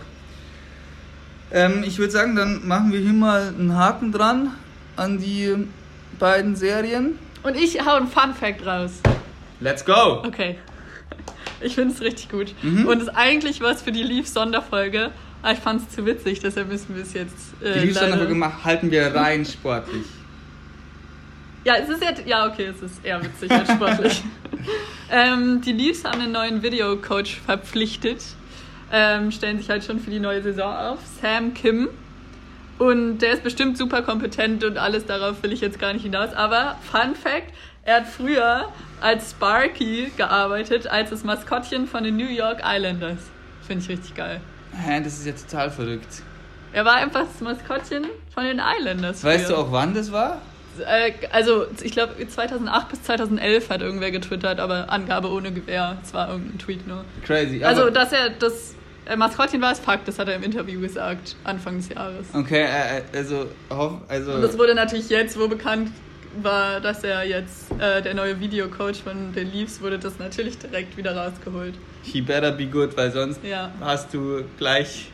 Ähm, 1.51 1.83
ich 1.85 1.99
würde 1.99 2.11
sagen, 2.11 2.35
dann 2.35 2.67
machen 2.67 2.91
wir 2.91 2.99
hier 2.99 3.13
mal 3.13 3.49
einen 3.49 3.75
Haken 3.75 4.11
dran 4.11 4.53
an 4.95 5.19
die 5.19 5.67
beiden 6.17 6.55
Serien. 6.55 7.19
Und 7.43 7.55
ich 7.55 7.85
hau 7.85 7.95
einen 7.95 8.07
Fun 8.07 8.33
Fact 8.33 8.65
raus. 8.65 9.01
Let's 9.59 9.85
go! 9.85 10.23
Okay. 10.25 10.57
Ich 11.61 11.75
finde 11.75 11.93
es 11.93 12.01
richtig 12.01 12.27
gut. 12.27 12.53
Mhm. 12.61 12.87
Und 12.87 12.97
es 12.97 13.03
ist 13.03 13.15
eigentlich 13.15 13.61
was 13.61 13.81
für 13.81 13.93
die 13.93 14.03
Leaf-Sonderfolge. 14.03 15.11
Aber 15.41 15.53
ich 15.53 15.59
fand 15.59 15.81
es 15.81 15.95
zu 15.95 16.05
witzig, 16.05 16.41
deshalb 16.41 16.67
müssen 16.67 16.93
wir 16.93 17.03
es 17.03 17.13
jetzt. 17.13 17.53
Äh, 17.61 17.79
die 17.79 17.85
Leaf-Sonderfolge 17.85 18.65
halten 18.65 18.91
wir 18.91 19.15
rein 19.15 19.45
sportlich. 19.45 20.03
Ja, 21.63 21.75
es 21.77 21.87
ist 21.87 22.03
jetzt, 22.03 22.27
ja, 22.27 22.47
okay, 22.47 22.65
es 22.65 22.81
ist 22.81 23.05
eher 23.05 23.23
witzig 23.23 23.49
als 23.49 23.71
sportlich. 23.71 24.23
ähm, 25.11 25.61
die 25.61 25.71
Leafs 25.71 26.03
haben 26.03 26.19
einen 26.19 26.33
neuen 26.33 26.63
Videocoach 26.63 27.39
verpflichtet. 27.45 28.21
Ähm, 28.95 29.31
stellen 29.31 29.57
sich 29.57 29.71
halt 29.71 29.83
schon 29.83 29.99
für 29.99 30.11
die 30.11 30.19
neue 30.19 30.43
Saison 30.43 30.71
auf. 30.71 30.99
Sam 31.19 31.55
Kim. 31.55 31.89
Und 32.77 33.19
der 33.19 33.33
ist 33.33 33.43
bestimmt 33.43 33.75
super 33.75 34.03
kompetent 34.03 34.63
und 34.63 34.77
alles 34.77 35.07
darauf 35.07 35.41
will 35.41 35.51
ich 35.51 35.61
jetzt 35.61 35.79
gar 35.79 35.93
nicht 35.93 36.03
hinaus. 36.03 36.31
Aber 36.33 36.77
Fun 36.91 37.15
Fact: 37.15 37.51
Er 37.85 37.97
hat 37.97 38.07
früher 38.07 38.69
als 39.01 39.31
Sparky 39.31 40.11
gearbeitet, 40.15 40.85
als 40.85 41.09
das 41.09 41.23
Maskottchen 41.23 41.87
von 41.87 42.03
den 42.03 42.17
New 42.17 42.29
York 42.29 42.61
Islanders. 42.63 43.17
Finde 43.65 43.83
ich 43.83 43.89
richtig 43.89 44.13
geil. 44.13 44.41
Hä, 44.73 45.01
das 45.03 45.19
ist 45.19 45.25
ja 45.25 45.33
total 45.33 45.71
verrückt. 45.71 46.21
Er 46.71 46.85
war 46.85 46.95
einfach 46.95 47.21
das 47.21 47.41
Maskottchen 47.41 48.05
von 48.33 48.43
den 48.43 48.59
Islanders. 48.59 49.23
Weißt 49.23 49.45
früher. 49.45 49.55
du 49.55 49.61
auch 49.61 49.71
wann 49.71 49.95
das 49.95 50.11
war? 50.11 50.39
Äh, 50.79 51.11
also 51.31 51.65
ich 51.81 51.91
glaube 51.91 52.27
2008 52.27 52.89
bis 52.89 53.03
2011 53.03 53.69
hat 53.69 53.81
irgendwer 53.81 54.11
getwittert, 54.11 54.59
aber 54.59 54.91
Angabe 54.91 55.31
ohne 55.31 55.51
Gewähr. 55.51 55.97
Es 56.03 56.13
war 56.13 56.29
irgendein 56.29 56.57
Tweet 56.57 56.87
nur. 56.87 57.05
Crazy. 57.23 57.63
Also 57.63 57.89
dass 57.89 58.11
er 58.11 58.31
das 58.31 58.72
äh, 59.05 59.15
Maskottchen 59.15 59.61
war 59.61 59.71
es 59.71 59.79
Fakt, 59.79 60.07
das 60.07 60.19
hat 60.19 60.27
er 60.27 60.35
im 60.35 60.43
Interview 60.43 60.79
gesagt, 60.79 61.35
Anfang 61.43 61.77
des 61.77 61.89
Jahres. 61.89 62.27
Okay, 62.33 62.63
äh, 62.63 62.99
äh 62.99 63.17
also, 63.17 63.47
also. 64.07 64.33
Und 64.33 64.41
das 64.41 64.57
wurde 64.57 64.75
natürlich 64.75 65.09
jetzt, 65.09 65.39
wo 65.39 65.47
bekannt 65.47 65.91
war, 66.41 66.79
dass 66.79 67.03
er 67.03 67.23
jetzt 67.23 67.71
äh, 67.79 68.01
der 68.01 68.13
neue 68.13 68.39
Videocoach 68.39 69.03
von 69.03 69.33
den 69.33 69.51
Leafs 69.51 69.81
wurde, 69.81 69.99
das 69.99 70.19
natürlich 70.19 70.57
direkt 70.57 70.97
wieder 70.97 71.15
rausgeholt. 71.15 71.75
He 72.01 72.21
better 72.21 72.51
be 72.51 72.65
good, 72.65 72.95
weil 72.97 73.11
sonst 73.11 73.43
ja. 73.43 73.71
hast 73.79 74.13
du 74.13 74.43
gleich 74.57 75.11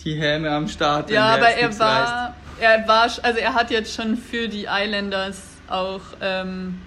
die 0.00 0.14
Häme 0.14 0.50
am 0.50 0.68
Start. 0.68 1.10
Ja, 1.10 1.26
aber 1.26 1.48
er 1.48 1.78
war, 1.78 2.34
er 2.60 2.88
war, 2.88 3.02
also 3.02 3.38
er 3.38 3.54
hat 3.54 3.70
jetzt 3.70 3.94
schon 3.94 4.16
für 4.16 4.48
die 4.48 4.66
Islanders 4.68 5.42
auch 5.68 6.00
ähm, 6.20 6.80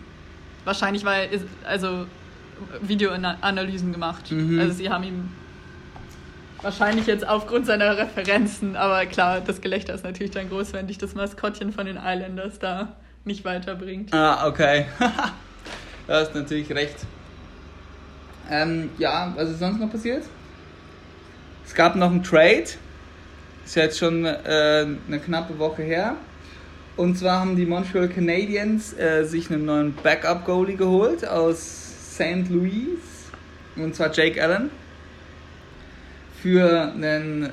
wahrscheinlich, 0.65 1.05
weil 1.05 1.29
also 1.63 2.05
Videoanalysen 2.81 3.91
gemacht. 3.91 4.31
Mhm. 4.31 4.59
Also 4.59 4.73
sie 4.73 4.89
haben 4.89 5.03
ihm 5.03 5.29
wahrscheinlich 6.61 7.07
jetzt 7.07 7.27
aufgrund 7.27 7.65
seiner 7.65 7.97
Referenzen, 7.97 8.75
aber 8.75 9.05
klar, 9.05 9.41
das 9.41 9.61
Gelächter 9.61 9.93
ist 9.93 10.03
natürlich 10.03 10.31
dann 10.31 10.49
groß, 10.49 10.73
wenn 10.73 10.87
dich 10.87 10.97
das 10.97 11.15
Maskottchen 11.15 11.71
von 11.71 11.85
den 11.85 11.97
Islanders 11.97 12.59
da 12.59 12.95
nicht 13.25 13.45
weiterbringt. 13.45 14.13
Ah, 14.13 14.47
okay. 14.47 14.85
du 16.07 16.13
hast 16.13 16.33
natürlich 16.35 16.71
recht. 16.71 16.97
Ähm, 18.49 18.89
ja, 18.97 19.33
was 19.35 19.49
ist 19.49 19.59
sonst 19.59 19.79
noch 19.79 19.91
passiert? 19.91 20.23
Es 21.65 21.73
gab 21.73 21.95
noch 21.95 22.11
einen 22.11 22.23
Trade 22.23 22.67
ist 23.65 23.75
jetzt 23.75 23.99
schon 23.99 24.25
äh, 24.25 24.85
eine 25.07 25.19
knappe 25.19 25.57
Woche 25.57 25.83
her. 25.83 26.15
Und 26.97 27.17
zwar 27.17 27.39
haben 27.39 27.55
die 27.55 27.65
Montreal 27.65 28.09
Canadiens 28.09 28.93
äh, 28.97 29.23
sich 29.23 29.49
einen 29.49 29.65
neuen 29.65 29.93
Backup-Goalie 29.95 30.75
geholt 30.75 31.25
aus 31.25 31.57
St. 32.15 32.49
Louis. 32.49 32.99
Und 33.77 33.95
zwar 33.95 34.11
Jake 34.11 34.43
Allen. 34.43 34.69
Für 36.41 36.91
einen 36.93 37.45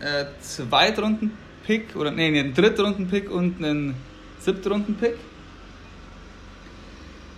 äh, 0.00 0.24
Zweitrunden-Pick, 0.40 1.94
oder 1.96 2.10
nee, 2.10 2.26
einen 2.26 2.54
Drittrunden-Pick 2.54 3.30
und 3.30 3.62
einen 3.62 3.94
Siebtrunden-Pick. 4.40 5.16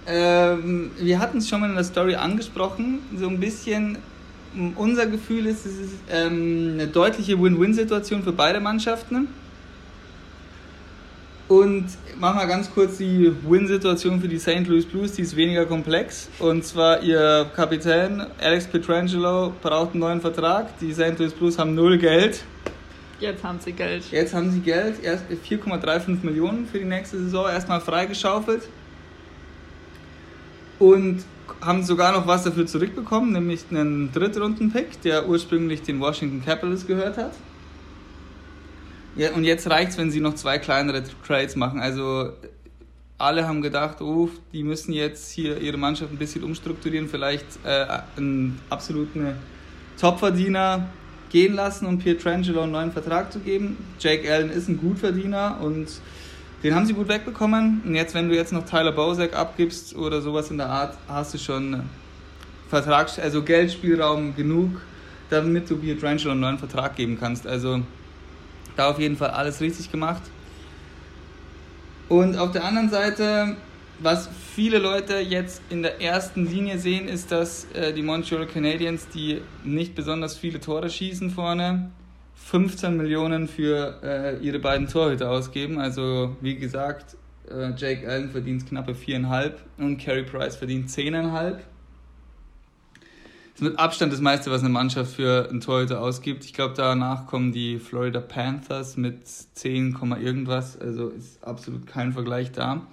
Ähm, 0.06 0.90
wir 0.98 1.18
hatten 1.18 1.38
es 1.38 1.48
schon 1.48 1.60
mal 1.60 1.68
in 1.70 1.74
der 1.74 1.84
Story 1.84 2.14
angesprochen, 2.14 3.00
so 3.16 3.28
ein 3.28 3.40
bisschen 3.40 3.98
unser 4.76 5.06
Gefühl 5.06 5.46
ist, 5.46 5.64
es 5.64 5.78
ist 5.78 5.94
ähm, 6.10 6.72
eine 6.74 6.86
deutliche 6.86 7.40
Win-Win-Situation 7.40 8.22
für 8.22 8.32
beide 8.32 8.60
Mannschaften. 8.60 9.28
Und 11.52 11.84
machen 12.18 12.38
wir 12.38 12.46
ganz 12.46 12.72
kurz 12.72 12.96
die 12.96 13.30
Win-Situation 13.46 14.22
für 14.22 14.28
die 14.28 14.38
St. 14.38 14.66
Louis 14.68 14.86
Blues, 14.86 15.12
die 15.12 15.20
ist 15.20 15.36
weniger 15.36 15.66
komplex. 15.66 16.30
Und 16.38 16.64
zwar 16.64 17.02
ihr 17.02 17.44
Kapitän 17.54 18.24
Alex 18.40 18.66
Petrangelo 18.68 19.52
braucht 19.60 19.90
einen 19.90 20.00
neuen 20.00 20.22
Vertrag. 20.22 20.78
Die 20.78 20.94
St. 20.94 21.18
Louis 21.18 21.34
Blues 21.34 21.58
haben 21.58 21.74
null 21.74 21.98
Geld. 21.98 22.42
Jetzt 23.20 23.44
haben 23.44 23.58
sie 23.60 23.72
Geld. 23.72 24.02
Jetzt 24.10 24.32
haben 24.32 24.50
sie 24.50 24.60
Geld. 24.60 25.04
Erst 25.04 25.24
4,35 25.46 26.24
Millionen 26.24 26.66
für 26.66 26.78
die 26.78 26.86
nächste 26.86 27.18
Saison 27.18 27.46
erstmal 27.46 27.82
freigeschaufelt. 27.82 28.62
Und 30.78 31.22
haben 31.60 31.82
sogar 31.82 32.12
noch 32.12 32.26
was 32.26 32.44
dafür 32.44 32.64
zurückbekommen, 32.64 33.30
nämlich 33.30 33.66
einen 33.70 34.10
Drittrunden-Pick, 34.10 35.02
der 35.02 35.28
ursprünglich 35.28 35.82
den 35.82 36.00
Washington 36.00 36.42
Capitals 36.42 36.86
gehört 36.86 37.18
hat. 37.18 37.32
Ja, 39.14 39.32
und 39.32 39.44
jetzt 39.44 39.68
reicht 39.68 39.92
es, 39.92 39.98
wenn 39.98 40.10
sie 40.10 40.20
noch 40.20 40.34
zwei 40.34 40.58
kleinere 40.58 41.02
Trades 41.26 41.54
machen. 41.56 41.80
Also 41.80 42.32
alle 43.18 43.46
haben 43.46 43.60
gedacht, 43.60 44.00
oh, 44.00 44.30
die 44.52 44.64
müssen 44.64 44.92
jetzt 44.92 45.30
hier 45.30 45.58
ihre 45.60 45.76
Mannschaft 45.76 46.12
ein 46.12 46.18
bisschen 46.18 46.42
umstrukturieren, 46.42 47.08
vielleicht 47.08 47.46
äh, 47.64 47.86
einen 48.16 48.58
absoluten 48.70 49.36
Topverdiener 50.00 50.88
gehen 51.30 51.54
lassen, 51.54 51.86
um 51.86 51.98
Pietrangelo 51.98 52.62
einen 52.62 52.72
neuen 52.72 52.92
Vertrag 52.92 53.32
zu 53.32 53.38
geben. 53.40 53.76
Jake 54.00 54.32
Allen 54.32 54.50
ist 54.50 54.68
ein 54.68 54.78
Gutverdiener 54.78 55.58
und 55.60 55.88
den 56.62 56.74
haben 56.74 56.86
sie 56.86 56.94
gut 56.94 57.08
wegbekommen. 57.08 57.82
Und 57.84 57.94
jetzt, 57.94 58.14
wenn 58.14 58.28
du 58.28 58.34
jetzt 58.34 58.52
noch 58.52 58.64
Tyler 58.64 58.92
Bozak 58.92 59.34
abgibst 59.34 59.94
oder 59.94 60.20
sowas 60.20 60.50
in 60.50 60.58
der 60.58 60.68
Art, 60.68 60.96
hast 61.06 61.34
du 61.34 61.38
schon 61.38 61.82
Vertrags-, 62.70 63.18
also 63.18 63.42
Geldspielraum 63.42 64.34
genug, 64.36 64.80
damit 65.28 65.68
du 65.68 65.76
Pietrangelo 65.76 66.32
einen 66.32 66.40
neuen 66.40 66.58
Vertrag 66.58 66.96
geben 66.96 67.18
kannst. 67.20 67.46
Also 67.46 67.82
da 68.76 68.90
auf 68.90 68.98
jeden 68.98 69.16
Fall 69.16 69.30
alles 69.30 69.60
richtig 69.60 69.90
gemacht. 69.90 70.22
Und 72.08 72.36
auf 72.36 72.52
der 72.52 72.64
anderen 72.64 72.90
Seite, 72.90 73.56
was 73.98 74.28
viele 74.54 74.78
Leute 74.78 75.18
jetzt 75.18 75.62
in 75.70 75.82
der 75.82 76.00
ersten 76.00 76.46
Linie 76.46 76.78
sehen, 76.78 77.08
ist, 77.08 77.32
dass 77.32 77.66
äh, 77.72 77.92
die 77.92 78.02
Montreal 78.02 78.46
Canadiens, 78.46 79.08
die 79.08 79.40
nicht 79.64 79.94
besonders 79.94 80.36
viele 80.36 80.60
Tore 80.60 80.90
schießen 80.90 81.30
vorne, 81.30 81.90
15 82.34 82.96
Millionen 82.96 83.48
für 83.48 83.98
äh, 84.02 84.38
ihre 84.44 84.58
beiden 84.58 84.88
Torhüter 84.88 85.30
ausgeben. 85.30 85.78
Also 85.78 86.36
wie 86.40 86.56
gesagt, 86.56 87.16
äh, 87.50 87.70
Jake 87.76 88.06
Allen 88.08 88.30
verdient 88.30 88.66
knappe 88.66 88.92
4,5 88.92 89.52
und 89.78 89.98
Carey 89.98 90.24
Price 90.24 90.56
verdient 90.56 90.88
10,5. 90.88 91.56
Ist 93.54 93.62
mit 93.62 93.78
Abstand 93.78 94.12
das 94.12 94.20
meiste, 94.20 94.50
was 94.50 94.60
eine 94.60 94.70
Mannschaft 94.70 95.14
für 95.14 95.48
einen 95.50 95.60
Torhüter 95.60 96.00
ausgibt. 96.00 96.44
Ich 96.44 96.54
glaube, 96.54 96.74
danach 96.74 97.26
kommen 97.26 97.52
die 97.52 97.78
Florida 97.78 98.20
Panthers 98.20 98.96
mit 98.96 99.26
10, 99.26 99.98
irgendwas. 100.22 100.78
Also 100.80 101.08
ist 101.08 101.44
absolut 101.44 101.86
kein 101.86 102.12
Vergleich 102.12 102.52
da. 102.52 102.86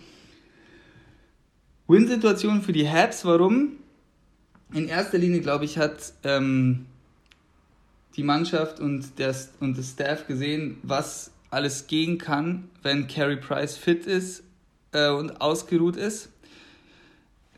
Win-Situation 1.88 2.62
für 2.62 2.74
die 2.74 2.88
Habs, 2.88 3.24
warum? 3.24 3.78
In 4.74 4.88
erster 4.88 5.18
Linie, 5.18 5.40
glaube 5.40 5.66
ich, 5.66 5.78
hat 5.78 6.14
ähm, 6.24 6.86
die 8.16 8.24
Mannschaft 8.24 8.80
und, 8.80 9.18
der, 9.18 9.34
und 9.60 9.78
das 9.78 9.92
Staff 9.92 10.28
gesehen, 10.28 10.78
was 10.84 11.32
alles 11.50 11.88
gehen 11.88 12.18
kann, 12.18 12.70
wenn 12.84 13.08
Carey 13.08 13.38
Price 13.38 13.78
fit 13.78 14.06
ist 14.06 14.44
äh, 14.92 15.10
und 15.10 15.42
ausgeruht 15.42 15.96
ist. 15.96 16.30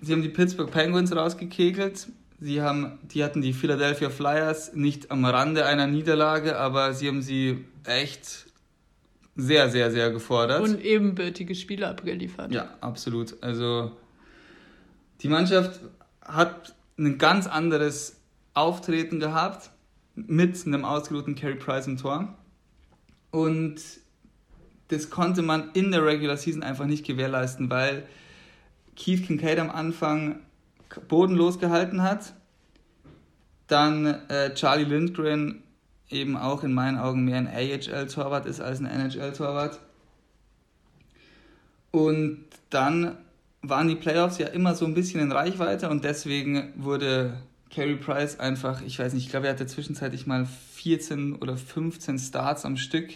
Sie 0.02 0.14
haben 0.14 0.22
die 0.22 0.30
Pittsburgh 0.30 0.72
Penguins 0.72 1.16
rausgekegelt. 1.16 2.08
Sie 2.44 2.60
haben, 2.60 2.98
die 3.04 3.24
hatten 3.24 3.44
die 3.44 3.54
Philadelphia 3.54 4.10
Flyers 4.10 4.74
nicht 4.74 5.12
am 5.12 5.24
Rande 5.26 5.64
einer 5.68 5.86
Niederlage, 5.86 6.58
aber 6.58 6.96
sie 6.96 7.08
haben 7.08 7.22
sie 7.22 7.66
echt 7.84 8.48
sehr, 9.36 9.70
sehr, 9.70 9.92
sehr 9.92 10.10
gefordert. 10.10 10.60
Und 10.60 10.84
ebenbürtige 10.84 11.54
Spiele 11.54 11.88
abgeliefert. 11.88 12.52
Ja, 12.52 12.74
absolut. 12.82 13.42
Also 13.44 13.92
die 15.22 15.30
Mannschaft 15.30 15.82
hat 16.24 16.74
ein 16.98 17.20
ganz 17.20 17.46
anderes 17.46 18.20
Auftreten 18.56 19.20
gehabt 19.20 19.70
mit 20.16 20.66
einem 20.66 20.84
ausgeruhten 20.84 21.36
Carey 21.36 21.56
Price 21.56 21.86
im 21.86 21.98
Tor. 21.98 22.36
Und 23.30 23.82
das 24.88 25.12
konnte 25.12 25.44
man 25.44 25.70
in 25.74 25.92
der 25.92 26.04
Regular 26.04 26.38
Season 26.38 26.64
einfach 26.64 26.86
nicht 26.86 27.06
gewährleisten, 27.06 27.70
weil 27.70 28.08
Keith 28.96 29.28
Kincaid 29.28 29.60
am 29.60 29.70
Anfang 29.70 30.40
bodenlos 31.08 31.60
gehalten 31.60 32.02
hat. 32.04 32.34
Dann 33.68 34.06
äh, 34.06 34.54
Charlie 34.54 34.84
Lindgren 34.84 35.64
eben 36.10 36.36
auch 36.36 36.64
in 36.64 36.74
meinen 36.74 36.98
Augen 36.98 37.24
mehr 37.24 37.38
ein 37.38 37.48
AHL-Torwart 37.48 38.46
ist 38.46 38.60
als 38.60 38.80
ein 38.80 38.86
NHL-Torwart. 38.86 39.80
Und 41.92 42.46
dann 42.70 43.18
waren 43.62 43.88
die 43.88 43.96
Playoffs 43.96 44.38
ja 44.38 44.48
immer 44.48 44.76
so 44.76 44.86
ein 44.86 44.94
bisschen 44.94 45.22
in 45.22 45.32
Reichweite 45.32 45.90
und 45.90 46.04
deswegen 46.04 46.74
wurde 46.76 47.38
Carey 47.70 47.96
Price 47.96 48.40
einfach, 48.40 48.82
ich 48.82 49.00
weiß 49.00 49.14
nicht, 49.14 49.26
ich 49.26 49.30
glaube, 49.30 49.48
er 49.48 49.54
hatte 49.54 49.68
zwischenzeitlich 49.68 50.28
mal 50.28 50.46
14 50.46 51.36
oder 51.36 51.56
15 51.56 52.20
Starts 52.20 52.66
am 52.66 52.76
Stück. 52.76 53.10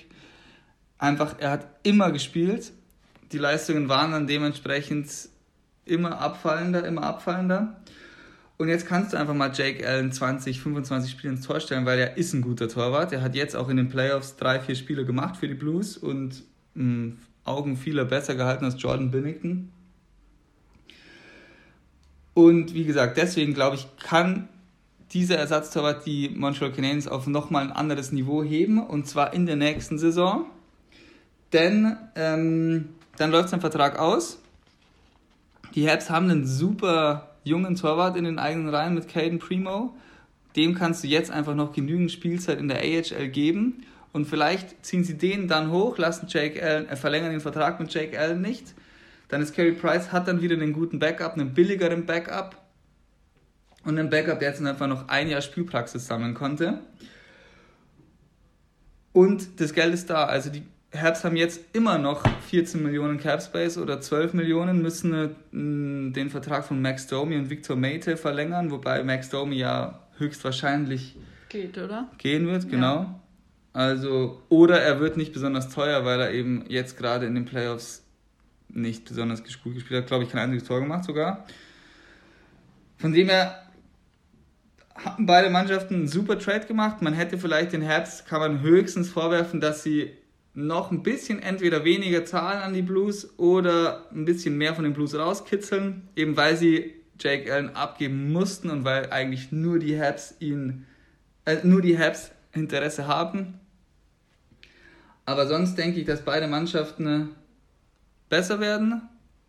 Einfach, 0.98 1.36
er 1.40 1.52
hat 1.52 1.68
immer 1.84 2.12
gespielt. 2.12 2.72
Die 3.32 3.38
Leistungen 3.38 3.90
waren 3.90 4.12
dann 4.12 4.28
dementsprechend 4.28 5.10
immer 5.86 6.20
abfallender, 6.20 6.86
immer 6.86 7.04
abfallender. 7.04 7.76
Und 8.58 8.70
jetzt 8.70 8.88
kannst 8.88 9.14
du 9.14 9.18
einfach 9.18 9.34
mal 9.34 9.52
Jake 9.54 9.86
Allen 9.86 10.12
20, 10.12 10.62
25 10.62 11.12
Spiele 11.12 11.34
ins 11.34 11.46
Tor 11.46 11.60
stellen, 11.60 11.86
weil 11.86 12.00
er 12.00 12.18
ist 12.18 12.34
ein 12.34 12.42
guter 12.42 12.70
Torwart. 12.70 13.12
Er 13.12 13.22
hat 13.22 13.36
jetzt 13.36 13.56
auch 13.56 13.68
in 13.70 13.78
den 13.78 13.90
Playoffs 13.90 14.38
drei, 14.38 14.60
vier 14.60 14.76
Spiele 14.76 15.06
gemacht 15.06 15.38
für 15.38 15.48
die 15.48 15.56
Blues 15.56 15.98
und 15.98 16.44
mh, 16.74 16.84
hm, 16.84 17.18
Augen 17.44 17.78
vieler 17.78 18.06
besser 18.06 18.36
gehalten 18.36 18.66
als 18.66 18.82
Jordan 18.82 19.12
Binnington. 19.12 19.72
Und 22.34 22.74
wie 22.74 22.86
gesagt, 22.86 23.18
deswegen 23.18 23.54
glaube 23.54 23.76
ich, 23.76 23.88
kann 23.98 24.50
dieser 25.12 25.38
Ersatztorwart 25.38 26.06
die 26.06 26.30
Montreal 26.30 26.72
Canadiens 26.72 27.08
auf 27.08 27.28
nochmal 27.28 27.64
ein 27.64 27.72
anderes 27.72 28.12
Niveau 28.12 28.44
heben 28.44 28.86
und 28.86 29.08
zwar 29.08 29.34
in 29.34 29.46
der 29.46 29.56
nächsten 29.56 29.98
Saison. 29.98 30.46
Denn 31.54 31.96
ähm, 32.16 32.90
dann 33.18 33.32
läuft 33.32 33.50
sein 33.50 33.62
Vertrag 33.62 34.00
aus. 34.00 34.40
Die 35.76 35.90
Habs 35.90 36.10
haben 36.10 36.30
einen 36.30 36.48
super 36.48 37.36
jungen 37.44 37.76
Torwart 37.76 38.16
in 38.16 38.24
den 38.24 38.40
eigenen 38.40 38.74
Reihen 38.74 38.96
mit 38.96 39.10
Caden 39.10 39.40
Primo. 39.40 39.94
Dem 40.56 40.74
kannst 40.74 41.04
du 41.04 41.08
jetzt 41.08 41.32
einfach 41.32 41.54
noch 41.54 41.74
genügend 41.74 42.14
Spielzeit 42.14 42.60
in 42.60 42.70
der 42.70 42.80
AHL 42.80 43.28
geben. 43.28 43.84
Und 44.14 44.26
vielleicht 44.26 44.86
ziehen 44.86 45.04
sie 45.04 45.18
den 45.18 45.50
dann 45.50 45.72
hoch, 45.72 45.98
lassen 45.98 46.28
Jake 46.30 46.64
Allen, 46.64 46.88
äh, 46.88 46.96
verlängern 46.96 47.32
den 47.32 47.42
Vertrag 47.42 47.78
mit 47.82 47.94
Jake 47.94 48.18
Allen 48.18 48.40
nicht. 48.40 48.74
Dann 49.28 49.42
ist 49.42 49.54
Carey 49.54 49.74
Price, 49.74 50.14
hat 50.14 50.30
dann 50.30 50.42
wieder 50.42 50.56
einen 50.56 50.72
guten 50.72 51.00
Backup, 51.00 51.34
einen 51.34 51.54
billigeren 51.54 52.06
Backup. 52.06 52.56
Und 53.84 54.00
einen 54.00 54.10
Backup, 54.10 54.40
der 54.40 54.50
jetzt 54.50 54.66
einfach 54.66 54.88
noch 54.88 55.10
ein 55.10 55.28
Jahr 55.28 55.42
Spielpraxis 55.42 56.08
sammeln 56.08 56.34
konnte. 56.36 56.80
Und 59.12 59.60
das 59.60 59.74
Geld 59.74 59.94
ist 59.94 60.10
da. 60.10 60.26
Also 60.26 60.50
die 60.50 60.64
Herbst 60.96 61.24
haben 61.24 61.36
jetzt 61.36 61.62
immer 61.74 61.98
noch 61.98 62.24
14 62.50 62.82
Millionen 62.82 63.20
Cap 63.20 63.42
Space 63.42 63.78
oder 63.78 64.02
12 64.02 64.34
Millionen, 64.34 64.82
müssen 64.82 65.14
äh, 65.14 65.30
den 65.52 66.30
Vertrag 66.30 66.66
von 66.66 66.82
Max 66.82 67.08
Domi 67.08 67.38
und 67.38 67.50
Victor 67.50 67.76
Mate 67.76 68.18
verlängern, 68.18 68.72
wobei 68.72 69.04
Max 69.04 69.30
Domi 69.30 69.56
ja 69.56 70.00
höchstwahrscheinlich 70.18 71.16
geht, 71.50 71.78
oder? 71.78 72.10
Gehen 72.18 72.48
wird, 72.48 72.70
genau. 72.70 72.96
Ja. 72.96 73.20
Also, 73.74 74.42
oder 74.50 74.82
er 74.82 75.00
wird 75.00 75.18
nicht 75.18 75.34
besonders 75.34 75.70
teuer, 75.70 76.06
weil 76.06 76.20
er 76.22 76.32
eben 76.32 76.66
jetzt 76.70 76.98
gerade 76.98 77.26
in 77.26 77.36
den 77.36 77.46
Playoffs 77.46 78.04
nicht 78.70 79.06
besonders 79.06 79.44
gut 79.44 79.76
gespielt 79.76 80.02
hat. 80.02 80.08
Glaube 80.08 80.24
ich, 80.24 80.30
kein 80.30 80.42
einziges 80.42 80.68
Tor 80.68 80.80
gemacht 80.80 81.04
sogar. 81.04 81.46
Von 82.98 83.12
dem 83.12 83.28
her 83.30 83.66
haben 84.96 85.26
beide 85.26 85.50
Mannschaften 85.50 85.96
einen 85.96 86.08
super 86.08 86.40
Trade 86.40 86.66
gemacht. 86.66 87.02
Man 87.02 87.14
hätte 87.14 87.38
vielleicht 87.38 87.74
den 87.74 87.82
Herbst, 87.82 88.26
kann 88.26 88.40
man 88.40 88.62
höchstens 88.62 89.10
vorwerfen, 89.10 89.60
dass 89.60 89.84
sie 89.84 90.12
noch 90.56 90.90
ein 90.90 91.04
bisschen 91.04 91.42
entweder 91.42 91.84
weniger 91.84 92.26
zahlen 92.26 92.62
an 92.62 92.74
die 92.74 92.82
Blues 92.82 93.38
oder 93.38 94.06
ein 94.12 94.26
bisschen 94.26 94.58
mehr 94.58 94.74
von 94.74 94.86
den 94.86 94.94
Blues 94.94 95.14
rauskitzeln, 95.14 96.08
eben 96.16 96.38
weil 96.38 96.56
sie 96.56 96.94
Jake 97.20 97.54
Allen 97.54 97.76
abgeben 97.76 98.32
mussten 98.32 98.70
und 98.70 98.86
weil 98.86 99.12
eigentlich 99.12 99.52
nur 99.52 99.80
die 99.80 100.00
Habs 100.00 100.36
ihn, 100.40 100.86
äh, 101.46 101.58
nur 101.64 101.82
die 101.82 102.00
Habs 102.00 102.32
Interesse 102.54 103.06
haben. 103.08 103.60
Aber 105.26 105.48
sonst 105.48 105.76
denke 105.76 106.00
ich, 106.00 106.06
dass 106.06 106.24
beide 106.24 106.48
Mannschaften 106.48 107.30
besser 108.30 108.60
werden. 108.60 109.02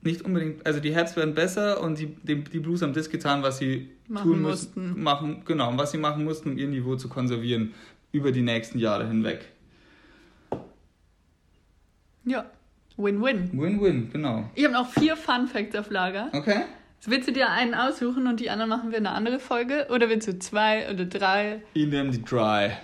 Nicht 0.02 0.22
unbedingt, 0.22 0.66
also 0.66 0.80
die 0.80 0.94
Habs 0.94 1.16
werden 1.16 1.34
besser 1.34 1.80
und 1.80 1.98
die, 1.98 2.06
die, 2.22 2.42
die 2.42 2.60
Blues 2.60 2.82
haben 2.82 2.92
das 2.92 3.10
getan, 3.10 3.42
was 3.42 3.58
sie 3.58 3.90
machen 4.08 4.30
tun 4.30 4.42
mussten. 4.42 4.88
mussten. 4.88 5.02
Machen, 5.02 5.42
genau, 5.44 5.72
was 5.76 5.92
sie 5.92 5.98
machen 5.98 6.24
mussten, 6.24 6.50
um 6.50 6.58
ihr 6.58 6.68
Niveau 6.68 6.96
zu 6.96 7.08
konservieren 7.08 7.74
über 8.12 8.32
die 8.32 8.42
nächsten 8.42 8.78
Jahre 8.78 9.06
hinweg. 9.06 9.46
Ja, 12.26 12.44
Win-Win. 12.96 13.50
Win-Win, 13.52 14.10
genau. 14.12 14.50
Ich 14.54 14.64
habe 14.64 14.74
noch 14.74 14.90
vier 14.90 15.16
Fun 15.16 15.46
Facts 15.46 15.76
auf 15.76 15.90
Lager. 15.90 16.28
Okay. 16.32 16.62
willst 17.06 17.28
du 17.28 17.32
dir 17.32 17.50
einen 17.50 17.74
aussuchen 17.74 18.26
und 18.26 18.40
die 18.40 18.50
anderen 18.50 18.68
machen 18.68 18.90
wir 18.90 18.98
eine 18.98 19.10
andere 19.10 19.38
Folge? 19.38 19.86
Oder 19.90 20.08
willst 20.08 20.26
du 20.26 20.38
zwei 20.38 20.90
oder 20.90 21.04
drei? 21.04 21.62
Ich 21.72 21.86
nehme 21.86 22.10
die 22.10 22.22
drei. 22.22 22.78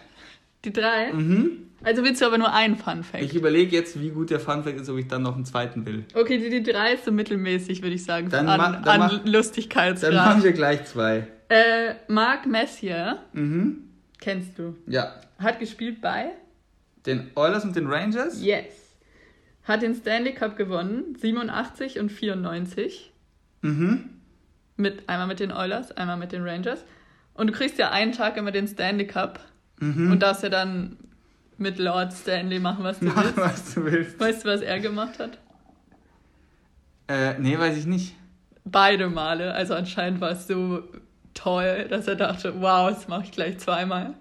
Die 0.64 0.72
drei? 0.72 1.12
Mhm. 1.12 1.70
Also 1.82 2.05
willst 2.05 2.22
du 2.22 2.26
aber 2.26 2.38
nur 2.38 2.53
einen 2.53 2.76
Fun 2.76 3.03
Fact? 3.03 3.24
Ich 3.24 3.34
überlege 3.34 3.74
jetzt, 3.74 4.01
wie 4.01 4.11
gut 4.11 4.30
der 4.30 4.38
Fun 4.38 4.62
Fact 4.62 4.80
ist, 4.80 4.88
ob 4.88 4.99
ich 4.99 5.09
dann 5.09 5.22
noch 5.22 5.34
einen 5.34 5.45
zweiten 5.45 5.84
will. 5.84 6.05
Okay, 6.14 6.38
die, 6.38 6.51
die 6.51 6.62
drei 6.62 6.93
ist 6.93 7.05
so 7.05 7.11
mittelmäßig, 7.11 7.82
würde 7.82 7.97
ich 7.97 8.05
sagen, 8.05 8.28
dann 8.28 8.49
an, 8.49 8.82
dann 8.84 9.03
an 9.03 9.20
Lustigkeitsgrad. 9.24 10.12
Dann 10.12 10.24
machen 10.24 10.45
wir 10.45 10.53
gleich 10.53 10.84
zwei. 10.84 11.26
Äh, 11.49 11.95
Marc 12.07 12.47
Messier. 12.47 13.18
Mhm. 13.32 13.88
Kennst 14.20 14.57
du? 14.57 14.76
Ja. 14.86 15.14
Hat 15.38 15.59
gespielt 15.59 16.01
bei? 16.01 16.30
Den 17.05 17.32
Oilers 17.34 17.64
und 17.64 17.74
den 17.74 17.88
Rangers? 17.88 18.40
Yes. 18.40 18.82
Hat 19.64 19.82
den 19.82 19.94
Stanley 19.94 20.34
Cup 20.34 20.56
gewonnen, 20.56 21.14
87 21.16 21.98
und 22.00 22.10
94. 22.10 23.12
Mhm. 23.62 24.10
Mit, 24.76 25.08
einmal 25.08 25.28
mit 25.28 25.40
den 25.40 25.52
Oilers, 25.52 25.92
einmal 25.92 26.16
mit 26.16 26.32
den 26.32 26.42
Rangers. 26.42 26.84
Und 27.34 27.46
du 27.46 27.52
kriegst 27.52 27.78
ja 27.78 27.90
einen 27.90 28.12
Tag 28.12 28.36
immer 28.36 28.50
den 28.50 28.66
Stanley 28.66 29.06
Cup. 29.06 29.40
Mhm. 29.80 30.12
Und 30.12 30.22
darfst 30.22 30.42
ja 30.42 30.48
dann 30.48 30.96
mit 31.58 31.78
Lord 31.78 32.12
Stanley 32.12 32.58
machen, 32.58 32.84
was 32.84 32.98
du 32.98 33.06
Mach, 33.06 33.22
willst. 33.24 33.36
was 33.36 33.74
du 33.74 33.84
willst. 33.84 34.20
Weißt 34.20 34.44
du, 34.44 34.48
was 34.48 34.60
er 34.60 34.80
gemacht 34.80 35.18
hat? 35.18 35.38
Äh, 37.08 37.38
nee, 37.38 37.58
weiß 37.58 37.76
ich 37.76 37.86
nicht. 37.86 38.16
Beide 38.64 39.08
Male. 39.08 39.54
Also 39.54 39.74
anscheinend 39.74 40.20
war 40.20 40.32
es 40.32 40.46
so 40.46 40.82
toll, 41.34 41.86
dass 41.88 42.06
er 42.06 42.16
dachte, 42.16 42.60
wow, 42.60 42.90
das 42.90 43.08
mache 43.08 43.24
ich 43.24 43.32
gleich 43.32 43.58
zweimal. 43.58 44.14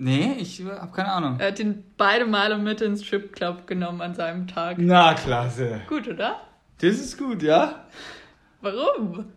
Nee, 0.00 0.36
ich 0.38 0.64
habe 0.64 0.92
keine 0.92 1.10
Ahnung. 1.10 1.40
Er 1.40 1.48
hat 1.48 1.58
ihn 1.58 1.82
beide 1.96 2.24
Male 2.24 2.56
mit 2.56 2.80
ins 2.80 3.04
Stripclub 3.04 3.66
genommen 3.66 4.00
an 4.00 4.14
seinem 4.14 4.46
Tag. 4.46 4.76
Na, 4.78 5.14
klasse. 5.14 5.80
Gut, 5.88 6.06
oder? 6.06 6.40
Das 6.80 6.94
ist 6.94 7.18
gut, 7.18 7.42
ja? 7.42 7.84
Warum? 8.60 9.32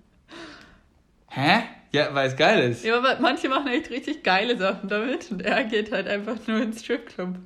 Hä? 1.30 1.64
Ja, 1.92 2.14
weil 2.14 2.28
es 2.28 2.36
geil 2.36 2.70
ist. 2.70 2.86
Ja, 2.86 2.96
aber 2.96 3.18
manche 3.20 3.50
machen 3.50 3.70
echt 3.70 3.90
richtig 3.90 4.24
geile 4.24 4.56
Sachen 4.56 4.88
damit 4.88 5.32
und 5.32 5.42
er 5.42 5.64
geht 5.64 5.92
halt 5.92 6.08
einfach 6.08 6.36
nur 6.46 6.62
ins 6.62 6.82
Stripclub. 6.82 7.40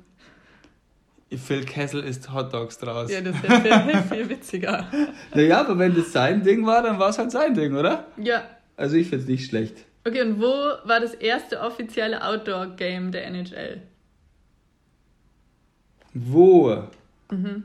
Phil 1.38 1.64
Kessel 1.64 2.04
isst 2.04 2.34
Hotdogs 2.34 2.76
draus. 2.76 3.10
Ja, 3.10 3.22
das 3.22 3.34
ist 3.34 3.48
ja 3.48 3.60
viel, 3.80 4.02
viel 4.02 4.28
witziger. 4.28 4.90
Naja, 5.34 5.60
aber 5.60 5.78
wenn 5.78 5.94
das 5.94 6.12
sein 6.12 6.42
Ding 6.42 6.66
war, 6.66 6.82
dann 6.82 6.98
war 6.98 7.08
es 7.08 7.18
halt 7.18 7.30
sein 7.30 7.54
Ding, 7.54 7.74
oder? 7.74 8.08
Ja. 8.18 8.44
Also 8.76 8.96
ich 8.96 9.08
finde 9.08 9.24
es 9.24 9.28
nicht 9.30 9.48
schlecht. 9.48 9.85
Okay, 10.06 10.22
und 10.22 10.40
wo 10.40 10.52
war 10.84 11.00
das 11.00 11.14
erste 11.14 11.60
offizielle 11.60 12.24
Outdoor-Game 12.24 13.10
der 13.10 13.26
NHL? 13.26 13.82
Wo? 16.14 16.84
Mhm. 17.30 17.64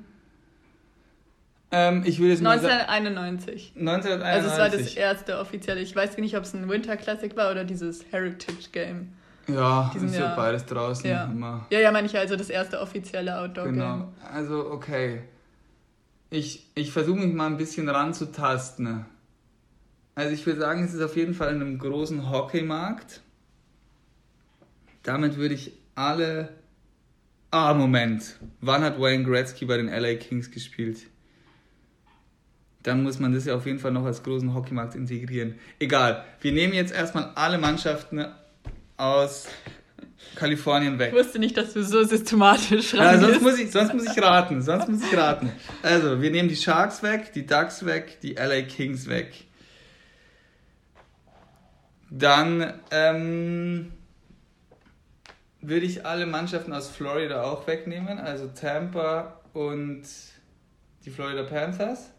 Ähm, 1.69 2.03
ich 2.03 2.17
würde 2.17 2.31
jetzt 2.31 2.45
1991. 2.45 3.73
1991. 3.77 4.25
Also 4.25 4.49
es 4.49 4.57
war 4.57 4.69
das 4.69 4.95
erste 4.95 5.37
offizielle. 5.37 5.81
Ich 5.81 5.95
weiß 5.95 6.17
nicht, 6.17 6.35
ob 6.35 6.43
es 6.43 6.55
ein 6.55 6.67
Winter 6.67 6.97
Classic 6.97 7.37
war 7.37 7.51
oder 7.51 7.63
dieses 7.63 8.03
Heritage 8.11 8.69
Game. 8.71 9.13
Ja, 9.47 9.91
ist 9.95 10.15
ja 10.15 10.35
beides 10.35 10.65
draußen 10.65 11.09
ja. 11.09 11.25
immer. 11.25 11.67
Ja, 11.69 11.79
ja, 11.79 11.91
meine 11.91 12.07
ich 12.07 12.17
also 12.17 12.35
das 12.35 12.49
erste 12.49 12.79
offizielle 12.79 13.37
Outdoor-Game. 13.39 13.73
Genau, 13.75 14.11
also 14.33 14.71
okay. 14.71 15.21
Ich, 16.31 16.71
ich 16.73 16.91
versuche 16.91 17.19
mich 17.19 17.33
mal 17.33 17.47
ein 17.47 17.57
bisschen 17.57 17.87
ranzutasten. 17.87 19.05
Also 20.21 20.35
ich 20.35 20.45
würde 20.45 20.59
sagen, 20.59 20.83
es 20.83 20.93
ist 20.93 21.01
auf 21.01 21.17
jeden 21.17 21.33
Fall 21.33 21.49
in 21.49 21.61
einem 21.61 21.79
großen 21.79 22.29
Hockeymarkt. 22.29 23.21
Damit 25.01 25.37
würde 25.37 25.55
ich 25.55 25.73
alle... 25.95 26.49
Ah, 27.49 27.73
Moment. 27.73 28.37
Wann 28.59 28.83
hat 28.83 29.01
Wayne 29.01 29.23
Gretzky 29.23 29.65
bei 29.65 29.77
den 29.77 29.87
LA 29.87 30.13
Kings 30.13 30.51
gespielt? 30.51 30.99
Dann 32.83 33.01
muss 33.01 33.17
man 33.17 33.33
das 33.33 33.45
ja 33.45 33.55
auf 33.55 33.65
jeden 33.65 33.79
Fall 33.79 33.91
noch 33.93 34.05
als 34.05 34.21
großen 34.21 34.53
Hockeymarkt 34.53 34.93
integrieren. 34.93 35.55
Egal. 35.79 36.23
Wir 36.39 36.51
nehmen 36.51 36.73
jetzt 36.73 36.93
erstmal 36.93 37.31
alle 37.33 37.57
Mannschaften 37.57 38.23
aus 38.97 39.47
Kalifornien 40.35 40.99
weg. 40.99 41.13
Ich 41.13 41.19
wusste 41.19 41.39
nicht, 41.39 41.57
dass 41.57 41.73
du 41.73 41.83
so 41.83 42.03
systematisch 42.03 42.93
ja, 42.93 43.17
sonst 43.17 43.41
muss 43.41 43.57
ich, 43.57 43.71
sonst 43.71 43.95
muss 43.95 44.05
ich 44.05 44.21
raten. 44.21 44.61
Sonst 44.61 44.87
muss 44.87 45.01
ich 45.01 45.17
raten. 45.17 45.51
Also, 45.81 46.21
wir 46.21 46.29
nehmen 46.29 46.47
die 46.47 46.55
Sharks 46.55 47.01
weg, 47.01 47.33
die 47.33 47.47
Ducks 47.47 47.83
weg, 47.87 48.19
die 48.21 48.33
LA 48.33 48.61
Kings 48.61 49.09
weg. 49.09 49.47
Dann 52.11 52.73
ähm, 52.91 53.93
würde 55.61 55.85
ich 55.85 56.05
alle 56.05 56.25
Mannschaften 56.25 56.73
aus 56.73 56.89
Florida 56.89 57.43
auch 57.43 57.65
wegnehmen, 57.67 58.19
also 58.19 58.47
Tampa 58.47 59.39
und 59.53 60.03
die 61.05 61.09
Florida 61.09 61.43
Panthers. 61.43 62.11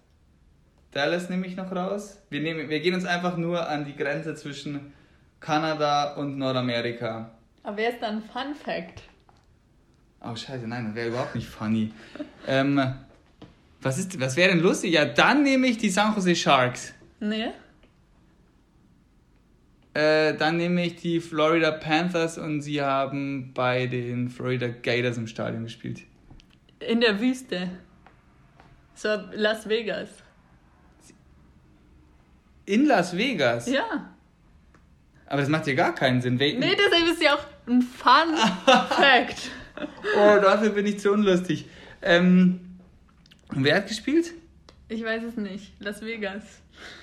Dallas 0.92 1.28
nehme 1.28 1.46
ich 1.46 1.56
noch 1.56 1.70
raus. 1.72 2.18
Wir, 2.30 2.40
nehmen, 2.40 2.70
wir 2.70 2.80
gehen 2.80 2.94
uns 2.94 3.04
einfach 3.04 3.36
nur 3.36 3.68
an 3.68 3.84
die 3.84 3.94
Grenze 3.94 4.34
zwischen 4.34 4.94
Kanada 5.40 6.14
und 6.14 6.38
Nordamerika. 6.38 7.30
Aber 7.62 7.76
wer 7.76 7.90
ist 7.90 8.00
dann 8.00 8.22
Fun 8.22 8.54
Fact? 8.54 9.02
Oh, 10.22 10.34
scheiße, 10.34 10.66
nein, 10.66 10.86
das 10.86 10.94
wäre 10.94 11.08
überhaupt 11.08 11.34
nicht 11.34 11.48
funny. 11.48 11.92
ähm, 12.46 12.94
was 13.82 13.98
ist, 13.98 14.18
was 14.18 14.36
wäre 14.36 14.50
denn 14.50 14.60
lustig? 14.60 14.94
Ja, 14.94 15.04
dann 15.04 15.42
nehme 15.42 15.66
ich 15.66 15.76
die 15.76 15.90
San 15.90 16.14
Jose 16.14 16.34
Sharks. 16.34 16.94
Nee. 17.20 17.50
Äh, 19.94 20.34
dann 20.34 20.56
nehme 20.56 20.86
ich 20.86 20.96
die 20.96 21.20
Florida 21.20 21.70
Panthers 21.70 22.38
und 22.38 22.62
sie 22.62 22.80
haben 22.80 23.52
bei 23.52 23.86
den 23.86 24.30
Florida 24.30 24.68
Gators 24.68 25.18
im 25.18 25.26
Stadion 25.26 25.64
gespielt. 25.64 26.02
In 26.80 27.00
der 27.00 27.20
Wüste. 27.20 27.70
So 28.94 29.08
Las 29.32 29.68
Vegas. 29.68 30.08
In 32.64 32.86
Las 32.86 33.16
Vegas? 33.16 33.66
Ja. 33.66 34.14
Aber 35.26 35.40
das 35.40 35.50
macht 35.50 35.66
ja 35.66 35.74
gar 35.74 35.94
keinen 35.94 36.20
Sinn. 36.20 36.38
We 36.38 36.54
Nee, 36.58 36.76
deshalb 36.76 37.10
ist 37.10 37.22
ja 37.22 37.34
auch 37.34 37.44
ein 37.66 37.82
Fun 37.82 38.36
Fact. 38.66 39.50
Oh, 40.16 40.38
dafür 40.40 40.70
bin 40.70 40.86
ich 40.86 41.00
zu 41.00 41.12
unlustig. 41.12 41.66
Ähm, 42.02 42.60
und 43.54 43.64
wer 43.64 43.76
hat 43.76 43.88
gespielt? 43.88 44.32
Ich 44.92 45.02
weiß 45.04 45.22
es 45.22 45.36
nicht. 45.36 45.72
Las 45.80 46.02
Vegas. 46.02 46.42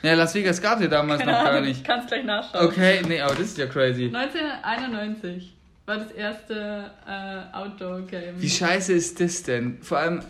Ja, 0.04 0.14
Las 0.14 0.36
Vegas 0.36 0.62
gab 0.62 0.76
es 0.78 0.84
ja 0.84 0.88
damals 0.90 1.20
Keine 1.22 1.32
noch 1.32 1.44
gar 1.44 1.52
Ahnung, 1.54 1.66
nicht. 1.66 1.78
ich 1.80 1.84
kann 1.84 2.02
es 2.02 2.06
gleich 2.08 2.24
nachschauen. 2.24 2.66
Okay, 2.68 3.02
nee, 3.08 3.20
aber 3.22 3.34
das 3.34 3.46
ist 3.48 3.58
ja 3.58 3.66
crazy. 3.66 4.06
1991 4.14 5.54
war 5.86 5.98
das 5.98 6.12
erste 6.12 6.92
äh, 7.08 7.56
Outdoor-Game. 7.56 8.40
Wie 8.42 8.50
scheiße 8.50 8.94
ist 8.94 9.20
das 9.20 9.42
denn? 9.44 9.82
Vor 9.82 9.98
allem, 9.98 10.22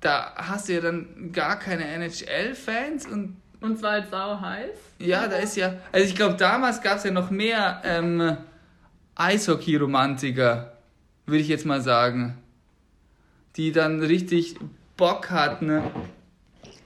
da 0.00 0.32
hast 0.36 0.68
du 0.68 0.74
ja 0.74 0.80
dann 0.80 1.30
gar 1.32 1.58
keine 1.58 1.84
NHL-Fans 1.86 3.06
und 3.06 3.36
Und 3.60 3.78
zwar 3.78 3.92
halt 3.92 4.10
sau 4.10 4.40
heiß. 4.40 4.70
ja, 4.98 5.26
da 5.28 5.36
ist 5.36 5.56
ja. 5.56 5.74
Also 5.92 6.06
ich 6.06 6.14
glaube, 6.16 6.36
damals 6.36 6.82
gab 6.82 6.98
es 6.98 7.04
ja 7.04 7.10
noch 7.12 7.30
mehr 7.30 7.80
ähm, 7.84 8.36
Eishockey-Romantiker, 9.14 10.72
würde 11.26 11.40
ich 11.42 11.48
jetzt 11.48 11.64
mal 11.66 11.80
sagen. 11.80 12.38
Die 13.56 13.70
dann 13.72 14.00
richtig 14.02 14.56
Bock 14.96 15.30
hatten, 15.30 15.82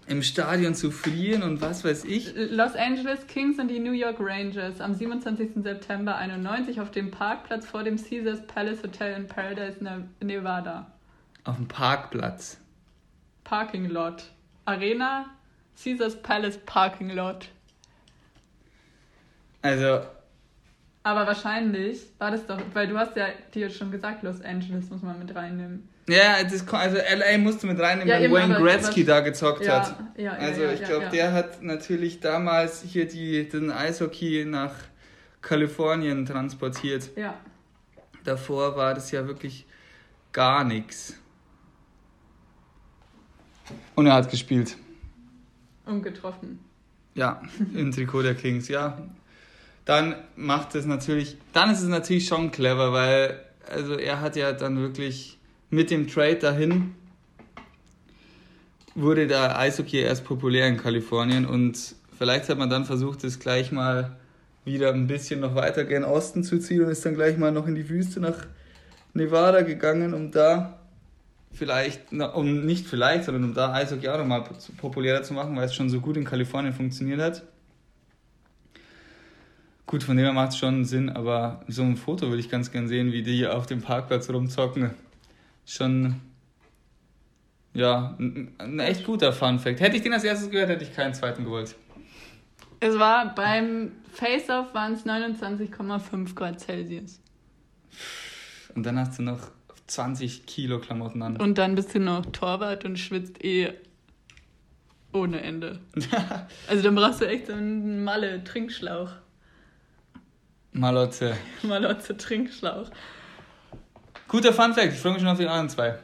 im 0.09 0.22
Stadion 0.22 0.74
zu 0.74 0.90
frieren 0.90 1.42
und 1.42 1.61
was 1.61 1.84
weiß 1.84 2.04
ich. 2.04 2.32
Los 2.36 2.74
Angeles 2.76 3.26
Kings 3.26 3.59
und 3.59 3.68
die 3.68 3.80
New 3.80 3.92
York 3.92 4.16
Rangers 4.20 4.80
am 4.80 4.94
27. 4.94 5.62
September 5.62 6.16
91 6.16 6.80
auf 6.80 6.90
dem 6.90 7.11
Parkplatz 7.11 7.66
vor 7.66 7.82
dem 7.82 7.96
Caesars 7.96 8.46
Palace 8.46 8.82
Hotel 8.82 9.16
in 9.20 9.26
Paradise, 9.26 9.82
Ne- 9.82 10.09
Nevada. 10.22 10.90
Auf 11.44 11.57
dem 11.57 11.66
Parkplatz. 11.68 12.59
Parking 13.44 13.86
Lot. 13.88 14.24
Arena, 14.64 15.26
Caesars 15.82 16.20
Palace 16.22 16.59
Parking 16.66 17.11
Lot. 17.11 17.48
Also, 19.62 20.00
Aber 21.02 21.26
wahrscheinlich 21.26 22.00
war 22.18 22.30
das 22.30 22.46
doch, 22.46 22.61
weil 22.74 22.86
du 22.88 22.98
hast 22.98 23.16
ja 23.16 23.26
dir 23.54 23.70
schon 23.70 23.90
gesagt, 23.90 24.22
Los 24.22 24.40
Angeles 24.42 24.90
muss 24.90 25.02
man 25.02 25.18
mit 25.18 25.34
reinnehmen. 25.34 25.88
Ja, 26.09 26.42
das, 26.44 26.66
also 26.68 26.96
LA 26.96 27.38
musste 27.38 27.66
mit 27.66 27.78
reinnehmen, 27.80 28.09
Ja, 28.09 28.16
wenn 28.16 28.24
eben, 28.24 28.34
Wayne 28.34 28.54
Gretzky 28.57 29.04
da 29.04 29.20
gezockt 29.20 29.64
Ja, 29.64 29.80
hat. 29.80 29.98
ja, 30.16 30.22
ja, 30.24 30.32
Also 30.32 30.64
ich 30.64 30.82
glaube, 30.84 31.09
der 31.12 31.32
hat 31.32 31.62
natürlich 31.62 32.20
damals 32.20 32.82
hier 32.82 33.07
die, 33.09 33.48
den 33.48 33.70
Eishockey 33.70 34.44
nach 34.44 34.72
Kalifornien 35.42 36.26
transportiert. 36.26 37.11
Ja. 37.16 37.34
Davor 38.24 38.76
war 38.76 38.94
das 38.94 39.11
ja 39.11 39.26
wirklich 39.26 39.66
gar 40.32 40.64
nichts. 40.64 41.14
Und 43.94 44.07
er 44.07 44.14
hat 44.14 44.30
gespielt. 44.30 44.76
Und 45.84 46.02
getroffen. 46.02 46.61
Ja, 47.14 47.40
im 47.74 47.92
Trikot 47.92 48.22
der 48.22 48.34
Kings, 48.34 48.68
ja. 48.68 48.98
Dann 49.84 50.16
macht 50.34 50.74
es 50.74 50.84
natürlich, 50.84 51.36
dann 51.52 51.70
ist 51.70 51.80
es 51.80 51.88
natürlich 51.88 52.26
schon 52.26 52.50
clever, 52.50 52.92
weil 52.92 53.40
also 53.70 53.94
er 53.94 54.20
hat 54.20 54.36
ja 54.36 54.52
dann 54.52 54.78
wirklich 54.78 55.36
mit 55.71 55.91
dem 55.91 56.09
Trade 56.09 56.37
dahin 56.37 56.95
wurde 58.95 59.27
der 59.27 59.59
Eishockey 59.59 59.99
erst 59.99 60.25
populär 60.25 60.67
in 60.69 60.79
Kalifornien 60.79 61.45
und 61.45 61.95
vielleicht 62.17 62.49
hat 62.49 62.59
man 62.59 62.71
dann 62.71 62.85
versucht, 62.85 63.25
es 63.25 63.39
gleich 63.39 63.73
mal 63.73 64.17
wieder 64.64 64.93
ein 64.93 65.07
bisschen 65.07 65.41
noch 65.41 65.55
weiter 65.55 65.85
gen 65.85 66.05
Osten 66.05 66.43
zu 66.43 66.59
ziehen 66.59 66.83
und 66.83 66.91
ist 66.91 67.05
dann 67.05 67.14
gleich 67.14 67.37
mal 67.37 67.53
noch 67.53 67.67
in 67.67 67.75
die 67.75 67.89
Wüste 67.89 68.21
nach 68.21 68.47
Nevada 69.14 69.62
gegangen, 69.62 70.14
um 70.14 70.31
da 70.31 70.79
vielleicht, 71.53 72.12
um 72.12 72.67
nicht 72.67 72.87
vielleicht, 72.87 73.25
sondern 73.25 73.45
um 73.45 73.55
da 73.55 73.73
Eishockey 73.73 74.09
auch 74.09 74.19
nochmal 74.19 74.45
populärer 74.79 75.23
zu 75.23 75.35
machen, 75.35 75.57
weil 75.57 75.64
es 75.64 75.75
schon 75.75 75.89
so 75.89 76.01
gut 76.01 76.17
in 76.17 76.25
Kalifornien 76.25 76.75
funktioniert 76.75 77.21
hat. 77.21 77.43
Gut, 79.87 80.03
von 80.03 80.17
dem 80.17 80.25
her 80.25 80.33
macht 80.33 80.51
es 80.51 80.59
schon 80.59 80.85
Sinn, 80.85 81.11
aber 81.11 81.61
so 81.69 81.83
ein 81.83 81.97
Foto 81.97 82.27
würde 82.27 82.41
ich 82.41 82.49
ganz 82.49 82.73
gern 82.73 82.89
sehen, 82.89 83.12
wie 83.12 83.23
die 83.23 83.47
auf 83.47 83.67
dem 83.67 83.83
Parkplatz 83.83 84.29
rumzocken. 84.29 84.91
Schon, 85.67 86.21
ja, 87.75 88.17
ein, 88.19 88.79
echt 88.79 89.05
guter 89.05 89.33
Fun-Fact. 89.33 89.81
Hätte 89.81 89.97
ich 89.97 90.03
den 90.03 90.12
als 90.12 90.25
erstes 90.25 90.49
gehört, 90.51 90.71
hätte 90.71 90.85
ich 90.85 90.95
keinen 90.95 91.12
zweiten 91.12 91.45
gewollt. 91.45 91.75
Es 92.81 92.99
war 92.99 93.35
beim 93.35 93.93
Face-Off 94.12 94.73
waren 94.75 94.93
es 94.93 95.05
29,5 95.05 96.35
Grad 96.35 96.61
Celsius. 96.61 97.21
Und 98.75 98.85
dann 98.87 98.99
hast 98.99 99.19
du 99.19 99.23
noch 99.23 99.41
20 99.89 100.47
Kilo 100.47 100.79
Klamotten 100.79 101.23
an. 101.23 101.37
Und 101.37 101.59
dann 101.59 101.75
bist 101.75 101.95
du 101.95 101.99
noch 101.99 102.27
Torwart 102.27 102.85
und 102.85 102.99
schwitzt 102.99 103.43
eh 103.45 103.73
ohne 105.12 105.41
Ende. 105.41 105.81
Also 106.69 106.83
dann 106.83 106.95
brauchst 106.95 107.21
du 107.21 107.27
echt 107.27 107.47
so 107.47 107.55
einen 107.55 108.05
Malle-Trinkschlauch. 108.05 109.11
Malotze. 110.73 111.37
Malotze 111.62 112.17
Guter 114.29 114.53
Fun-Fact, 114.53 114.93
ich 114.93 114.99
freue 114.99 115.12
mich 115.12 115.22
schon 115.22 115.31
auf 115.31 115.39
die 115.39 115.47
anderen 115.47 115.68
zwei. 115.68 115.95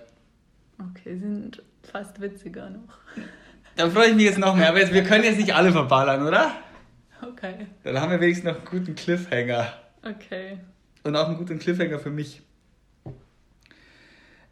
Okay, 0.78 1.16
sind 1.16 1.62
fast 1.82 2.20
witziger 2.20 2.70
noch. 2.70 2.98
Da 3.76 3.90
freue 3.90 4.08
ich 4.10 4.14
mich 4.14 4.24
jetzt 4.24 4.38
noch 4.38 4.54
mehr, 4.54 4.68
aber 4.68 4.78
jetzt, 4.80 4.92
wir 4.92 5.02
können 5.02 5.24
jetzt 5.24 5.38
nicht 5.38 5.54
alle 5.54 5.72
verballern, 5.72 6.26
oder? 6.26 6.52
Okay, 7.22 7.66
Dann 7.84 8.00
haben 8.00 8.10
wir 8.10 8.20
wenigstens 8.20 8.50
noch 8.50 8.56
einen 8.56 8.64
guten 8.66 8.94
Cliffhanger. 8.94 9.72
okay. 10.04 10.58
Und 11.04 11.16
auch 11.16 11.28
einen 11.28 11.36
guten 11.36 11.58
Cliffhanger 11.58 11.98
für 11.98 12.10
mich. 12.10 12.42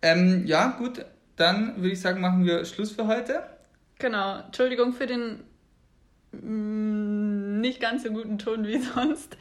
Ähm, 0.02 0.46
ja, 0.46 0.68
gut, 0.78 1.04
dann 1.36 1.76
würde 1.76 1.90
ich 1.90 2.00
sagen, 2.00 2.20
machen 2.20 2.44
wir 2.44 2.64
Schluss 2.64 2.90
für 2.92 3.06
heute. 3.06 3.42
Genau, 3.98 4.40
Entschuldigung 4.40 4.92
für 4.92 5.06
den 5.06 5.40
mm, 6.32 7.60
nicht 7.60 7.80
ganz 7.80 8.02
so 8.02 8.10
guten 8.10 8.38
Ton 8.38 8.66
wie 8.66 8.78
sonst. 8.94 9.36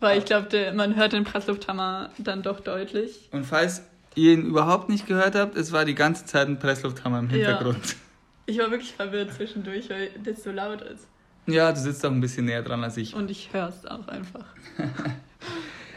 Weil 0.00 0.18
ich 0.18 0.24
glaube, 0.24 0.72
man 0.74 0.96
hört 0.96 1.12
den 1.12 1.24
Presslufthammer 1.24 2.10
dann 2.18 2.42
doch 2.42 2.60
deutlich. 2.60 3.28
Und 3.32 3.44
falls 3.44 3.82
ihr 4.14 4.32
ihn 4.32 4.46
überhaupt 4.46 4.88
nicht 4.88 5.06
gehört 5.06 5.34
habt, 5.34 5.56
es 5.56 5.72
war 5.72 5.84
die 5.84 5.94
ganze 5.94 6.24
Zeit 6.24 6.48
ein 6.48 6.58
Presslufthammer 6.58 7.18
im 7.20 7.30
Ja. 7.30 7.36
Hintergrund. 7.36 7.96
Ich 8.46 8.58
war 8.58 8.70
wirklich 8.70 8.92
verwirrt 8.92 9.32
zwischendurch, 9.34 9.90
weil 9.90 10.10
das 10.24 10.42
so 10.42 10.50
laut 10.50 10.80
ist. 10.82 11.06
Ja, 11.46 11.70
du 11.72 11.78
sitzt 11.80 12.04
auch 12.06 12.10
ein 12.10 12.20
bisschen 12.20 12.46
näher 12.46 12.62
dran 12.62 12.82
als 12.84 12.96
ich. 12.96 13.14
Und 13.14 13.30
ich 13.30 13.52
höre 13.52 13.68
es 13.68 13.84
auch 13.86 14.08
einfach. 14.08 14.44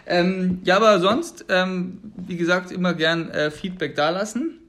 Ähm, 0.07 0.59
ja, 0.63 0.75
aber 0.77 0.99
sonst, 0.99 1.45
ähm, 1.47 1.99
wie 2.17 2.35
gesagt, 2.35 2.71
immer 2.71 2.93
gern 2.93 3.29
äh, 3.29 3.51
Feedback 3.51 3.95
dalassen. 3.95 4.59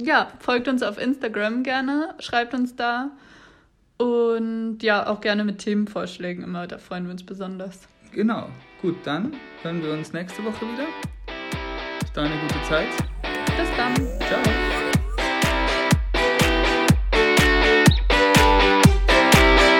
Ja, 0.00 0.30
folgt 0.38 0.68
uns 0.68 0.82
auf 0.82 0.98
Instagram 0.98 1.62
gerne, 1.62 2.14
schreibt 2.20 2.54
uns 2.54 2.76
da. 2.76 3.10
Und 3.96 4.78
ja, 4.82 5.06
auch 5.08 5.20
gerne 5.20 5.44
mit 5.44 5.58
Themenvorschlägen 5.58 6.44
immer, 6.44 6.66
da 6.66 6.78
freuen 6.78 7.04
wir 7.06 7.12
uns 7.12 7.24
besonders. 7.24 7.80
Genau. 8.14 8.48
Gut, 8.80 8.96
dann 9.04 9.32
hören 9.62 9.82
wir 9.82 9.92
uns 9.92 10.12
nächste 10.12 10.44
Woche 10.44 10.60
wieder. 10.60 10.86
Bis 12.00 12.12
dahin 12.12 12.32
eine 12.32 12.40
gute 12.42 12.62
Zeit. 12.62 12.88
Bis 13.56 13.76
dann. 13.76 13.94
Ciao. 14.28 14.73